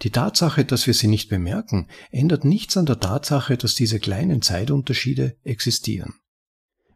Die 0.03 0.11
Tatsache, 0.11 0.65
dass 0.65 0.87
wir 0.87 0.95
sie 0.95 1.09
nicht 1.09 1.29
bemerken, 1.29 1.89
ändert 2.11 2.45
nichts 2.45 2.77
an 2.77 2.87
der 2.87 3.01
Tatsache, 3.01 3.57
dass 3.57 3.75
diese 3.75 3.99
kleinen 3.99 4.43
Zeitunterschiede 4.43 5.37
existieren. 5.43 6.15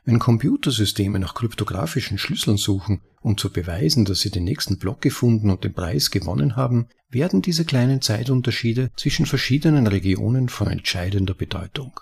Wenn 0.05 0.18
Computersysteme 0.18 1.18
nach 1.18 1.35
kryptografischen 1.35 2.18
Schlüsseln 2.18 2.57
suchen, 2.57 3.03
um 3.21 3.37
zu 3.37 3.51
beweisen, 3.53 4.05
dass 4.05 4.21
sie 4.21 4.31
den 4.31 4.45
nächsten 4.45 4.79
Block 4.79 5.01
gefunden 5.01 5.51
und 5.51 5.62
den 5.64 5.75
Preis 5.75 6.11
gewonnen 6.11 6.57
haben, 6.57 6.89
werden 7.09 7.43
diese 7.43 7.64
kleinen 7.64 8.01
Zeitunterschiede 8.01 8.91
zwischen 8.97 9.27
verschiedenen 9.27 9.87
Regionen 9.87 10.49
von 10.49 10.68
entscheidender 10.68 11.35
Bedeutung. 11.35 12.01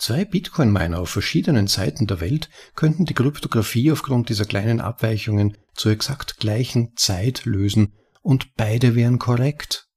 Zwei 0.00 0.24
Bitcoin-Miner 0.24 0.98
auf 0.98 1.10
verschiedenen 1.10 1.66
Seiten 1.66 2.06
der 2.06 2.20
Welt 2.20 2.48
könnten 2.74 3.04
die 3.04 3.12
Kryptographie 3.12 3.92
aufgrund 3.92 4.30
dieser 4.30 4.46
kleinen 4.46 4.80
Abweichungen 4.80 5.58
zur 5.74 5.92
exakt 5.92 6.38
gleichen 6.38 6.96
Zeit 6.96 7.44
lösen 7.44 7.92
und 8.22 8.54
beide 8.54 8.94
wären 8.94 9.18
korrekt. 9.18 9.90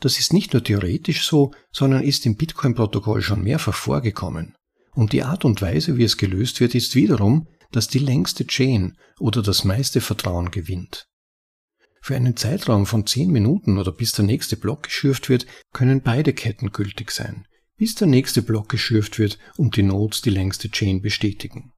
Das 0.00 0.18
ist 0.18 0.32
nicht 0.32 0.52
nur 0.52 0.64
theoretisch 0.64 1.28
so, 1.28 1.52
sondern 1.70 2.02
ist 2.02 2.26
im 2.26 2.34
Bitcoin-Protokoll 2.34 3.22
schon 3.22 3.44
mehrfach 3.44 3.74
vorgekommen. 3.74 4.56
Und 4.94 5.12
die 5.12 5.22
Art 5.22 5.44
und 5.44 5.62
Weise, 5.62 5.96
wie 5.96 6.02
es 6.02 6.16
gelöst 6.16 6.58
wird, 6.58 6.74
ist 6.74 6.96
wiederum, 6.96 7.46
dass 7.70 7.86
die 7.86 8.00
längste 8.00 8.48
Chain 8.48 8.98
oder 9.20 9.42
das 9.42 9.62
meiste 9.62 10.00
Vertrauen 10.00 10.50
gewinnt. 10.50 11.06
Für 12.00 12.16
einen 12.16 12.36
Zeitraum 12.36 12.84
von 12.84 13.06
10 13.06 13.30
Minuten 13.30 13.78
oder 13.78 13.92
bis 13.92 14.10
der 14.10 14.24
nächste 14.24 14.56
Block 14.56 14.84
geschürft 14.84 15.28
wird, 15.28 15.46
können 15.72 16.02
beide 16.02 16.32
Ketten 16.32 16.72
gültig 16.72 17.12
sein, 17.12 17.46
bis 17.78 17.94
der 17.94 18.08
nächste 18.08 18.42
Block 18.42 18.68
geschürft 18.68 19.18
wird 19.18 19.38
und 19.56 19.76
die 19.76 19.82
Nodes 19.82 20.20
die 20.20 20.30
längste 20.30 20.70
Chain 20.70 21.00
bestätigen. 21.00 21.72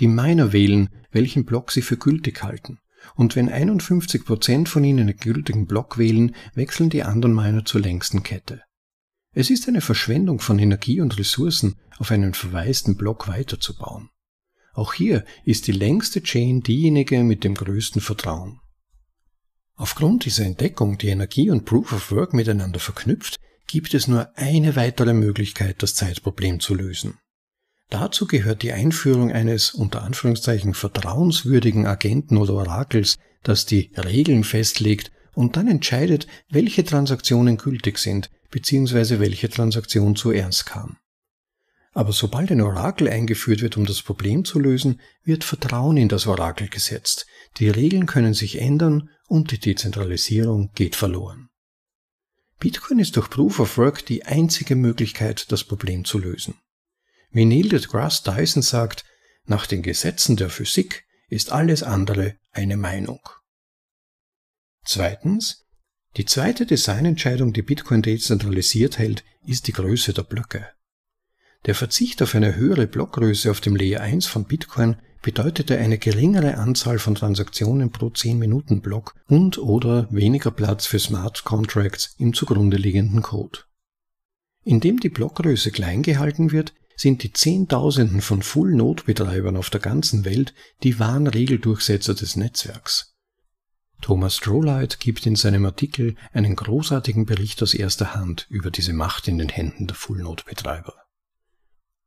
Die 0.00 0.08
Miner 0.08 0.52
wählen, 0.52 0.88
welchen 1.12 1.44
Block 1.44 1.70
sie 1.70 1.82
für 1.82 1.98
gültig 1.98 2.42
halten, 2.42 2.78
und 3.14 3.36
wenn 3.36 3.50
51% 3.50 4.66
von 4.66 4.84
ihnen 4.84 5.00
einen 5.00 5.16
gültigen 5.16 5.66
Block 5.66 5.98
wählen, 5.98 6.34
wechseln 6.54 6.88
die 6.88 7.02
anderen 7.02 7.34
Miner 7.34 7.64
zur 7.64 7.80
längsten 7.80 8.22
Kette. 8.22 8.62
Es 9.34 9.50
ist 9.50 9.68
eine 9.68 9.80
Verschwendung 9.80 10.40
von 10.40 10.58
Energie 10.58 11.00
und 11.00 11.18
Ressourcen, 11.18 11.76
auf 11.98 12.10
einen 12.10 12.34
verwaisten 12.34 12.96
Block 12.96 13.28
weiterzubauen. 13.28 14.08
Auch 14.74 14.94
hier 14.94 15.24
ist 15.44 15.66
die 15.66 15.72
längste 15.72 16.22
Chain 16.22 16.62
diejenige 16.62 17.22
mit 17.22 17.44
dem 17.44 17.54
größten 17.54 18.00
Vertrauen. 18.00 18.60
Aufgrund 19.74 20.24
dieser 20.24 20.44
Entdeckung, 20.44 20.96
die 20.96 21.08
Energie 21.08 21.50
und 21.50 21.64
Proof 21.64 21.92
of 21.92 22.10
Work 22.12 22.34
miteinander 22.34 22.78
verknüpft, 22.78 23.38
gibt 23.72 23.94
es 23.94 24.06
nur 24.06 24.28
eine 24.36 24.76
weitere 24.76 25.14
Möglichkeit, 25.14 25.82
das 25.82 25.94
Zeitproblem 25.94 26.60
zu 26.60 26.74
lösen. 26.74 27.14
Dazu 27.88 28.26
gehört 28.26 28.62
die 28.62 28.72
Einführung 28.72 29.32
eines 29.32 29.72
unter 29.72 30.02
Anführungszeichen 30.02 30.74
vertrauenswürdigen 30.74 31.86
Agenten 31.86 32.36
oder 32.36 32.52
Orakels, 32.52 33.16
das 33.42 33.64
die 33.64 33.90
Regeln 33.96 34.44
festlegt 34.44 35.10
und 35.32 35.56
dann 35.56 35.68
entscheidet, 35.68 36.26
welche 36.50 36.84
Transaktionen 36.84 37.56
gültig 37.56 37.96
sind, 37.96 38.28
bzw. 38.50 39.20
welche 39.20 39.48
Transaktion 39.48 40.16
zuerst 40.16 40.66
kam. 40.66 40.98
Aber 41.94 42.12
sobald 42.12 42.50
ein 42.50 42.60
Orakel 42.60 43.08
eingeführt 43.08 43.62
wird, 43.62 43.78
um 43.78 43.86
das 43.86 44.02
Problem 44.02 44.44
zu 44.44 44.58
lösen, 44.58 45.00
wird 45.24 45.44
Vertrauen 45.44 45.96
in 45.96 46.10
das 46.10 46.26
Orakel 46.26 46.68
gesetzt. 46.68 47.24
Die 47.56 47.70
Regeln 47.70 48.04
können 48.04 48.34
sich 48.34 48.60
ändern 48.60 49.08
und 49.28 49.50
die 49.50 49.58
Dezentralisierung 49.58 50.72
geht 50.74 50.94
verloren. 50.94 51.48
Bitcoin 52.62 53.00
ist 53.00 53.16
durch 53.16 53.28
Proof 53.28 53.58
of 53.58 53.76
Work 53.76 54.06
die 54.06 54.24
einzige 54.24 54.76
Möglichkeit, 54.76 55.50
das 55.50 55.64
Problem 55.64 56.04
zu 56.04 56.20
lösen. 56.20 56.54
Wie 57.32 57.44
Neil 57.44 57.68
deGrasse 57.68 58.22
Tyson 58.22 58.62
sagt, 58.62 59.04
nach 59.46 59.66
den 59.66 59.82
Gesetzen 59.82 60.36
der 60.36 60.48
Physik 60.48 61.04
ist 61.28 61.50
alles 61.50 61.82
andere 61.82 62.36
eine 62.52 62.76
Meinung. 62.76 63.18
Zweitens, 64.84 65.66
die 66.16 66.24
zweite 66.24 66.64
Designentscheidung, 66.64 67.52
die 67.52 67.62
Bitcoin 67.62 68.00
dezentralisiert 68.00 68.96
hält, 68.96 69.24
ist 69.44 69.66
die 69.66 69.72
Größe 69.72 70.12
der 70.12 70.22
Blöcke. 70.22 70.68
Der 71.66 71.74
Verzicht 71.74 72.22
auf 72.22 72.36
eine 72.36 72.54
höhere 72.54 72.86
Blockgröße 72.86 73.50
auf 73.50 73.60
dem 73.60 73.74
Layer 73.74 74.02
1 74.02 74.26
von 74.26 74.44
Bitcoin 74.44 75.02
bedeutete 75.22 75.78
eine 75.78 75.98
geringere 75.98 76.58
Anzahl 76.58 76.98
von 76.98 77.14
Transaktionen 77.14 77.90
pro 77.90 78.08
10-Minuten-Block 78.08 79.14
und 79.28 79.58
oder 79.58 80.08
weniger 80.10 80.50
Platz 80.50 80.86
für 80.86 80.98
Smart 80.98 81.44
Contracts 81.44 82.14
im 82.18 82.34
zugrunde 82.34 82.76
liegenden 82.76 83.22
Code. 83.22 83.60
Indem 84.64 85.00
die 85.00 85.08
Blockgröße 85.08 85.70
klein 85.70 86.02
gehalten 86.02 86.52
wird, 86.52 86.74
sind 86.96 87.22
die 87.22 87.32
Zehntausenden 87.32 88.20
von 88.20 88.42
Full-Node-Betreibern 88.42 89.56
auf 89.56 89.70
der 89.70 89.80
ganzen 89.80 90.24
Welt 90.24 90.54
die 90.82 90.98
wahren 90.98 91.26
Regeldurchsetzer 91.26 92.14
des 92.14 92.36
Netzwerks. 92.36 93.14
Thomas 94.00 94.36
Strohlight 94.36 94.98
gibt 94.98 95.26
in 95.26 95.36
seinem 95.36 95.64
Artikel 95.64 96.16
einen 96.32 96.56
großartigen 96.56 97.24
Bericht 97.24 97.62
aus 97.62 97.72
erster 97.72 98.14
Hand 98.14 98.46
über 98.50 98.70
diese 98.70 98.92
Macht 98.92 99.28
in 99.28 99.38
den 99.38 99.48
Händen 99.48 99.86
der 99.86 99.96
Full-Node-Betreiber. 99.96 100.94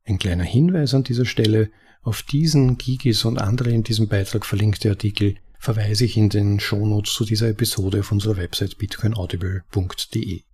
Ein 0.04 0.18
kleiner 0.18 0.44
Hinweis 0.44 0.94
an 0.94 1.02
dieser 1.04 1.24
Stelle, 1.24 1.70
auf 2.06 2.22
diesen 2.22 2.78
Gigis 2.78 3.24
und 3.24 3.38
andere 3.38 3.70
in 3.70 3.82
diesem 3.82 4.06
Beitrag 4.06 4.46
verlinkte 4.46 4.90
Artikel 4.90 5.38
verweise 5.58 6.04
ich 6.04 6.16
in 6.16 6.28
den 6.28 6.60
Shownotes 6.60 7.12
zu 7.12 7.24
dieser 7.24 7.48
Episode 7.48 8.00
auf 8.00 8.12
unserer 8.12 8.36
Website 8.36 8.78
bitcoinaudible.de. 8.78 10.44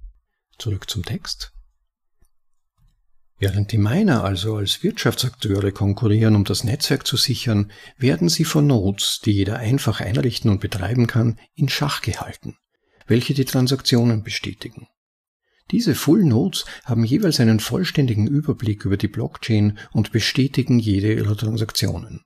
Zurück 0.59 0.89
zum 0.89 1.05
Text. 1.05 1.53
Während 3.39 3.71
die 3.71 3.77
Miner 3.77 4.25
also 4.25 4.57
als 4.57 4.83
Wirtschaftsakteure 4.83 5.73
konkurrieren, 5.73 6.37
um 6.37 6.45
das 6.45 6.65
Netzwerk 6.65 7.07
zu 7.07 7.19
sichern, 7.19 7.71
werden 7.99 8.31
sie 8.31 8.45
von 8.45 8.67
Nodes, 8.67 9.21
die 9.23 9.33
jeder 9.33 9.59
einfach 9.59 10.01
einrichten 10.01 10.51
und 10.51 10.61
betreiben 10.61 11.07
kann, 11.07 11.39
in 11.55 11.69
Schach 11.69 12.01
gehalten, 12.01 12.57
welche 13.07 13.35
die 13.35 13.45
Transaktionen 13.45 14.23
bestätigen. 14.23 14.87
Diese 15.71 15.95
Full 15.95 16.25
Nodes 16.25 16.65
haben 16.85 17.05
jeweils 17.05 17.41
einen 17.41 17.61
vollständigen 17.61 18.27
Überblick 18.27 18.85
über 18.85 18.97
die 18.97 19.09
Blockchain 19.09 19.79
und 19.93 20.13
bestätigen 20.13 20.79
jede 20.79 21.15
ihrer 21.15 21.37
Transaktionen. 21.37 22.23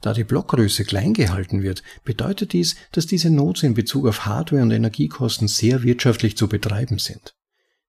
Da 0.00 0.14
die 0.14 0.24
Blockgröße 0.24 0.84
klein 0.84 1.12
gehalten 1.12 1.62
wird, 1.62 1.82
bedeutet 2.04 2.54
dies, 2.54 2.76
dass 2.92 3.06
diese 3.06 3.28
Nodes 3.28 3.62
in 3.62 3.74
Bezug 3.74 4.06
auf 4.06 4.24
Hardware 4.24 4.62
und 4.62 4.70
Energiekosten 4.70 5.46
sehr 5.46 5.82
wirtschaftlich 5.82 6.36
zu 6.36 6.48
betreiben 6.48 6.98
sind. 6.98 7.34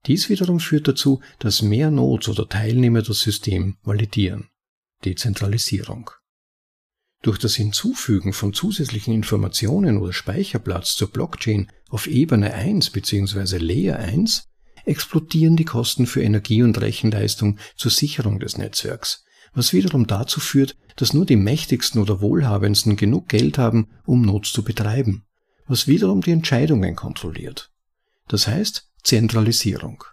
Dies 0.07 0.29
wiederum 0.29 0.59
führt 0.59 0.87
dazu, 0.87 1.21
dass 1.39 1.61
mehr 1.61 1.91
Nodes 1.91 2.27
oder 2.27 2.49
Teilnehmer 2.49 3.01
das 3.01 3.19
System 3.19 3.77
validieren. 3.83 4.49
Dezentralisierung. 5.05 6.09
Durch 7.21 7.37
das 7.37 7.55
Hinzufügen 7.55 8.33
von 8.33 8.53
zusätzlichen 8.53 9.13
Informationen 9.13 9.97
oder 9.97 10.11
Speicherplatz 10.11 10.95
zur 10.95 11.11
Blockchain 11.11 11.71
auf 11.89 12.07
Ebene 12.07 12.53
1 12.53 12.89
bzw. 12.89 13.57
Layer 13.57 13.97
1 13.97 14.50
explodieren 14.85 15.55
die 15.55 15.65
Kosten 15.65 16.05
für 16.05 16.21
Energie 16.21 16.63
und 16.63 16.79
Rechenleistung 16.79 17.57
zur 17.75 17.91
Sicherung 17.91 18.39
des 18.39 18.57
Netzwerks, 18.57 19.23
was 19.53 19.73
wiederum 19.73 20.07
dazu 20.07 20.39
führt, 20.39 20.77
dass 20.95 21.13
nur 21.13 21.25
die 21.25 21.35
mächtigsten 21.35 22.01
oder 22.01 22.21
wohlhabendsten 22.21 22.95
genug 22.95 23.27
Geld 23.29 23.57
haben, 23.57 23.87
um 24.05 24.21
Nodes 24.21 24.53
zu 24.53 24.63
betreiben, 24.63 25.25
was 25.67 25.87
wiederum 25.87 26.21
die 26.21 26.31
Entscheidungen 26.31 26.95
kontrolliert. 26.95 27.71
Das 28.27 28.47
heißt 28.47 28.89
Zentralisierung. 29.03 30.03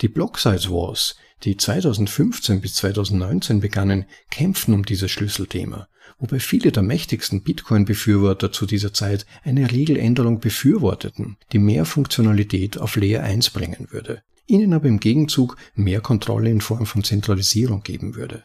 Die 0.00 0.08
Block 0.08 0.38
Size 0.38 0.70
Wars, 0.70 1.16
die 1.42 1.56
2015 1.56 2.60
bis 2.60 2.74
2019 2.74 3.60
begannen, 3.60 4.06
kämpfen 4.30 4.74
um 4.74 4.84
dieses 4.84 5.10
Schlüsselthema, 5.10 5.88
wobei 6.20 6.38
viele 6.38 6.70
der 6.70 6.82
mächtigsten 6.82 7.42
Bitcoin-Befürworter 7.42 8.52
zu 8.52 8.66
dieser 8.66 8.92
Zeit 8.92 9.26
eine 9.42 9.70
Regeländerung 9.70 10.38
befürworteten, 10.38 11.36
die 11.52 11.58
mehr 11.58 11.84
Funktionalität 11.84 12.78
auf 12.78 12.96
Layer 12.96 13.22
1 13.24 13.50
bringen 13.50 13.88
würde, 13.90 14.22
ihnen 14.46 14.72
aber 14.74 14.86
im 14.86 15.00
Gegenzug 15.00 15.56
mehr 15.74 16.00
Kontrolle 16.00 16.50
in 16.50 16.60
Form 16.60 16.86
von 16.86 17.02
Zentralisierung 17.02 17.82
geben 17.82 18.14
würde. 18.14 18.44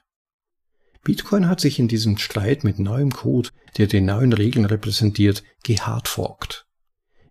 Bitcoin 1.03 1.47
hat 1.47 1.59
sich 1.59 1.77
in 1.77 1.87
diesem 1.87 2.17
Streit 2.17 2.63
mit 2.63 2.79
neuem 2.79 3.11
Code, 3.11 3.49
der 3.77 3.85
die 3.85 4.01
neuen 4.01 4.33
Regeln 4.33 4.65
repräsentiert, 4.65 5.43
gehardforkt. 5.63 6.65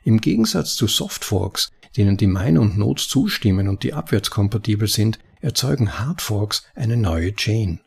Im 0.04 0.20
Gegensatz 0.20 0.76
zu 0.76 0.86
Softforks, 0.86 1.70
denen 1.96 2.16
die 2.16 2.26
Mine 2.26 2.60
und 2.60 2.76
Nodes 2.76 3.08
zustimmen 3.08 3.68
und 3.68 3.82
die 3.82 3.94
abwärtskompatibel 3.94 4.86
sind, 4.86 5.18
erzeugen 5.40 5.98
Hardforks 5.98 6.64
eine 6.74 6.96
neue 6.96 7.34
Chain. 7.34 7.80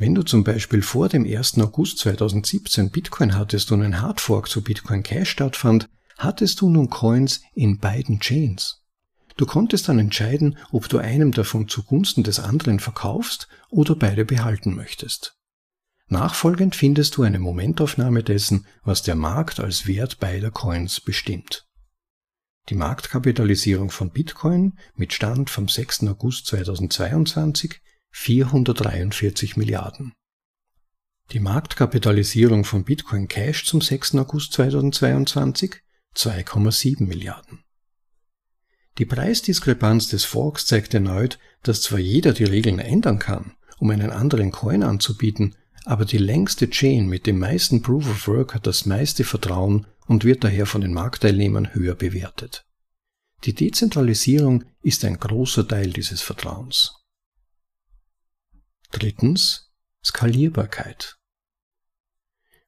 Wenn 0.00 0.14
du 0.14 0.22
zum 0.22 0.44
Beispiel 0.44 0.80
vor 0.80 1.08
dem 1.08 1.24
1. 1.24 1.58
August 1.58 1.98
2017 1.98 2.90
Bitcoin 2.90 3.36
hattest 3.36 3.72
und 3.72 3.82
ein 3.82 4.00
Hardfork 4.00 4.48
zu 4.48 4.62
Bitcoin 4.62 5.02
Cash 5.02 5.28
stattfand, 5.28 5.88
hattest 6.16 6.60
du 6.60 6.70
nun 6.70 6.88
Coins 6.88 7.42
in 7.52 7.78
beiden 7.78 8.20
Chains. 8.20 8.84
Du 9.36 9.44
konntest 9.44 9.88
dann 9.88 9.98
entscheiden, 9.98 10.56
ob 10.70 10.88
du 10.88 10.98
einem 10.98 11.32
davon 11.32 11.66
zugunsten 11.66 12.22
des 12.22 12.38
anderen 12.38 12.78
verkaufst 12.78 13.48
oder 13.70 13.96
beide 13.96 14.24
behalten 14.24 14.76
möchtest. 14.76 15.36
Nachfolgend 16.06 16.76
findest 16.76 17.16
du 17.16 17.24
eine 17.24 17.40
Momentaufnahme 17.40 18.22
dessen, 18.22 18.66
was 18.84 19.02
der 19.02 19.16
Markt 19.16 19.58
als 19.58 19.88
Wert 19.88 20.20
beider 20.20 20.52
Coins 20.52 21.00
bestimmt. 21.00 21.66
Die 22.68 22.76
Marktkapitalisierung 22.76 23.90
von 23.90 24.10
Bitcoin 24.10 24.78
mit 24.94 25.12
Stand 25.12 25.50
vom 25.50 25.68
6. 25.68 26.04
August 26.04 26.46
2022 26.46 27.80
443 28.10 29.56
Milliarden. 29.56 30.12
Die 31.32 31.40
Marktkapitalisierung 31.40 32.64
von 32.64 32.84
Bitcoin 32.84 33.28
Cash 33.28 33.66
zum 33.66 33.80
6. 33.80 34.16
August 34.16 34.52
2022 34.54 35.76
2,7 36.14 37.04
Milliarden. 37.04 37.64
Die 38.98 39.04
Preisdiskrepanz 39.04 40.08
des 40.08 40.24
Forks 40.24 40.66
zeigt 40.66 40.94
erneut, 40.94 41.38
dass 41.62 41.82
zwar 41.82 41.98
jeder 41.98 42.32
die 42.32 42.44
Regeln 42.44 42.78
ändern 42.78 43.18
kann, 43.18 43.54
um 43.78 43.90
einen 43.90 44.10
anderen 44.10 44.50
Coin 44.50 44.82
anzubieten, 44.82 45.54
aber 45.84 46.04
die 46.04 46.18
längste 46.18 46.68
Chain 46.68 47.06
mit 47.06 47.26
dem 47.26 47.38
meisten 47.38 47.82
Proof 47.82 48.08
of 48.08 48.26
Work 48.26 48.54
hat 48.54 48.66
das 48.66 48.86
meiste 48.86 49.22
Vertrauen 49.22 49.86
und 50.06 50.24
wird 50.24 50.42
daher 50.42 50.66
von 50.66 50.80
den 50.80 50.92
Marktteilnehmern 50.92 51.74
höher 51.74 51.94
bewertet. 51.94 52.64
Die 53.44 53.54
Dezentralisierung 53.54 54.64
ist 54.82 55.04
ein 55.04 55.18
großer 55.18 55.68
Teil 55.68 55.90
dieses 55.90 56.20
Vertrauens. 56.20 56.97
Drittens 58.90 59.70
Skalierbarkeit. 60.02 61.18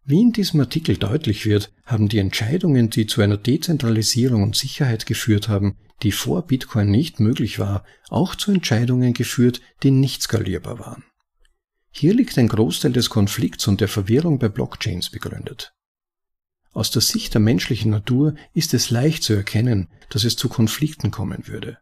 Wie 0.05 0.21
in 0.21 0.33
diesem 0.33 0.61
Artikel 0.61 0.99
deutlich 0.99 1.47
wird, 1.47 1.73
haben 1.87 2.11
die 2.11 2.19
Entscheidungen, 2.19 2.91
die 2.91 3.07
zu 3.07 3.23
einer 3.23 3.39
Dezentralisierung 3.39 4.43
und 4.43 4.55
Sicherheit 4.55 5.07
geführt 5.07 5.49
haben, 5.49 5.79
die 6.03 6.13
vor 6.13 6.43
Bitcoin 6.47 6.91
nicht 6.91 7.21
möglich 7.21 7.59
war, 7.59 7.85
auch 8.11 8.35
zu 8.35 8.53
Entscheidungen 8.53 9.15
geführt, 9.15 9.63
die 9.83 9.91
nicht 9.91 10.21
skalierbar 10.21 10.79
waren. 10.79 11.05
Hier 11.91 12.13
liegt 12.13 12.37
ein 12.37 12.49
Großteil 12.49 12.93
des 12.93 13.09
Konflikts 13.09 13.67
und 13.67 13.81
der 13.81 13.89
Verwirrung 13.89 14.39
bei 14.39 14.51
Blockchains 14.51 15.09
begründet. 15.09 15.73
Aus 16.73 16.91
der 16.91 17.03
Sicht 17.03 17.33
der 17.33 17.41
menschlichen 17.41 17.91
Natur 17.91 18.35
ist 18.53 18.75
es 18.75 18.91
leicht 18.91 19.23
zu 19.23 19.33
erkennen, 19.33 19.89
dass 20.11 20.25
es 20.25 20.37
zu 20.37 20.51
Konflikten 20.51 21.11
kommen 21.11 21.49
würde. 21.49 21.79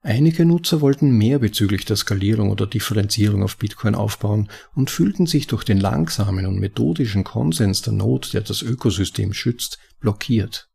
Einige 0.00 0.44
Nutzer 0.44 0.80
wollten 0.80 1.10
mehr 1.10 1.40
bezüglich 1.40 1.84
der 1.84 1.96
Skalierung 1.96 2.50
oder 2.50 2.66
Differenzierung 2.66 3.42
auf 3.42 3.56
Bitcoin 3.56 3.96
aufbauen 3.96 4.48
und 4.74 4.90
fühlten 4.90 5.26
sich 5.26 5.48
durch 5.48 5.64
den 5.64 5.78
langsamen 5.78 6.46
und 6.46 6.60
methodischen 6.60 7.24
Konsens 7.24 7.82
der 7.82 7.94
Node, 7.94 8.28
der 8.32 8.42
das 8.42 8.62
Ökosystem 8.62 9.32
schützt, 9.32 9.78
blockiert. 9.98 10.68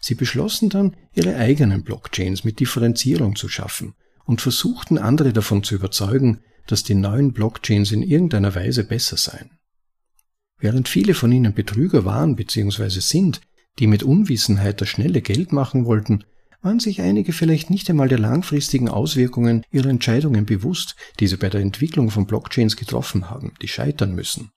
Sie 0.00 0.14
beschlossen 0.14 0.70
dann, 0.70 0.96
ihre 1.12 1.36
eigenen 1.36 1.82
Blockchains 1.82 2.44
mit 2.44 2.60
Differenzierung 2.60 3.36
zu 3.36 3.48
schaffen 3.48 3.94
und 4.24 4.40
versuchten 4.40 4.96
andere 4.96 5.32
davon 5.32 5.62
zu 5.62 5.74
überzeugen, 5.74 6.40
dass 6.66 6.84
die 6.84 6.94
neuen 6.94 7.32
Blockchains 7.32 7.92
in 7.92 8.02
irgendeiner 8.02 8.54
Weise 8.54 8.84
besser 8.84 9.16
seien. 9.16 9.50
Während 10.58 10.88
viele 10.88 11.14
von 11.14 11.30
ihnen 11.32 11.52
Betrüger 11.52 12.04
waren 12.04 12.34
bzw. 12.34 13.00
sind, 13.00 13.40
die 13.78 13.86
mit 13.86 14.02
Unwissenheit 14.02 14.80
das 14.80 14.88
schnelle 14.88 15.22
Geld 15.22 15.52
machen 15.52 15.84
wollten, 15.84 16.24
waren 16.60 16.80
sich 16.80 17.00
einige 17.00 17.32
vielleicht 17.32 17.70
nicht 17.70 17.88
einmal 17.88 18.08
der 18.08 18.18
langfristigen 18.18 18.88
Auswirkungen 18.88 19.64
ihrer 19.70 19.88
Entscheidungen 19.88 20.44
bewusst, 20.44 20.96
die 21.20 21.26
sie 21.26 21.36
bei 21.36 21.48
der 21.48 21.60
Entwicklung 21.60 22.10
von 22.10 22.26
Blockchains 22.26 22.76
getroffen 22.76 23.30
haben, 23.30 23.54
die 23.62 23.68
scheitern 23.68 24.14
müssen. 24.14 24.50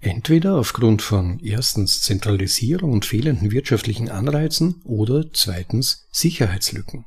Entweder 0.00 0.56
aufgrund 0.56 1.00
von 1.00 1.38
erstens 1.38 2.02
Zentralisierung 2.02 2.92
und 2.92 3.04
fehlenden 3.04 3.52
wirtschaftlichen 3.52 4.08
Anreizen 4.08 4.80
oder 4.84 5.32
zweitens 5.32 6.08
Sicherheitslücken. 6.10 7.04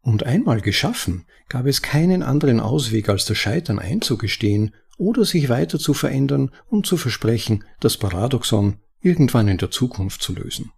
Und 0.00 0.24
einmal 0.24 0.60
geschaffen, 0.60 1.26
gab 1.48 1.66
es 1.66 1.82
keinen 1.82 2.22
anderen 2.22 2.60
Ausweg 2.60 3.08
als 3.08 3.24
das 3.24 3.38
Scheitern 3.38 3.78
einzugestehen 3.78 4.74
oder 4.96 5.24
sich 5.24 5.48
weiter 5.48 5.78
zu 5.78 5.94
verändern 5.94 6.50
und 6.68 6.86
zu 6.86 6.96
versprechen, 6.96 7.64
das 7.80 7.96
Paradoxon 7.96 8.78
irgendwann 9.00 9.48
in 9.48 9.58
der 9.58 9.70
Zukunft 9.70 10.22
zu 10.22 10.34
lösen. 10.34 10.70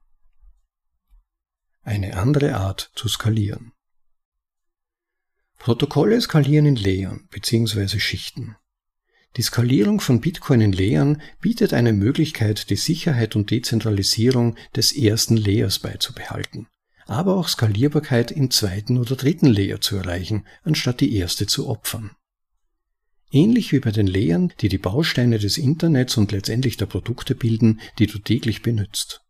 Eine 1.87 2.17
andere 2.17 2.57
Art 2.57 2.91
zu 2.97 3.07
skalieren. 3.07 3.71
Protokolle 5.57 6.21
skalieren 6.21 6.67
in 6.67 6.75
Layern 6.75 7.29
bzw. 7.31 8.01
Schichten. 8.01 8.57
Die 9.37 9.43
Skalierung 9.43 10.01
von 10.01 10.21
Bitcoin 10.21 10.63
in 10.63 10.73
Layern 10.73 11.23
bietet 11.41 11.73
eine 11.73 11.93
Möglichkeit, 11.93 12.71
die 12.71 12.77
Sicherheit 12.77 13.37
und 13.37 13.53
Dezentralisierung 13.53 14.57
des 14.75 14.97
ersten 14.97 15.37
Layers 15.37 15.79
beizubehalten, 15.79 16.67
aber 17.07 17.37
auch 17.37 17.47
Skalierbarkeit 17.47 18.33
im 18.33 18.51
zweiten 18.51 18.99
oder 18.99 19.15
dritten 19.15 19.47
Layer 19.47 19.81
zu 19.81 19.95
erreichen, 19.95 20.45
anstatt 20.65 21.01
die 21.01 21.15
erste 21.15 21.47
zu 21.47 21.69
opfern. 21.69 22.17
Ähnlich 23.31 23.71
wie 23.71 23.79
bei 23.79 23.93
den 23.93 24.09
Layern, 24.09 24.53
die 24.61 24.69
die 24.69 24.79
Bausteine 24.79 25.39
des 25.39 25.57
Internets 25.57 26.17
und 26.17 26.33
letztendlich 26.33 26.79
der 26.79 26.87
Produkte 26.87 27.37
bilden, 27.37 27.81
die 28.01 28.09
du 28.09 28.19
täglich 28.19 28.63
benutzt. 28.63 29.23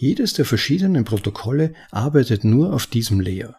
Jedes 0.00 0.32
der 0.32 0.44
verschiedenen 0.44 1.04
Protokolle 1.04 1.74
arbeitet 1.90 2.44
nur 2.44 2.72
auf 2.72 2.86
diesem 2.86 3.20
Layer. 3.20 3.56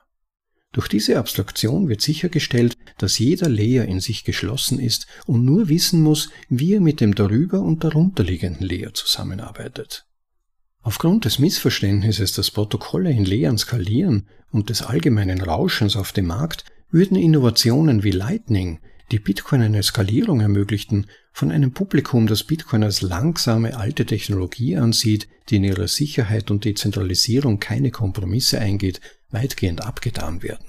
Durch 0.72 0.88
diese 0.88 1.20
Abstraktion 1.20 1.90
wird 1.90 2.00
sichergestellt, 2.00 2.78
dass 2.98 3.20
jeder 3.20 3.50
Layer 3.50 3.84
in 3.84 4.00
sich 4.00 4.24
geschlossen 4.24 4.80
ist 4.80 5.06
und 5.26 5.44
nur 5.44 5.68
wissen 5.68 6.02
muss, 6.02 6.30
wie 6.48 6.76
er 6.76 6.80
mit 6.80 7.02
dem 7.02 7.14
darüber 7.14 7.60
und 7.60 7.84
darunterliegenden 7.84 8.66
Layer 8.66 8.94
zusammenarbeitet. 8.94 10.06
Aufgrund 10.82 11.26
des 11.26 11.40
Missverständnisses, 11.40 12.32
dass 12.32 12.52
Protokolle 12.52 13.12
in 13.12 13.26
Layern 13.26 13.58
skalieren 13.58 14.30
und 14.50 14.70
des 14.70 14.82
allgemeinen 14.82 15.42
Rauschens 15.42 15.98
auf 15.98 16.14
dem 16.14 16.28
Markt, 16.28 16.64
würden 16.90 17.18
Innovationen 17.18 18.04
wie 18.04 18.12
Lightning, 18.12 18.80
die 19.12 19.20
Bitcoin 19.20 19.62
eine 19.62 19.82
Skalierung 19.82 20.42
ermöglichten, 20.42 21.08
von 21.32 21.52
einem 21.52 21.74
Publikum, 21.74 22.28
das 22.28 22.44
Bitcoin 22.44 22.84
als 22.84 23.02
langsame 23.02 23.78
alte 23.78 24.06
Technologie 24.06 24.78
ansieht, 24.78 25.28
die 25.50 25.58
in 25.58 25.64
ihrer 25.64 25.88
Sicherheit 25.88 26.52
und 26.52 26.66
Dezentralisierung 26.66 27.60
keine 27.60 27.92
Kompromisse 27.92 28.60
eingeht, 28.60 29.02
weitgehend 29.30 29.82
abgetan 29.82 30.44
werden. 30.44 30.66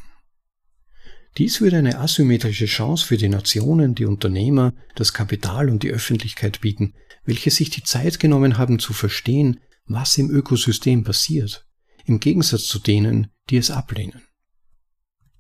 Dies 1.39 1.61
würde 1.61 1.79
eine 1.79 1.99
asymmetrische 1.99 2.67
Chance 2.67 3.07
für 3.07 3.17
die 3.17 3.29
Nationen, 3.29 3.95
die 3.95 4.05
Unternehmer, 4.05 4.73
das 4.97 5.13
Kapital 5.13 5.69
und 5.69 5.83
die 5.83 5.91
Öffentlichkeit 5.91 6.61
bieten, 6.61 6.95
welche 7.25 7.51
sich 7.51 7.71
die 7.71 7.85
Zeit 7.85 8.19
genommen 8.19 8.59
haben 8.59 8.79
zu 8.79 8.93
verstehen, 8.93 9.61
was 9.87 10.19
im 10.19 10.31
Ökosystem 10.31 11.05
passiert, 11.05 11.67
im 12.05 12.21
Gegensatz 12.21 12.65
zu 12.65 12.79
denen, 12.79 13.29
die 13.49 13.59
es 13.59 13.71
ablehnen. 13.71 14.23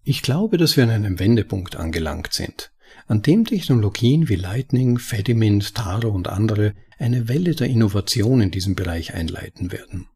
Ich 0.02 0.22
glaube, 0.22 0.58
dass 0.58 0.76
wir 0.76 0.84
an 0.84 0.90
einem 0.90 1.18
Wendepunkt 1.18 1.76
angelangt 1.76 2.32
sind 2.32 2.72
an 3.10 3.22
dem 3.22 3.44
Technologien 3.44 4.28
wie 4.28 4.36
Lightning, 4.36 4.96
Fedimint, 5.00 5.74
Taro 5.74 6.10
und 6.10 6.28
andere 6.28 6.76
eine 6.96 7.26
Welle 7.26 7.56
der 7.56 7.66
Innovation 7.66 8.40
in 8.40 8.52
diesem 8.52 8.76
Bereich 8.76 9.14
einleiten 9.14 9.72
werden. 9.72 10.06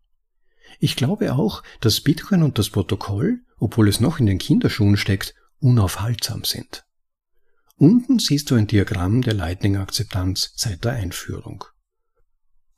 Ich 0.78 0.94
glaube 0.94 1.34
auch, 1.34 1.64
dass 1.80 2.02
Bitcoin 2.02 2.44
und 2.44 2.56
das 2.56 2.70
Protokoll, 2.70 3.40
obwohl 3.58 3.88
es 3.88 3.98
noch 3.98 4.20
in 4.20 4.26
den 4.26 4.38
Kinderschuhen 4.38 4.96
steckt, 4.96 5.34
unaufhaltsam 5.58 6.44
sind. 6.44 6.84
Unten 7.74 8.20
siehst 8.20 8.52
du 8.52 8.54
ein 8.54 8.68
Diagramm 8.68 9.22
der 9.22 9.34
Lightning-Akzeptanz 9.34 10.52
seit 10.54 10.84
der 10.84 10.92
Einführung. 10.92 11.64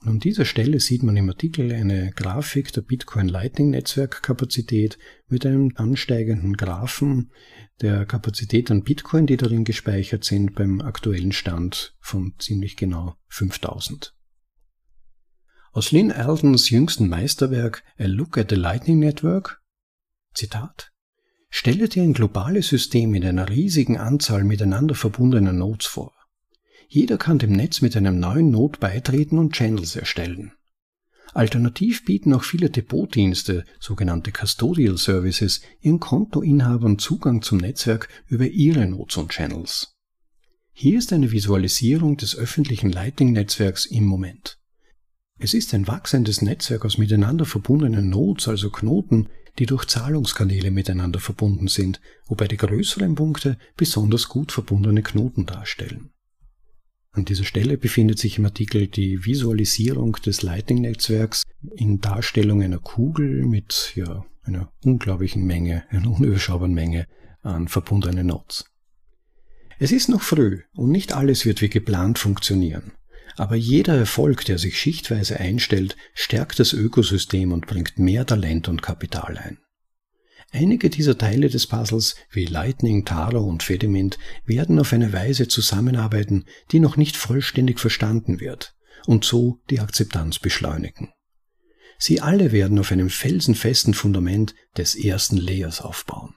Und 0.01 0.09
an 0.09 0.21
dieser 0.21 0.45
Stelle 0.45 0.79
sieht 0.79 1.03
man 1.03 1.17
im 1.17 1.29
Artikel 1.29 1.73
eine 1.73 2.13
Grafik 2.13 2.73
der 2.73 2.83
Bitcoin 2.83 3.29
Lightning 3.29 3.71
Netzwerkkapazität 3.71 4.99
mit 5.29 5.47
einem 5.47 5.73
ansteigenden 5.75 6.57
Graphen 6.57 7.33
der 7.81 8.07
Kapazität 8.07 8.71
an 8.71 8.83
Bitcoin, 8.83 9.27
die 9.27 9.37
darin 9.37 9.65
gespeichert 9.65 10.25
sind, 10.25 10.55
beim 10.55 10.81
aktuellen 10.81 11.33
Stand 11.33 11.97
von 12.01 12.35
ziemlich 12.39 12.77
genau 12.77 13.17
5000. 13.29 14.15
Aus 15.73 15.93
Lynn 15.93 16.11
Aldens 16.11 16.71
jüngsten 16.71 17.09
Meisterwerk 17.09 17.83
A 17.99 18.05
Look 18.05 18.39
at 18.39 18.51
the 18.51 18.57
Lightning 18.57 18.99
Network 18.99 19.61
Zitat 20.33 20.93
Stelle 21.51 21.89
dir 21.89 22.03
ein 22.03 22.13
globales 22.13 22.69
System 22.69 23.11
mit 23.11 23.25
einer 23.25 23.49
riesigen 23.49 23.97
Anzahl 23.97 24.45
miteinander 24.45 24.95
verbundener 24.95 25.53
Nodes 25.53 25.87
vor. 25.87 26.16
Jeder 26.89 27.19
kann 27.19 27.39
dem 27.39 27.53
Netz 27.53 27.81
mit 27.81 27.97
einem 27.97 28.19
neuen 28.21 28.51
Node 28.51 28.79
beitreten 28.79 29.39
und 29.39 29.53
Channels 29.53 29.97
erstellen. 29.97 30.53
Alternativ 31.35 32.05
bieten 32.05 32.33
auch 32.33 32.45
viele 32.45 32.71
Depotdienste, 32.71 33.65
sogenannte 33.79 34.33
Custodial 34.33 34.97
Services, 34.97 35.61
ihren 35.81 36.01
Kontoinhabern 36.01 36.99
Zugang 36.99 37.43
zum 37.43 37.59
Netzwerk 37.59 38.09
über 38.27 38.47
ihre 38.47 38.87
Nodes 38.87 39.17
und 39.19 39.31
Channels. 39.31 39.95
Hier 40.73 40.99
ist 40.99 41.13
eine 41.13 41.33
Visualisierung 41.33 42.17
des 42.17 42.37
öffentlichen 42.37 42.91
Lightning-Netzwerks 42.91 43.87
im 43.87 44.05
Moment. 44.05 44.59
Es 45.39 45.53
ist 45.53 45.75
ein 45.75 45.87
wachsendes 45.87 46.41
Netzwerk 46.41 46.85
aus 46.85 46.97
miteinander 46.97 47.45
verbundenen 47.45 48.09
Nodes, 48.09 48.49
also 48.49 48.71
Knoten, 48.71 49.29
die 49.59 49.67
durch 49.67 49.85
Zahlungskanäle 49.87 50.71
miteinander 50.71 51.21
verbunden 51.21 51.69
sind, 51.69 52.01
wobei 52.27 52.49
die 52.49 52.57
größeren 52.57 53.15
Punkte 53.15 53.59
besonders 53.77 54.29
gut 54.29 54.53
verbundene 54.53 55.03
Knoten 55.03 55.45
darstellen. 55.45 56.11
An 57.17 57.25
dieser 57.25 57.45
Stelle 57.45 57.79
befindet 57.79 58.19
sich 58.19 58.37
im 58.37 58.45
Artikel 58.45 58.89
die 58.89 59.25
Visualisierung 59.25 60.13
des 60.27 60.43
Lightning-Netzwerks 60.43 61.45
in 61.75 62.03
Darstellung 62.03 62.63
einer 62.63 62.79
Kugel 62.79 63.47
mit 63.47 63.93
ja, 63.95 64.27
einer 64.43 64.71
unglaublichen 64.85 65.47
Menge, 65.47 65.85
einer 65.89 66.11
unüberschaubaren 66.11 66.75
Menge 66.75 67.07
an 67.41 67.69
verbundenen 67.69 68.27
Nodes. 68.27 68.67
Es 69.79 69.93
ist 69.93 70.11
noch 70.11 70.21
früh 70.21 70.61
und 70.75 70.91
nicht 70.91 71.15
alles 71.15 71.47
wird 71.47 71.63
wie 71.63 71.71
geplant 71.71 72.19
funktionieren. 72.19 72.93
Aber 73.37 73.57
jeder 73.57 73.97
Erfolg, 73.97 74.45
der 74.45 74.59
sich 74.59 74.79
schichtweise 74.79 75.41
einstellt, 75.41 75.97
stärkt 76.13 76.59
das 76.59 76.75
Ökosystem 76.75 77.51
und 77.51 77.67
bringt 77.67 77.99
mehr 77.99 78.27
Talent 78.27 78.69
und 78.69 78.83
Kapital 78.83 79.39
ein. 79.39 79.59
Einige 80.59 80.89
dieser 80.89 81.19
Teile 81.19 81.51
des 81.51 81.67
Puzzles, 81.67 82.17
wie 82.31 82.47
Lightning, 82.47 83.05
Taro 83.05 83.45
und 83.45 83.63
Fedimint, 83.63 84.19
werden 84.47 84.79
auf 84.79 84.95
eine 84.95 85.13
Weise 85.13 85.49
zusammenarbeiten, 85.49 86.47
die 86.73 86.81
noch 86.81 86.97
nicht 86.97 87.19
vollständig 87.19 87.79
verstanden 87.79 88.41
wird 88.41 88.75
und 89.05 89.27
so 89.27 89.61
die 89.69 89.81
Akzeptanz 89.81 90.39
beschleunigen. 90.39 91.13
Sie 91.99 92.23
alle 92.23 92.53
werden 92.53 92.79
auf 92.79 92.91
einem 92.91 93.11
felsenfesten 93.11 93.93
Fundament 93.93 94.55
des 94.79 94.95
ersten 94.95 95.37
Layers 95.37 95.83
aufbauen. 95.83 96.33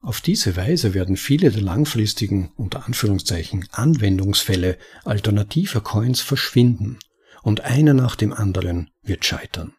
Auf 0.00 0.20
diese 0.20 0.56
Weise 0.56 0.92
werden 0.92 1.16
viele 1.16 1.52
der 1.52 1.62
langfristigen, 1.62 2.50
unter 2.56 2.84
Anführungszeichen, 2.84 3.64
Anwendungsfälle 3.70 4.76
alternativer 5.04 5.82
Coins 5.82 6.20
verschwinden 6.20 6.98
und 7.42 7.60
einer 7.60 7.94
nach 7.94 8.16
dem 8.16 8.32
anderen 8.32 8.90
wird 9.04 9.24
scheitern. 9.24 9.74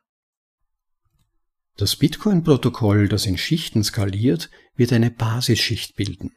Das 1.78 1.96
Bitcoin-Protokoll, 1.96 3.08
das 3.08 3.26
in 3.26 3.38
Schichten 3.38 3.84
skaliert, 3.84 4.50
wird 4.76 4.94
eine 4.94 5.12
Basisschicht 5.12 5.96
bilden, 5.96 6.32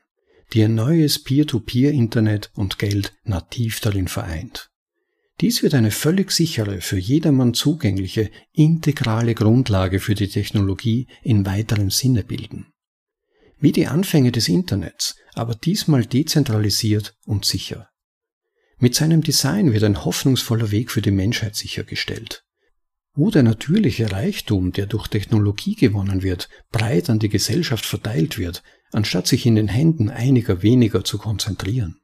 die 0.52 0.62
ein 0.62 0.74
neues 0.74 1.22
Peer-to-Peer-Internet 1.22 2.50
und 2.54 2.78
Geld 2.78 3.14
nativ 3.24 3.80
darin 3.80 4.08
vereint. 4.08 4.70
Dies 5.40 5.62
wird 5.62 5.74
eine 5.74 5.90
völlig 5.90 6.30
sichere, 6.30 6.80
für 6.80 6.98
jedermann 6.98 7.54
zugängliche, 7.54 8.30
integrale 8.52 9.34
Grundlage 9.34 9.98
für 9.98 10.14
die 10.14 10.28
Technologie 10.28 11.08
in 11.22 11.44
weiterem 11.44 11.90
Sinne 11.90 12.22
bilden. 12.22 12.72
Wie 13.58 13.72
die 13.72 13.88
Anfänge 13.88 14.30
des 14.30 14.48
Internets, 14.48 15.16
aber 15.34 15.56
diesmal 15.56 16.06
dezentralisiert 16.06 17.16
und 17.26 17.44
sicher. 17.44 17.88
Mit 18.78 18.94
seinem 18.94 19.22
Design 19.22 19.72
wird 19.72 19.82
ein 19.82 20.04
hoffnungsvoller 20.04 20.70
Weg 20.70 20.90
für 20.90 21.02
die 21.02 21.10
Menschheit 21.10 21.56
sichergestellt. 21.56 22.43
Wo 23.14 23.30
der 23.30 23.44
natürliche 23.44 24.10
Reichtum, 24.10 24.72
der 24.72 24.86
durch 24.86 25.06
Technologie 25.06 25.76
gewonnen 25.76 26.22
wird, 26.22 26.48
breit 26.72 27.08
an 27.10 27.20
die 27.20 27.28
Gesellschaft 27.28 27.86
verteilt 27.86 28.38
wird, 28.38 28.64
anstatt 28.90 29.28
sich 29.28 29.46
in 29.46 29.54
den 29.54 29.68
Händen 29.68 30.10
einiger 30.10 30.62
weniger 30.62 31.04
zu 31.04 31.18
konzentrieren. 31.18 32.00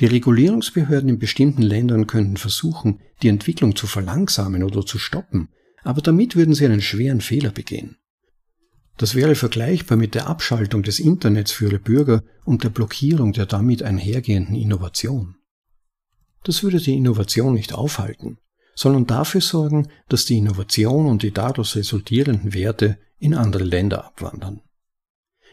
Die 0.00 0.06
Regulierungsbehörden 0.06 1.08
in 1.08 1.18
bestimmten 1.18 1.62
Ländern 1.62 2.06
könnten 2.06 2.36
versuchen, 2.36 3.00
die 3.22 3.28
Entwicklung 3.28 3.76
zu 3.76 3.86
verlangsamen 3.86 4.64
oder 4.64 4.84
zu 4.84 4.98
stoppen, 4.98 5.50
aber 5.82 6.00
damit 6.00 6.34
würden 6.34 6.54
sie 6.54 6.64
einen 6.64 6.80
schweren 6.80 7.20
Fehler 7.20 7.50
begehen. 7.50 7.98
Das 8.96 9.14
wäre 9.14 9.34
vergleichbar 9.34 9.98
mit 9.98 10.14
der 10.14 10.26
Abschaltung 10.26 10.82
des 10.82 11.00
Internets 11.00 11.52
für 11.52 11.66
ihre 11.66 11.78
Bürger 11.78 12.22
und 12.44 12.64
der 12.64 12.70
Blockierung 12.70 13.32
der 13.32 13.46
damit 13.46 13.82
einhergehenden 13.82 14.56
Innovation. 14.56 15.36
Das 16.44 16.62
würde 16.62 16.78
die 16.78 16.96
Innovation 16.96 17.54
nicht 17.54 17.72
aufhalten, 17.72 18.38
sondern 18.74 19.06
dafür 19.06 19.40
sorgen, 19.40 19.88
dass 20.08 20.24
die 20.24 20.38
Innovation 20.38 21.06
und 21.06 21.22
die 21.22 21.32
daraus 21.32 21.76
resultierenden 21.76 22.54
Werte 22.54 22.98
in 23.18 23.34
andere 23.34 23.64
Länder 23.64 24.04
abwandern. 24.04 24.60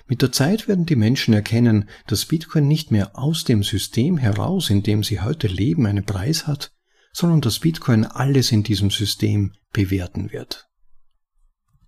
Mit 0.07 0.21
der 0.21 0.31
Zeit 0.31 0.67
werden 0.67 0.85
die 0.85 0.95
Menschen 0.95 1.33
erkennen, 1.33 1.87
dass 2.07 2.25
Bitcoin 2.25 2.67
nicht 2.67 2.91
mehr 2.91 3.17
aus 3.17 3.45
dem 3.45 3.63
System 3.63 4.17
heraus, 4.17 4.69
in 4.69 4.83
dem 4.83 5.03
sie 5.03 5.21
heute 5.21 5.47
leben, 5.47 5.85
einen 5.85 6.05
Preis 6.05 6.47
hat, 6.47 6.73
sondern 7.13 7.41
dass 7.41 7.59
Bitcoin 7.59 8.05
alles 8.05 8.51
in 8.51 8.63
diesem 8.63 8.89
System 8.89 9.53
bewerten 9.71 10.31
wird. 10.31 10.67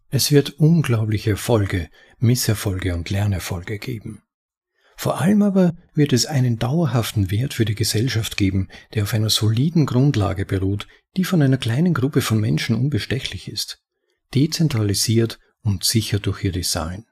Es 0.10 0.32
wird 0.32 0.52
unglaubliche 0.52 1.32
Erfolge, 1.32 1.90
Misserfolge 2.20 2.94
und 2.94 3.10
Lernerfolge 3.10 3.80
geben. 3.80 4.22
Vor 4.96 5.20
allem 5.20 5.42
aber 5.42 5.74
wird 5.96 6.14
es 6.14 6.26
einen 6.26 6.60
dauerhaften 6.60 7.32
Wert 7.32 7.54
für 7.54 7.66
die 7.66 7.76
Gesellschaft 7.76 8.38
geben, 8.38 8.70
der 8.94 9.04
auf 9.04 9.14
einer 9.14 9.30
soliden 9.30 9.86
Grundlage 9.86 10.46
beruht, 10.46 10.88
die 11.18 11.24
von 11.24 11.42
einer 11.42 11.58
kleinen 11.58 11.94
Gruppe 11.94 12.22
von 12.22 12.40
Menschen 12.40 12.76
unbestechlich 12.76 13.48
ist, 13.48 13.82
dezentralisiert 14.34 15.40
und 15.62 15.84
sicher 15.84 16.20
durch 16.20 16.44
ihr 16.44 16.52
Design. 16.52 17.06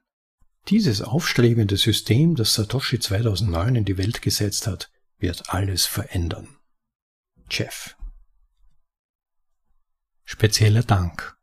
Dieses 0.68 1.02
aufstrebende 1.02 1.76
System, 1.76 2.34
das 2.34 2.54
Satoshi 2.54 2.98
2009 2.98 3.76
in 3.76 3.84
die 3.84 3.98
Welt 3.98 4.22
gesetzt 4.22 4.66
hat, 4.66 4.90
wird 5.18 5.50
alles 5.50 5.86
verändern. 5.86 6.48
Jeff. 7.50 7.96
Spezieller 10.24 10.82
Dank. 10.82 11.36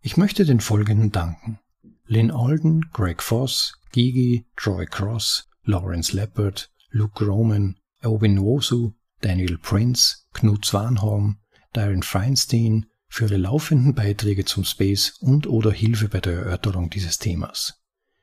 Ich 0.00 0.16
möchte 0.16 0.44
den 0.44 0.60
folgenden 0.60 1.12
danken. 1.12 1.60
Lynn 2.06 2.30
Alden, 2.30 2.90
Greg 2.92 3.22
Foss, 3.22 3.74
Gigi, 3.92 4.46
Troy 4.56 4.86
Cross, 4.86 5.48
Lawrence 5.62 6.14
Leopard, 6.14 6.70
Luke 6.90 7.24
Roman, 7.24 7.78
Owen 8.02 8.40
Wosu, 8.40 8.92
Daniel 9.20 9.56
Prince, 9.58 10.26
Knut 10.32 10.64
Swanholm, 10.64 11.38
Darren 11.72 12.02
Feinstein 12.02 12.86
für 13.08 13.24
ihre 13.24 13.36
laufenden 13.36 13.94
Beiträge 13.94 14.44
zum 14.44 14.64
Space 14.64 15.16
und 15.20 15.46
oder 15.46 15.70
Hilfe 15.70 16.08
bei 16.08 16.20
der 16.20 16.32
Erörterung 16.32 16.90
dieses 16.90 17.18
Themas. 17.18 17.74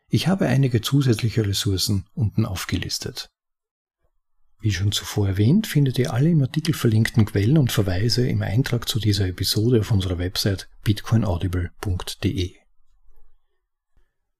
Ich 0.07 0.27
habe 0.27 0.47
einige 0.47 0.81
zusätzliche 0.81 1.45
Ressourcen 1.45 2.07
unten 2.13 2.45
aufgelistet. 2.45 3.29
Wie 4.61 4.71
schon 4.71 4.91
zuvor 4.91 5.27
erwähnt, 5.27 5.67
findet 5.67 5.97
ihr 5.99 6.13
alle 6.13 6.29
im 6.29 6.41
Artikel 6.41 6.73
verlinkten 6.73 7.25
Quellen 7.25 7.57
und 7.57 7.71
Verweise 7.71 8.27
im 8.27 8.41
Eintrag 8.41 8.89
zu 8.89 8.99
dieser 8.99 9.27
Episode 9.27 9.79
auf 9.79 9.91
unserer 9.91 10.17
Website 10.17 10.69
bitcoinaudible.de. 10.83 12.55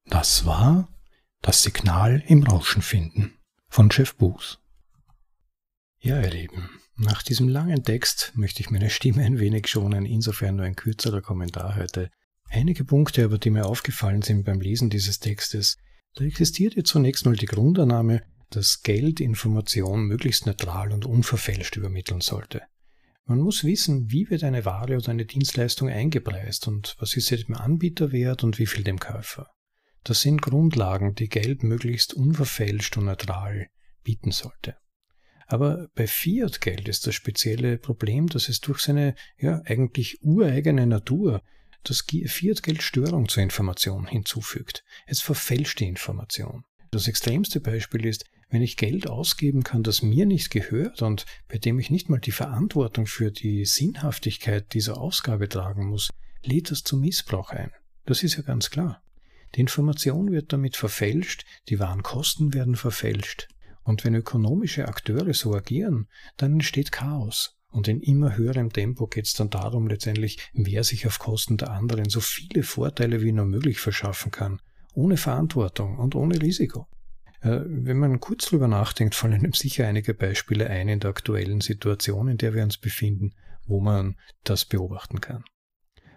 Das 0.06 0.46
war 0.46 0.90
das 1.42 1.64
Signal 1.64 2.22
im 2.28 2.44
Rauschen 2.44 2.82
finden 2.82 3.38
von 3.70 3.90
Jeff 3.92 4.16
Booth. 4.16 4.60
Ja, 6.00 6.20
ihr 6.22 6.32
Lieben, 6.32 6.70
nach 7.00 7.24
diesem 7.24 7.48
langen 7.48 7.84
Text 7.84 8.34
möchte 8.36 8.62
ich 8.62 8.70
meine 8.70 8.90
Stimme 8.90 9.24
ein 9.24 9.40
wenig 9.40 9.68
schonen, 9.68 10.06
insofern 10.06 10.58
nur 10.58 10.66
ein 10.66 10.76
kürzerer 10.76 11.22
Kommentar 11.22 11.76
heute. 11.76 12.10
Einige 12.50 12.84
Punkte 12.84 13.24
aber, 13.24 13.38
die 13.38 13.52
mir 13.52 13.66
aufgefallen 13.66 14.22
sind 14.22 14.44
beim 14.44 14.60
Lesen 14.60 14.90
dieses 14.90 15.20
Textes, 15.20 15.78
da 16.16 16.26
existiert 16.26 16.76
jetzt 16.76 16.90
zunächst 16.90 17.26
mal 17.26 17.36
die 17.36 17.46
Grundannahme, 17.46 18.24
dass 18.50 18.82
Geld 18.82 19.20
Information 19.20 20.06
möglichst 20.06 20.46
neutral 20.46 20.92
und 20.92 21.06
unverfälscht 21.06 21.78
übermitteln 21.78 22.22
sollte. 22.22 22.64
Man 23.26 23.40
muss 23.40 23.64
wissen, 23.64 24.12
wie 24.12 24.30
wird 24.30 24.44
eine 24.44 24.66
Ware 24.66 24.98
oder 24.98 25.10
eine 25.10 25.26
Dienstleistung 25.26 25.88
eingepreist 25.88 26.68
und 26.68 26.96
was 27.00 27.16
ist 27.16 27.28
sie 27.28 27.38
dem 27.38 27.56
Anbieter 27.56 28.12
wert 28.12 28.44
und 28.44 28.58
wie 28.58 28.66
viel 28.66 28.84
dem 28.84 29.00
Käufer. 29.00 29.48
Das 30.04 30.22
sind 30.22 30.42
Grundlagen, 30.42 31.14
die 31.14 31.30
Geld 31.30 31.62
möglichst 31.62 32.14
unverfälscht 32.14 32.98
und 32.98 33.06
neutral 33.06 33.68
bieten 34.04 34.32
sollte. 34.32 34.78
Aber 35.50 35.90
bei 35.96 36.06
Fiat-Geld 36.06 36.88
ist 36.88 37.08
das 37.08 37.16
spezielle 37.16 37.80
Problem, 37.80 38.28
dass 38.28 38.50
es 38.50 38.62
durch 38.62 38.80
seine 38.82 39.16
ja 39.40 39.62
eigentlich 39.66 40.20
ureigene 40.22 40.86
Natur 40.86 41.42
das 41.84 42.02
Fiat-Geld 42.02 42.84
Störung 42.84 43.28
zur 43.28 43.42
Information 43.42 44.06
hinzufügt. 44.06 44.84
Es 45.08 45.22
verfälscht 45.22 45.80
die 45.80 45.88
Information. 45.88 46.66
Das 46.92 47.08
extremste 47.08 47.62
Beispiel 47.62 48.06
ist, 48.06 48.26
wenn 48.52 48.62
ich 48.62 48.78
Geld 48.78 49.10
ausgeben 49.10 49.64
kann, 49.64 49.82
das 49.82 50.04
mir 50.04 50.28
nicht 50.28 50.52
gehört 50.52 51.02
und 51.02 51.26
bei 51.48 51.58
dem 51.58 51.80
ich 51.80 51.90
nicht 51.90 52.10
mal 52.10 52.20
die 52.20 52.32
Verantwortung 52.32 53.08
für 53.08 53.32
die 53.32 53.66
Sinnhaftigkeit 53.66 54.74
dieser 54.74 55.00
Ausgabe 55.00 55.50
tragen 55.50 55.88
muss, 55.88 56.10
lädt 56.44 56.70
das 56.70 56.84
zu 56.84 56.96
Missbrauch 56.96 57.50
ein. 57.50 57.72
Das 58.06 58.22
ist 58.22 58.36
ja 58.36 58.44
ganz 58.44 58.70
klar. 58.70 59.02
Die 59.56 59.62
Information 59.62 60.32
wird 60.32 60.54
damit 60.54 60.76
verfälscht, 60.76 61.44
die 61.70 61.80
Warenkosten 61.80 62.54
werden 62.54 62.76
verfälscht. 62.76 63.48
Und 63.90 64.06
wenn 64.06 64.14
ökonomische 64.14 64.88
Akteure 64.88 65.34
so 65.34 65.56
agieren, 65.56 66.10
dann 66.38 66.54
entsteht 66.54 66.92
Chaos. 66.92 67.58
Und 67.72 67.88
in 67.88 68.02
immer 68.02 68.38
höherem 68.38 68.72
Tempo 68.72 69.08
geht 69.08 69.26
es 69.26 69.34
dann 69.34 69.50
darum 69.50 69.88
letztendlich, 69.88 70.38
wer 70.54 70.84
sich 70.84 71.08
auf 71.08 71.18
Kosten 71.18 71.58
der 71.58 71.72
anderen 71.72 72.08
so 72.08 72.20
viele 72.20 72.62
Vorteile 72.62 73.24
wie 73.24 73.32
nur 73.32 73.46
möglich 73.46 73.80
verschaffen 73.80 74.30
kann, 74.30 74.62
ohne 74.94 75.18
Verantwortung 75.18 75.98
und 75.98 76.14
ohne 76.14 76.40
Risiko. 76.40 76.88
Äh, 77.42 77.62
wenn 77.66 77.98
man 77.98 78.20
kurz 78.20 78.46
drüber 78.46 78.68
nachdenkt, 78.68 79.16
fallen 79.16 79.34
einem 79.34 79.54
sicher 79.54 79.88
einige 79.88 80.14
Beispiele 80.14 80.70
ein 80.70 80.88
in 80.88 81.00
der 81.00 81.10
aktuellen 81.10 81.60
Situation, 81.60 82.28
in 82.28 82.38
der 82.38 82.54
wir 82.54 82.62
uns 82.62 82.78
befinden, 82.78 83.34
wo 83.66 83.82
man 83.82 84.18
das 84.44 84.66
beobachten 84.66 85.20
kann. 85.20 85.44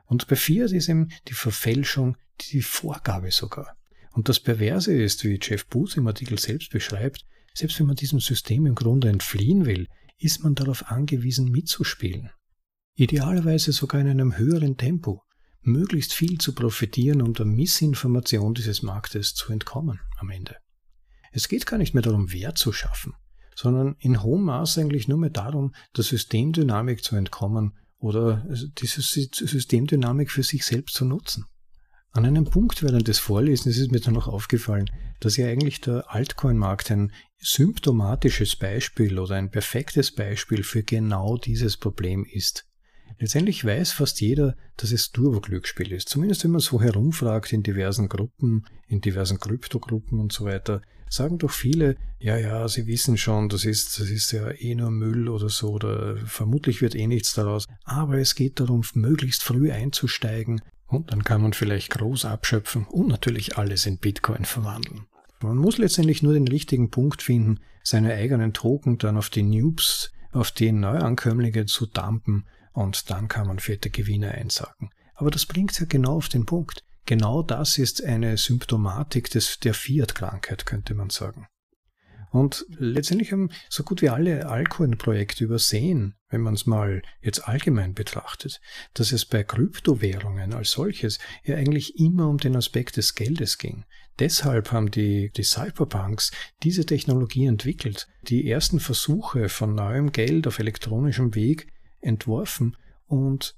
Und 0.05 0.29
bei 0.29 0.37
Fiat 0.37 0.73
ist 0.73 0.91
eben 0.91 1.09
die 1.29 1.33
Verfälschung 1.33 2.19
die 2.53 2.61
Vorgabe 2.61 3.31
sogar. 3.31 3.79
Und 4.11 4.29
das 4.29 4.41
Perverse 4.41 4.93
ist, 4.93 5.25
wie 5.25 5.39
Jeff 5.41 5.67
Booth 5.69 5.97
im 5.97 6.07
Artikel 6.07 6.39
selbst 6.39 6.71
beschreibt, 6.71 7.25
selbst 7.55 7.79
wenn 7.79 7.87
man 7.87 7.97
diesem 7.97 8.21
System 8.21 8.67
im 8.67 8.75
Grunde 8.75 9.09
entfliehen 9.09 9.67
will, 9.67 9.89
ist 10.19 10.43
man 10.43 10.55
darauf 10.55 10.91
angewiesen, 10.91 11.51
mitzuspielen. 11.51 12.31
Idealerweise 12.95 13.73
sogar 13.73 14.01
in 14.01 14.09
einem 14.09 14.37
höheren 14.37 14.77
Tempo, 14.77 15.23
möglichst 15.63 16.13
viel 16.13 16.39
zu 16.39 16.55
profitieren, 16.55 17.23
um 17.23 17.35
der 17.35 17.47
Missinformation 17.47 18.55
dieses 18.55 18.83
Marktes 18.83 19.35
zu 19.35 19.53
entkommen 19.53 20.01
am 20.19 20.31
Ende. 20.31 20.57
Es 21.33 21.49
geht 21.49 21.67
gar 21.67 21.79
nicht 21.79 21.95
mehr 21.95 22.03
darum, 22.03 22.33
Wert 22.33 22.59
zu 22.59 22.73
schaffen, 22.73 23.15
sondern 23.55 23.97
in 23.99 24.23
hohem 24.23 24.45
Maß 24.45 24.79
eigentlich 24.79 25.09
nur 25.09 25.19
mehr 25.19 25.31
darum, 25.31 25.75
der 25.97 26.05
Systemdynamik 26.05 27.03
zu 27.03 27.17
entkommen 27.17 27.79
oder 27.99 28.47
diese 28.79 29.01
Systemdynamik 29.01 30.31
für 30.31 30.43
sich 30.43 30.65
selbst 30.65 30.95
zu 30.97 31.05
nutzen. 31.05 31.47
An 32.15 32.27
einem 32.27 32.45
Punkt 32.45 32.83
während 32.83 33.09
des 33.09 33.19
Vorlesens 33.19 33.79
ist 33.79 33.91
mir 33.91 34.01
dann 34.01 34.13
noch 34.13 34.29
aufgefallen, 34.29 34.91
dass 35.21 35.39
ja 35.39 35.47
eigentlich 35.47 35.81
der 35.81 36.13
Altcoin-Markt 36.13 36.91
ein 36.91 37.11
symptomatisches 37.39 38.55
Beispiel 38.55 39.19
oder 39.19 39.37
ein 39.37 39.51
perfektes 39.51 40.15
Beispiel 40.15 40.63
für 40.63 40.83
genau 40.83 41.39
dieses 41.39 41.79
Problem 41.79 42.27
ist. 42.31 42.67
Letztendlich 43.19 43.65
weiß 43.65 43.93
fast 43.93 44.21
jeder, 44.21 44.57
dass 44.77 44.93
es 44.93 45.11
Turbo-Glücksspiel 45.11 45.91
ist. 45.93 46.11
Zumindest 46.11 46.45
wenn 46.45 46.51
man 46.51 46.61
so 46.61 46.83
herumfragt 46.83 47.51
in 47.53 47.63
diversen 47.63 48.11
Gruppen, 48.11 48.67
in 48.89 49.01
diversen 49.01 49.39
Kryptogruppen 49.39 50.21
und 50.21 50.33
so 50.33 50.45
weiter, 50.45 50.83
sagen 51.09 51.39
doch 51.39 51.51
viele, 51.51 51.97
ja, 52.19 52.37
ja, 52.37 52.69
sie 52.69 52.87
wissen 52.87 53.17
schon, 53.17 53.49
das 53.49 53.65
ist, 53.65 53.99
das 53.99 54.11
ist 54.11 54.33
ja 54.33 54.51
eh 54.51 54.75
nur 54.75 54.91
Müll 54.91 55.29
oder 55.29 55.49
so, 55.49 55.71
oder 55.71 56.17
vermutlich 56.27 56.83
wird 56.83 56.95
eh 56.95 57.07
nichts 57.07 57.33
daraus. 57.33 57.67
Aber 57.85 58.19
es 58.19 58.35
geht 58.35 58.61
darum, 58.61 58.83
möglichst 58.95 59.43
früh 59.43 59.71
einzusteigen, 59.71 60.61
und 60.93 61.11
dann 61.11 61.25
kann 61.25 61.41
man 61.41 61.55
vielleicht 61.55 61.91
groß 61.91 62.27
abschöpfen 62.27 62.85
und 62.85 63.09
natürlich 63.09 63.57
alles 63.57 63.87
in 63.87 63.99
Bitcoin 63.99 64.45
verwandeln. 64.45 65.07
Man 65.41 65.57
muss 65.57 65.79
letztendlich 65.79 66.23
nur 66.23 66.35
den 66.35 66.47
richtigen 66.47 66.91
Punkt 66.91 67.23
finden, 67.23 67.61
seine 67.83 68.13
eigenen 68.15 68.53
Token 68.53 68.99
dann 68.99 69.17
auf 69.17 69.31
die 69.31 69.43
Noobs, 69.43 70.13
auf 70.33 70.51
die 70.53 70.71
Neuankömmlinge 70.71 71.67
zu 71.67 71.87
dumpen 71.87 72.45
und 72.73 73.11
dann 73.11 73.29
kann 73.29 73.47
man 73.47 73.59
fette 73.59 73.91
Gewinne 73.91 74.33
einsacken. 74.33 74.91
Aber 75.15 75.31
das 75.31 75.47
bringt 75.47 75.79
ja 75.81 75.87
genau 75.87 76.17
auf 76.17 76.29
den 76.29 76.47
Punkt. 76.47 76.85
Genau 77.07 77.43
das 77.43 77.79
ist 77.79 78.05
eine 78.05 78.37
Symptomatik 78.37 79.31
des, 79.31 79.59
der 79.59 79.75
Fiat-Krankheit, 79.75 80.67
könnte 80.67 80.95
man 80.95 81.11
sagen. 81.11 81.47
Und 82.33 82.65
letztendlich 82.79 83.31
haben 83.31 83.51
so 83.69 83.83
gut 83.83 84.01
wie 84.01 84.09
alle 84.09 84.49
Altcoin-Projekte 84.49 85.45
übersehen, 85.45 86.15
wenn 86.31 86.41
man 86.41 86.55
es 86.55 86.65
mal 86.65 87.03
jetzt 87.21 87.47
allgemein 87.47 87.93
betrachtet, 87.93 88.63
dass 88.95 89.13
es 89.13 89.27
bei 89.27 89.45
Kryptowährungen 89.45 90.55
als 90.55 90.71
solches 90.71 91.19
ja 91.45 91.57
eigentlich 91.57 91.99
immer 91.99 92.29
um 92.29 92.39
den 92.39 92.57
Aspekt 92.57 92.97
des 92.97 93.15
Geldes 93.15 93.59
ging. 93.59 93.85
Deshalb 94.19 94.73
haben 94.73 94.91
die, 94.91 95.31
die 95.31 95.43
Cyberpunks 95.43 96.33
diese 96.63 96.87
Technologie 96.87 97.45
entwickelt, 97.45 98.09
die 98.23 98.51
ersten 98.51 98.81
Versuche 98.81 99.51
von 99.51 99.75
neuem 99.75 100.11
Geld 100.11 100.47
auf 100.47 100.59
elektronischem 100.59 101.35
Weg 101.35 101.71
entworfen 102.01 102.79
und 103.07 103.57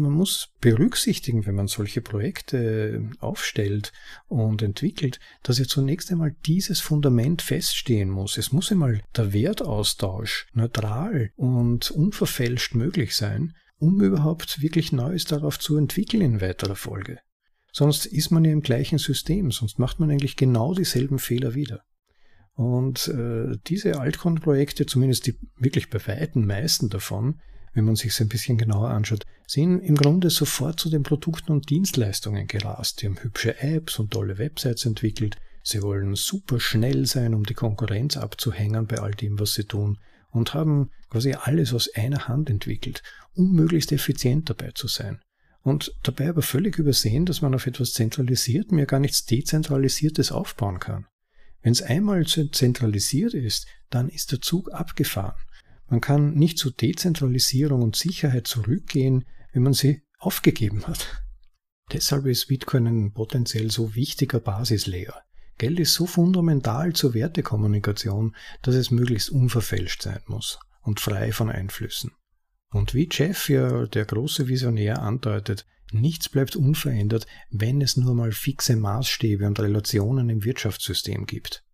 man 0.00 0.12
muss 0.12 0.48
berücksichtigen, 0.60 1.46
wenn 1.46 1.54
man 1.54 1.66
solche 1.66 2.00
Projekte 2.00 3.10
aufstellt 3.18 3.92
und 4.28 4.62
entwickelt, 4.62 5.18
dass 5.42 5.58
ja 5.58 5.64
zunächst 5.64 6.10
einmal 6.10 6.34
dieses 6.46 6.80
Fundament 6.80 7.42
feststehen 7.42 8.10
muss. 8.10 8.38
Es 8.38 8.52
muss 8.52 8.70
einmal 8.70 9.02
der 9.16 9.32
Wertaustausch 9.32 10.46
neutral 10.52 11.30
und 11.36 11.90
unverfälscht 11.90 12.74
möglich 12.74 13.14
sein, 13.16 13.54
um 13.78 14.00
überhaupt 14.02 14.62
wirklich 14.62 14.92
Neues 14.92 15.24
darauf 15.24 15.58
zu 15.58 15.76
entwickeln 15.76 16.22
in 16.22 16.40
weiterer 16.40 16.76
Folge. 16.76 17.18
Sonst 17.72 18.06
ist 18.06 18.30
man 18.30 18.44
ja 18.44 18.52
im 18.52 18.62
gleichen 18.62 18.98
System, 18.98 19.50
sonst 19.50 19.78
macht 19.78 20.00
man 20.00 20.10
eigentlich 20.10 20.36
genau 20.36 20.74
dieselben 20.74 21.18
Fehler 21.18 21.54
wieder. 21.54 21.82
Und 22.54 23.08
äh, 23.08 23.58
diese 23.66 24.00
Altcoin-Projekte, 24.00 24.86
zumindest 24.86 25.26
die 25.26 25.38
wirklich 25.58 25.90
bei 25.90 26.04
weitem 26.06 26.46
meisten 26.46 26.88
davon, 26.88 27.38
wenn 27.76 27.84
man 27.84 27.94
sich 27.94 28.18
ein 28.20 28.28
bisschen 28.28 28.56
genauer 28.56 28.88
anschaut, 28.88 29.24
sind 29.46 29.80
im 29.80 29.96
Grunde 29.96 30.30
sofort 30.30 30.80
zu 30.80 30.88
den 30.88 31.02
Produkten 31.02 31.52
und 31.52 31.68
Dienstleistungen 31.68 32.46
gerast. 32.46 33.02
Die 33.02 33.06
haben 33.06 33.22
hübsche 33.22 33.60
Apps 33.60 33.98
und 33.98 34.12
tolle 34.12 34.38
Websites 34.38 34.86
entwickelt. 34.86 35.36
Sie 35.62 35.82
wollen 35.82 36.14
super 36.14 36.58
schnell 36.58 37.04
sein, 37.04 37.34
um 37.34 37.44
die 37.44 37.52
Konkurrenz 37.52 38.16
abzuhängen 38.16 38.86
bei 38.86 38.98
all 38.98 39.10
dem, 39.10 39.38
was 39.38 39.52
sie 39.52 39.64
tun. 39.64 39.98
Und 40.30 40.54
haben 40.54 40.90
quasi 41.10 41.34
alles 41.34 41.74
aus 41.74 41.92
einer 41.94 42.28
Hand 42.28 42.48
entwickelt, 42.48 43.02
um 43.34 43.52
möglichst 43.52 43.92
effizient 43.92 44.48
dabei 44.48 44.70
zu 44.70 44.88
sein. 44.88 45.20
Und 45.60 45.92
dabei 46.02 46.30
aber 46.30 46.42
völlig 46.42 46.78
übersehen, 46.78 47.26
dass 47.26 47.42
man 47.42 47.54
auf 47.54 47.66
etwas 47.66 47.92
zentralisiert 47.92 48.72
mir 48.72 48.86
gar 48.86 49.00
nichts 49.00 49.26
Dezentralisiertes 49.26 50.32
aufbauen 50.32 50.80
kann. 50.80 51.06
Wenn 51.60 51.72
es 51.72 51.82
einmal 51.82 52.24
zentralisiert 52.26 53.34
ist, 53.34 53.66
dann 53.90 54.08
ist 54.08 54.32
der 54.32 54.40
Zug 54.40 54.72
abgefahren. 54.72 55.34
Man 55.88 56.00
kann 56.00 56.34
nicht 56.34 56.58
zu 56.58 56.70
Dezentralisierung 56.70 57.82
und 57.82 57.96
Sicherheit 57.96 58.46
zurückgehen, 58.46 59.24
wenn 59.52 59.62
man 59.62 59.72
sie 59.72 60.02
aufgegeben 60.18 60.86
hat. 60.86 61.22
Deshalb 61.92 62.26
ist 62.26 62.48
Bitcoin 62.48 62.86
ein 62.86 63.12
potenziell 63.12 63.70
so 63.70 63.94
wichtiger 63.94 64.40
Basislayer. 64.40 65.22
Geld 65.58 65.78
ist 65.78 65.94
so 65.94 66.06
fundamental 66.06 66.92
zur 66.92 67.14
Wertekommunikation, 67.14 68.34
dass 68.62 68.74
es 68.74 68.90
möglichst 68.90 69.30
unverfälscht 69.30 70.02
sein 70.02 70.20
muss 70.26 70.58
und 70.82 71.00
frei 71.00 71.32
von 71.32 71.50
Einflüssen. 71.50 72.12
Und 72.70 72.92
wie 72.92 73.08
Jeff 73.10 73.48
ja 73.48 73.86
der 73.86 74.04
große 74.04 74.48
Visionär 74.48 75.00
andeutet, 75.00 75.66
nichts 75.92 76.28
bleibt 76.28 76.56
unverändert, 76.56 77.26
wenn 77.50 77.80
es 77.80 77.96
nur 77.96 78.14
mal 78.14 78.32
fixe 78.32 78.76
Maßstäbe 78.76 79.46
und 79.46 79.58
Relationen 79.60 80.28
im 80.28 80.44
Wirtschaftssystem 80.44 81.26
gibt. 81.26 81.64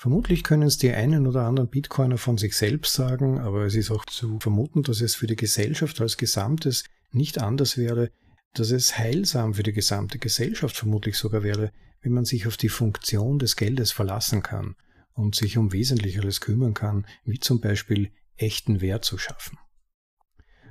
Vermutlich 0.00 0.44
können 0.44 0.62
es 0.62 0.78
die 0.78 0.92
einen 0.92 1.26
oder 1.26 1.42
anderen 1.42 1.68
Bitcoiner 1.68 2.18
von 2.18 2.38
sich 2.38 2.56
selbst 2.56 2.94
sagen, 2.94 3.40
aber 3.40 3.64
es 3.64 3.74
ist 3.74 3.90
auch 3.90 4.04
zu 4.04 4.38
vermuten, 4.38 4.84
dass 4.84 5.00
es 5.00 5.16
für 5.16 5.26
die 5.26 5.34
Gesellschaft 5.34 6.00
als 6.00 6.16
Gesamtes 6.16 6.84
nicht 7.10 7.40
anders 7.40 7.76
wäre, 7.76 8.12
dass 8.54 8.70
es 8.70 8.96
heilsam 8.96 9.54
für 9.54 9.64
die 9.64 9.72
gesamte 9.72 10.20
Gesellschaft 10.20 10.76
vermutlich 10.76 11.16
sogar 11.16 11.42
wäre, 11.42 11.72
wenn 12.00 12.12
man 12.12 12.24
sich 12.24 12.46
auf 12.46 12.56
die 12.56 12.68
Funktion 12.68 13.40
des 13.40 13.56
Geldes 13.56 13.90
verlassen 13.90 14.44
kann 14.44 14.76
und 15.14 15.34
sich 15.34 15.58
um 15.58 15.72
Wesentlicheres 15.72 16.40
kümmern 16.40 16.74
kann, 16.74 17.04
wie 17.24 17.40
zum 17.40 17.60
Beispiel 17.60 18.12
echten 18.36 18.80
Wert 18.80 19.04
zu 19.04 19.18
schaffen. 19.18 19.58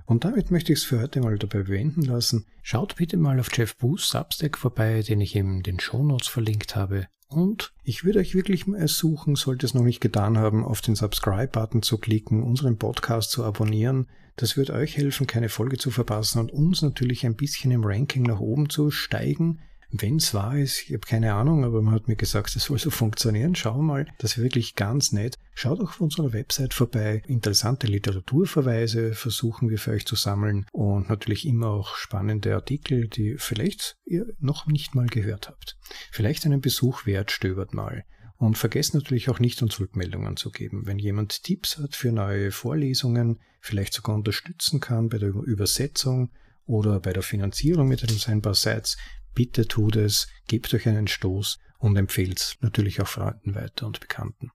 Und 0.06 0.24
damit 0.24 0.52
möchte 0.52 0.72
ich 0.72 0.80
es 0.80 0.86
für 0.86 1.02
heute 1.02 1.20
mal 1.20 1.38
dabei 1.38 1.64
bewenden 1.64 2.04
lassen. 2.04 2.46
Schaut 2.64 2.96
bitte 2.96 3.18
mal 3.18 3.42
auf 3.42 3.50
Jeff 3.54 3.76
Booths 3.76 4.10
Substack 4.10 4.58
vorbei, 4.58 5.02
den 5.02 5.20
ich 5.20 5.36
in 5.36 5.64
den 5.64 5.82
Shownotes 5.82 6.30
verlinkt 6.30 6.78
habe. 6.78 7.10
Und 7.30 7.74
ich 7.84 8.06
würde 8.06 8.20
euch 8.20 8.36
wirklich 8.36 8.68
ersuchen, 8.68 9.36
sollte 9.36 9.66
es 9.66 9.74
noch 9.74 9.84
nicht 9.84 10.00
getan 10.00 10.38
haben, 10.38 10.64
auf 10.64 10.82
den 10.82 10.96
Subscribe-Button 10.96 11.82
zu 11.82 11.98
klicken, 11.98 12.42
unseren 12.42 12.78
Podcast 12.78 13.32
zu 13.32 13.44
abonnieren. 13.44 14.08
Das 14.38 14.56
wird 14.56 14.70
euch 14.70 14.96
helfen, 14.96 15.28
keine 15.28 15.50
Folge 15.50 15.78
zu 15.78 15.92
verpassen 15.92 16.40
und 16.40 16.52
uns 16.52 16.82
natürlich 16.82 17.26
ein 17.26 17.36
bisschen 17.36 17.72
im 17.72 17.84
Ranking 17.84 18.24
nach 18.24 18.40
oben 18.40 18.70
zu 18.70 18.92
steigen. 18.92 19.60
Wenn 19.90 20.18
es 20.18 20.34
wahr 20.34 20.58
ist, 20.58 20.84
ich 20.84 20.94
habe 20.94 21.08
keine 21.08 21.34
Ahnung, 21.34 21.64
aber 21.64 21.82
man 21.82 21.94
hat 21.94 22.10
mir 22.10 22.18
gesagt, 22.18 22.56
es 22.56 22.66
soll 22.66 22.78
so 22.78 22.90
funktionieren. 22.90 23.56
Schauen 23.56 23.78
wir 23.78 23.84
mal, 23.84 24.08
das 24.20 24.32
ist 24.32 24.44
wirklich 24.44 24.76
ganz 24.76 25.14
nett. 25.14 25.36
Schaut 25.54 25.80
auch 25.80 25.90
auf 25.90 26.02
unserer 26.02 26.34
Website 26.34 26.74
vorbei. 26.74 27.24
Interessante 27.26 27.88
Literaturverweise 27.88 29.14
versuchen 29.14 29.70
wir 29.70 29.78
für 29.78 29.92
euch 29.92 30.06
zu 30.06 30.16
sammeln 30.16 30.66
und 30.74 31.10
natürlich 31.10 31.46
immer 31.46 31.68
auch 31.68 31.96
spannende 31.96 32.54
Artikel, 32.54 33.08
die 33.08 33.38
vielleicht 33.38 33.96
ihr 34.06 34.26
noch 34.40 34.68
nicht 34.68 34.94
mal 34.94 35.08
gehört 35.08 35.48
habt. 35.48 35.78
Vielleicht 36.12 36.46
einen 36.46 36.62
Besuch 36.62 37.06
wert, 37.06 37.32
stöbert 37.32 37.74
mal. 37.74 38.04
Und 38.36 38.58
vergesst 38.58 38.94
natürlich 38.94 39.30
auch 39.30 39.40
nicht, 39.40 39.62
uns 39.64 39.80
Rückmeldungen 39.80 40.38
zu 40.38 40.52
geben. 40.52 40.86
Wenn 40.86 41.00
jemand 41.00 41.44
Tipps 41.44 41.78
hat 41.80 41.96
für 41.96 42.12
neue 42.12 42.52
Vorlesungen, 42.52 43.40
vielleicht 43.62 43.94
sogar 43.94 44.16
unterstützen 44.16 44.80
kann 44.80 45.10
bei 45.10 45.18
der 45.18 45.30
Übersetzung 45.30 46.30
oder 46.68 47.00
bei 47.00 47.14
der 47.14 47.24
Finanzierung 47.24 47.88
mit 47.88 48.08
den 48.08 48.42
paar 48.42 48.54
Sites, 48.54 48.98
Bitte 49.38 49.68
tut 49.68 49.96
es, 49.98 50.28
gebt 50.48 50.74
euch 50.74 50.88
einen 50.88 51.08
Stoß 51.08 51.60
und 51.78 51.96
empfehlt 51.96 52.40
es 52.40 52.58
natürlich 52.62 53.00
auch 53.02 53.08
Freunden 53.08 53.54
weiter 53.54 53.86
und 53.86 54.00
Bekannten. 54.00 54.50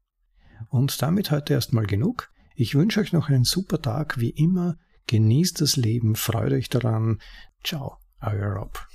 Und 0.70 1.00
damit 1.00 1.30
heute 1.30 1.52
erstmal 1.52 1.86
genug. 1.86 2.32
Ich 2.56 2.74
wünsche 2.74 2.98
euch 2.98 3.12
noch 3.12 3.28
einen 3.28 3.44
super 3.44 3.80
Tag, 3.80 4.18
wie 4.18 4.30
immer. 4.30 4.76
Genießt 5.06 5.60
das 5.60 5.76
Leben, 5.76 6.16
freut 6.16 6.50
euch 6.50 6.68
daran. 6.68 7.20
Ciao, 7.62 7.98
euer 8.20 8.54
Rob. 8.54 8.88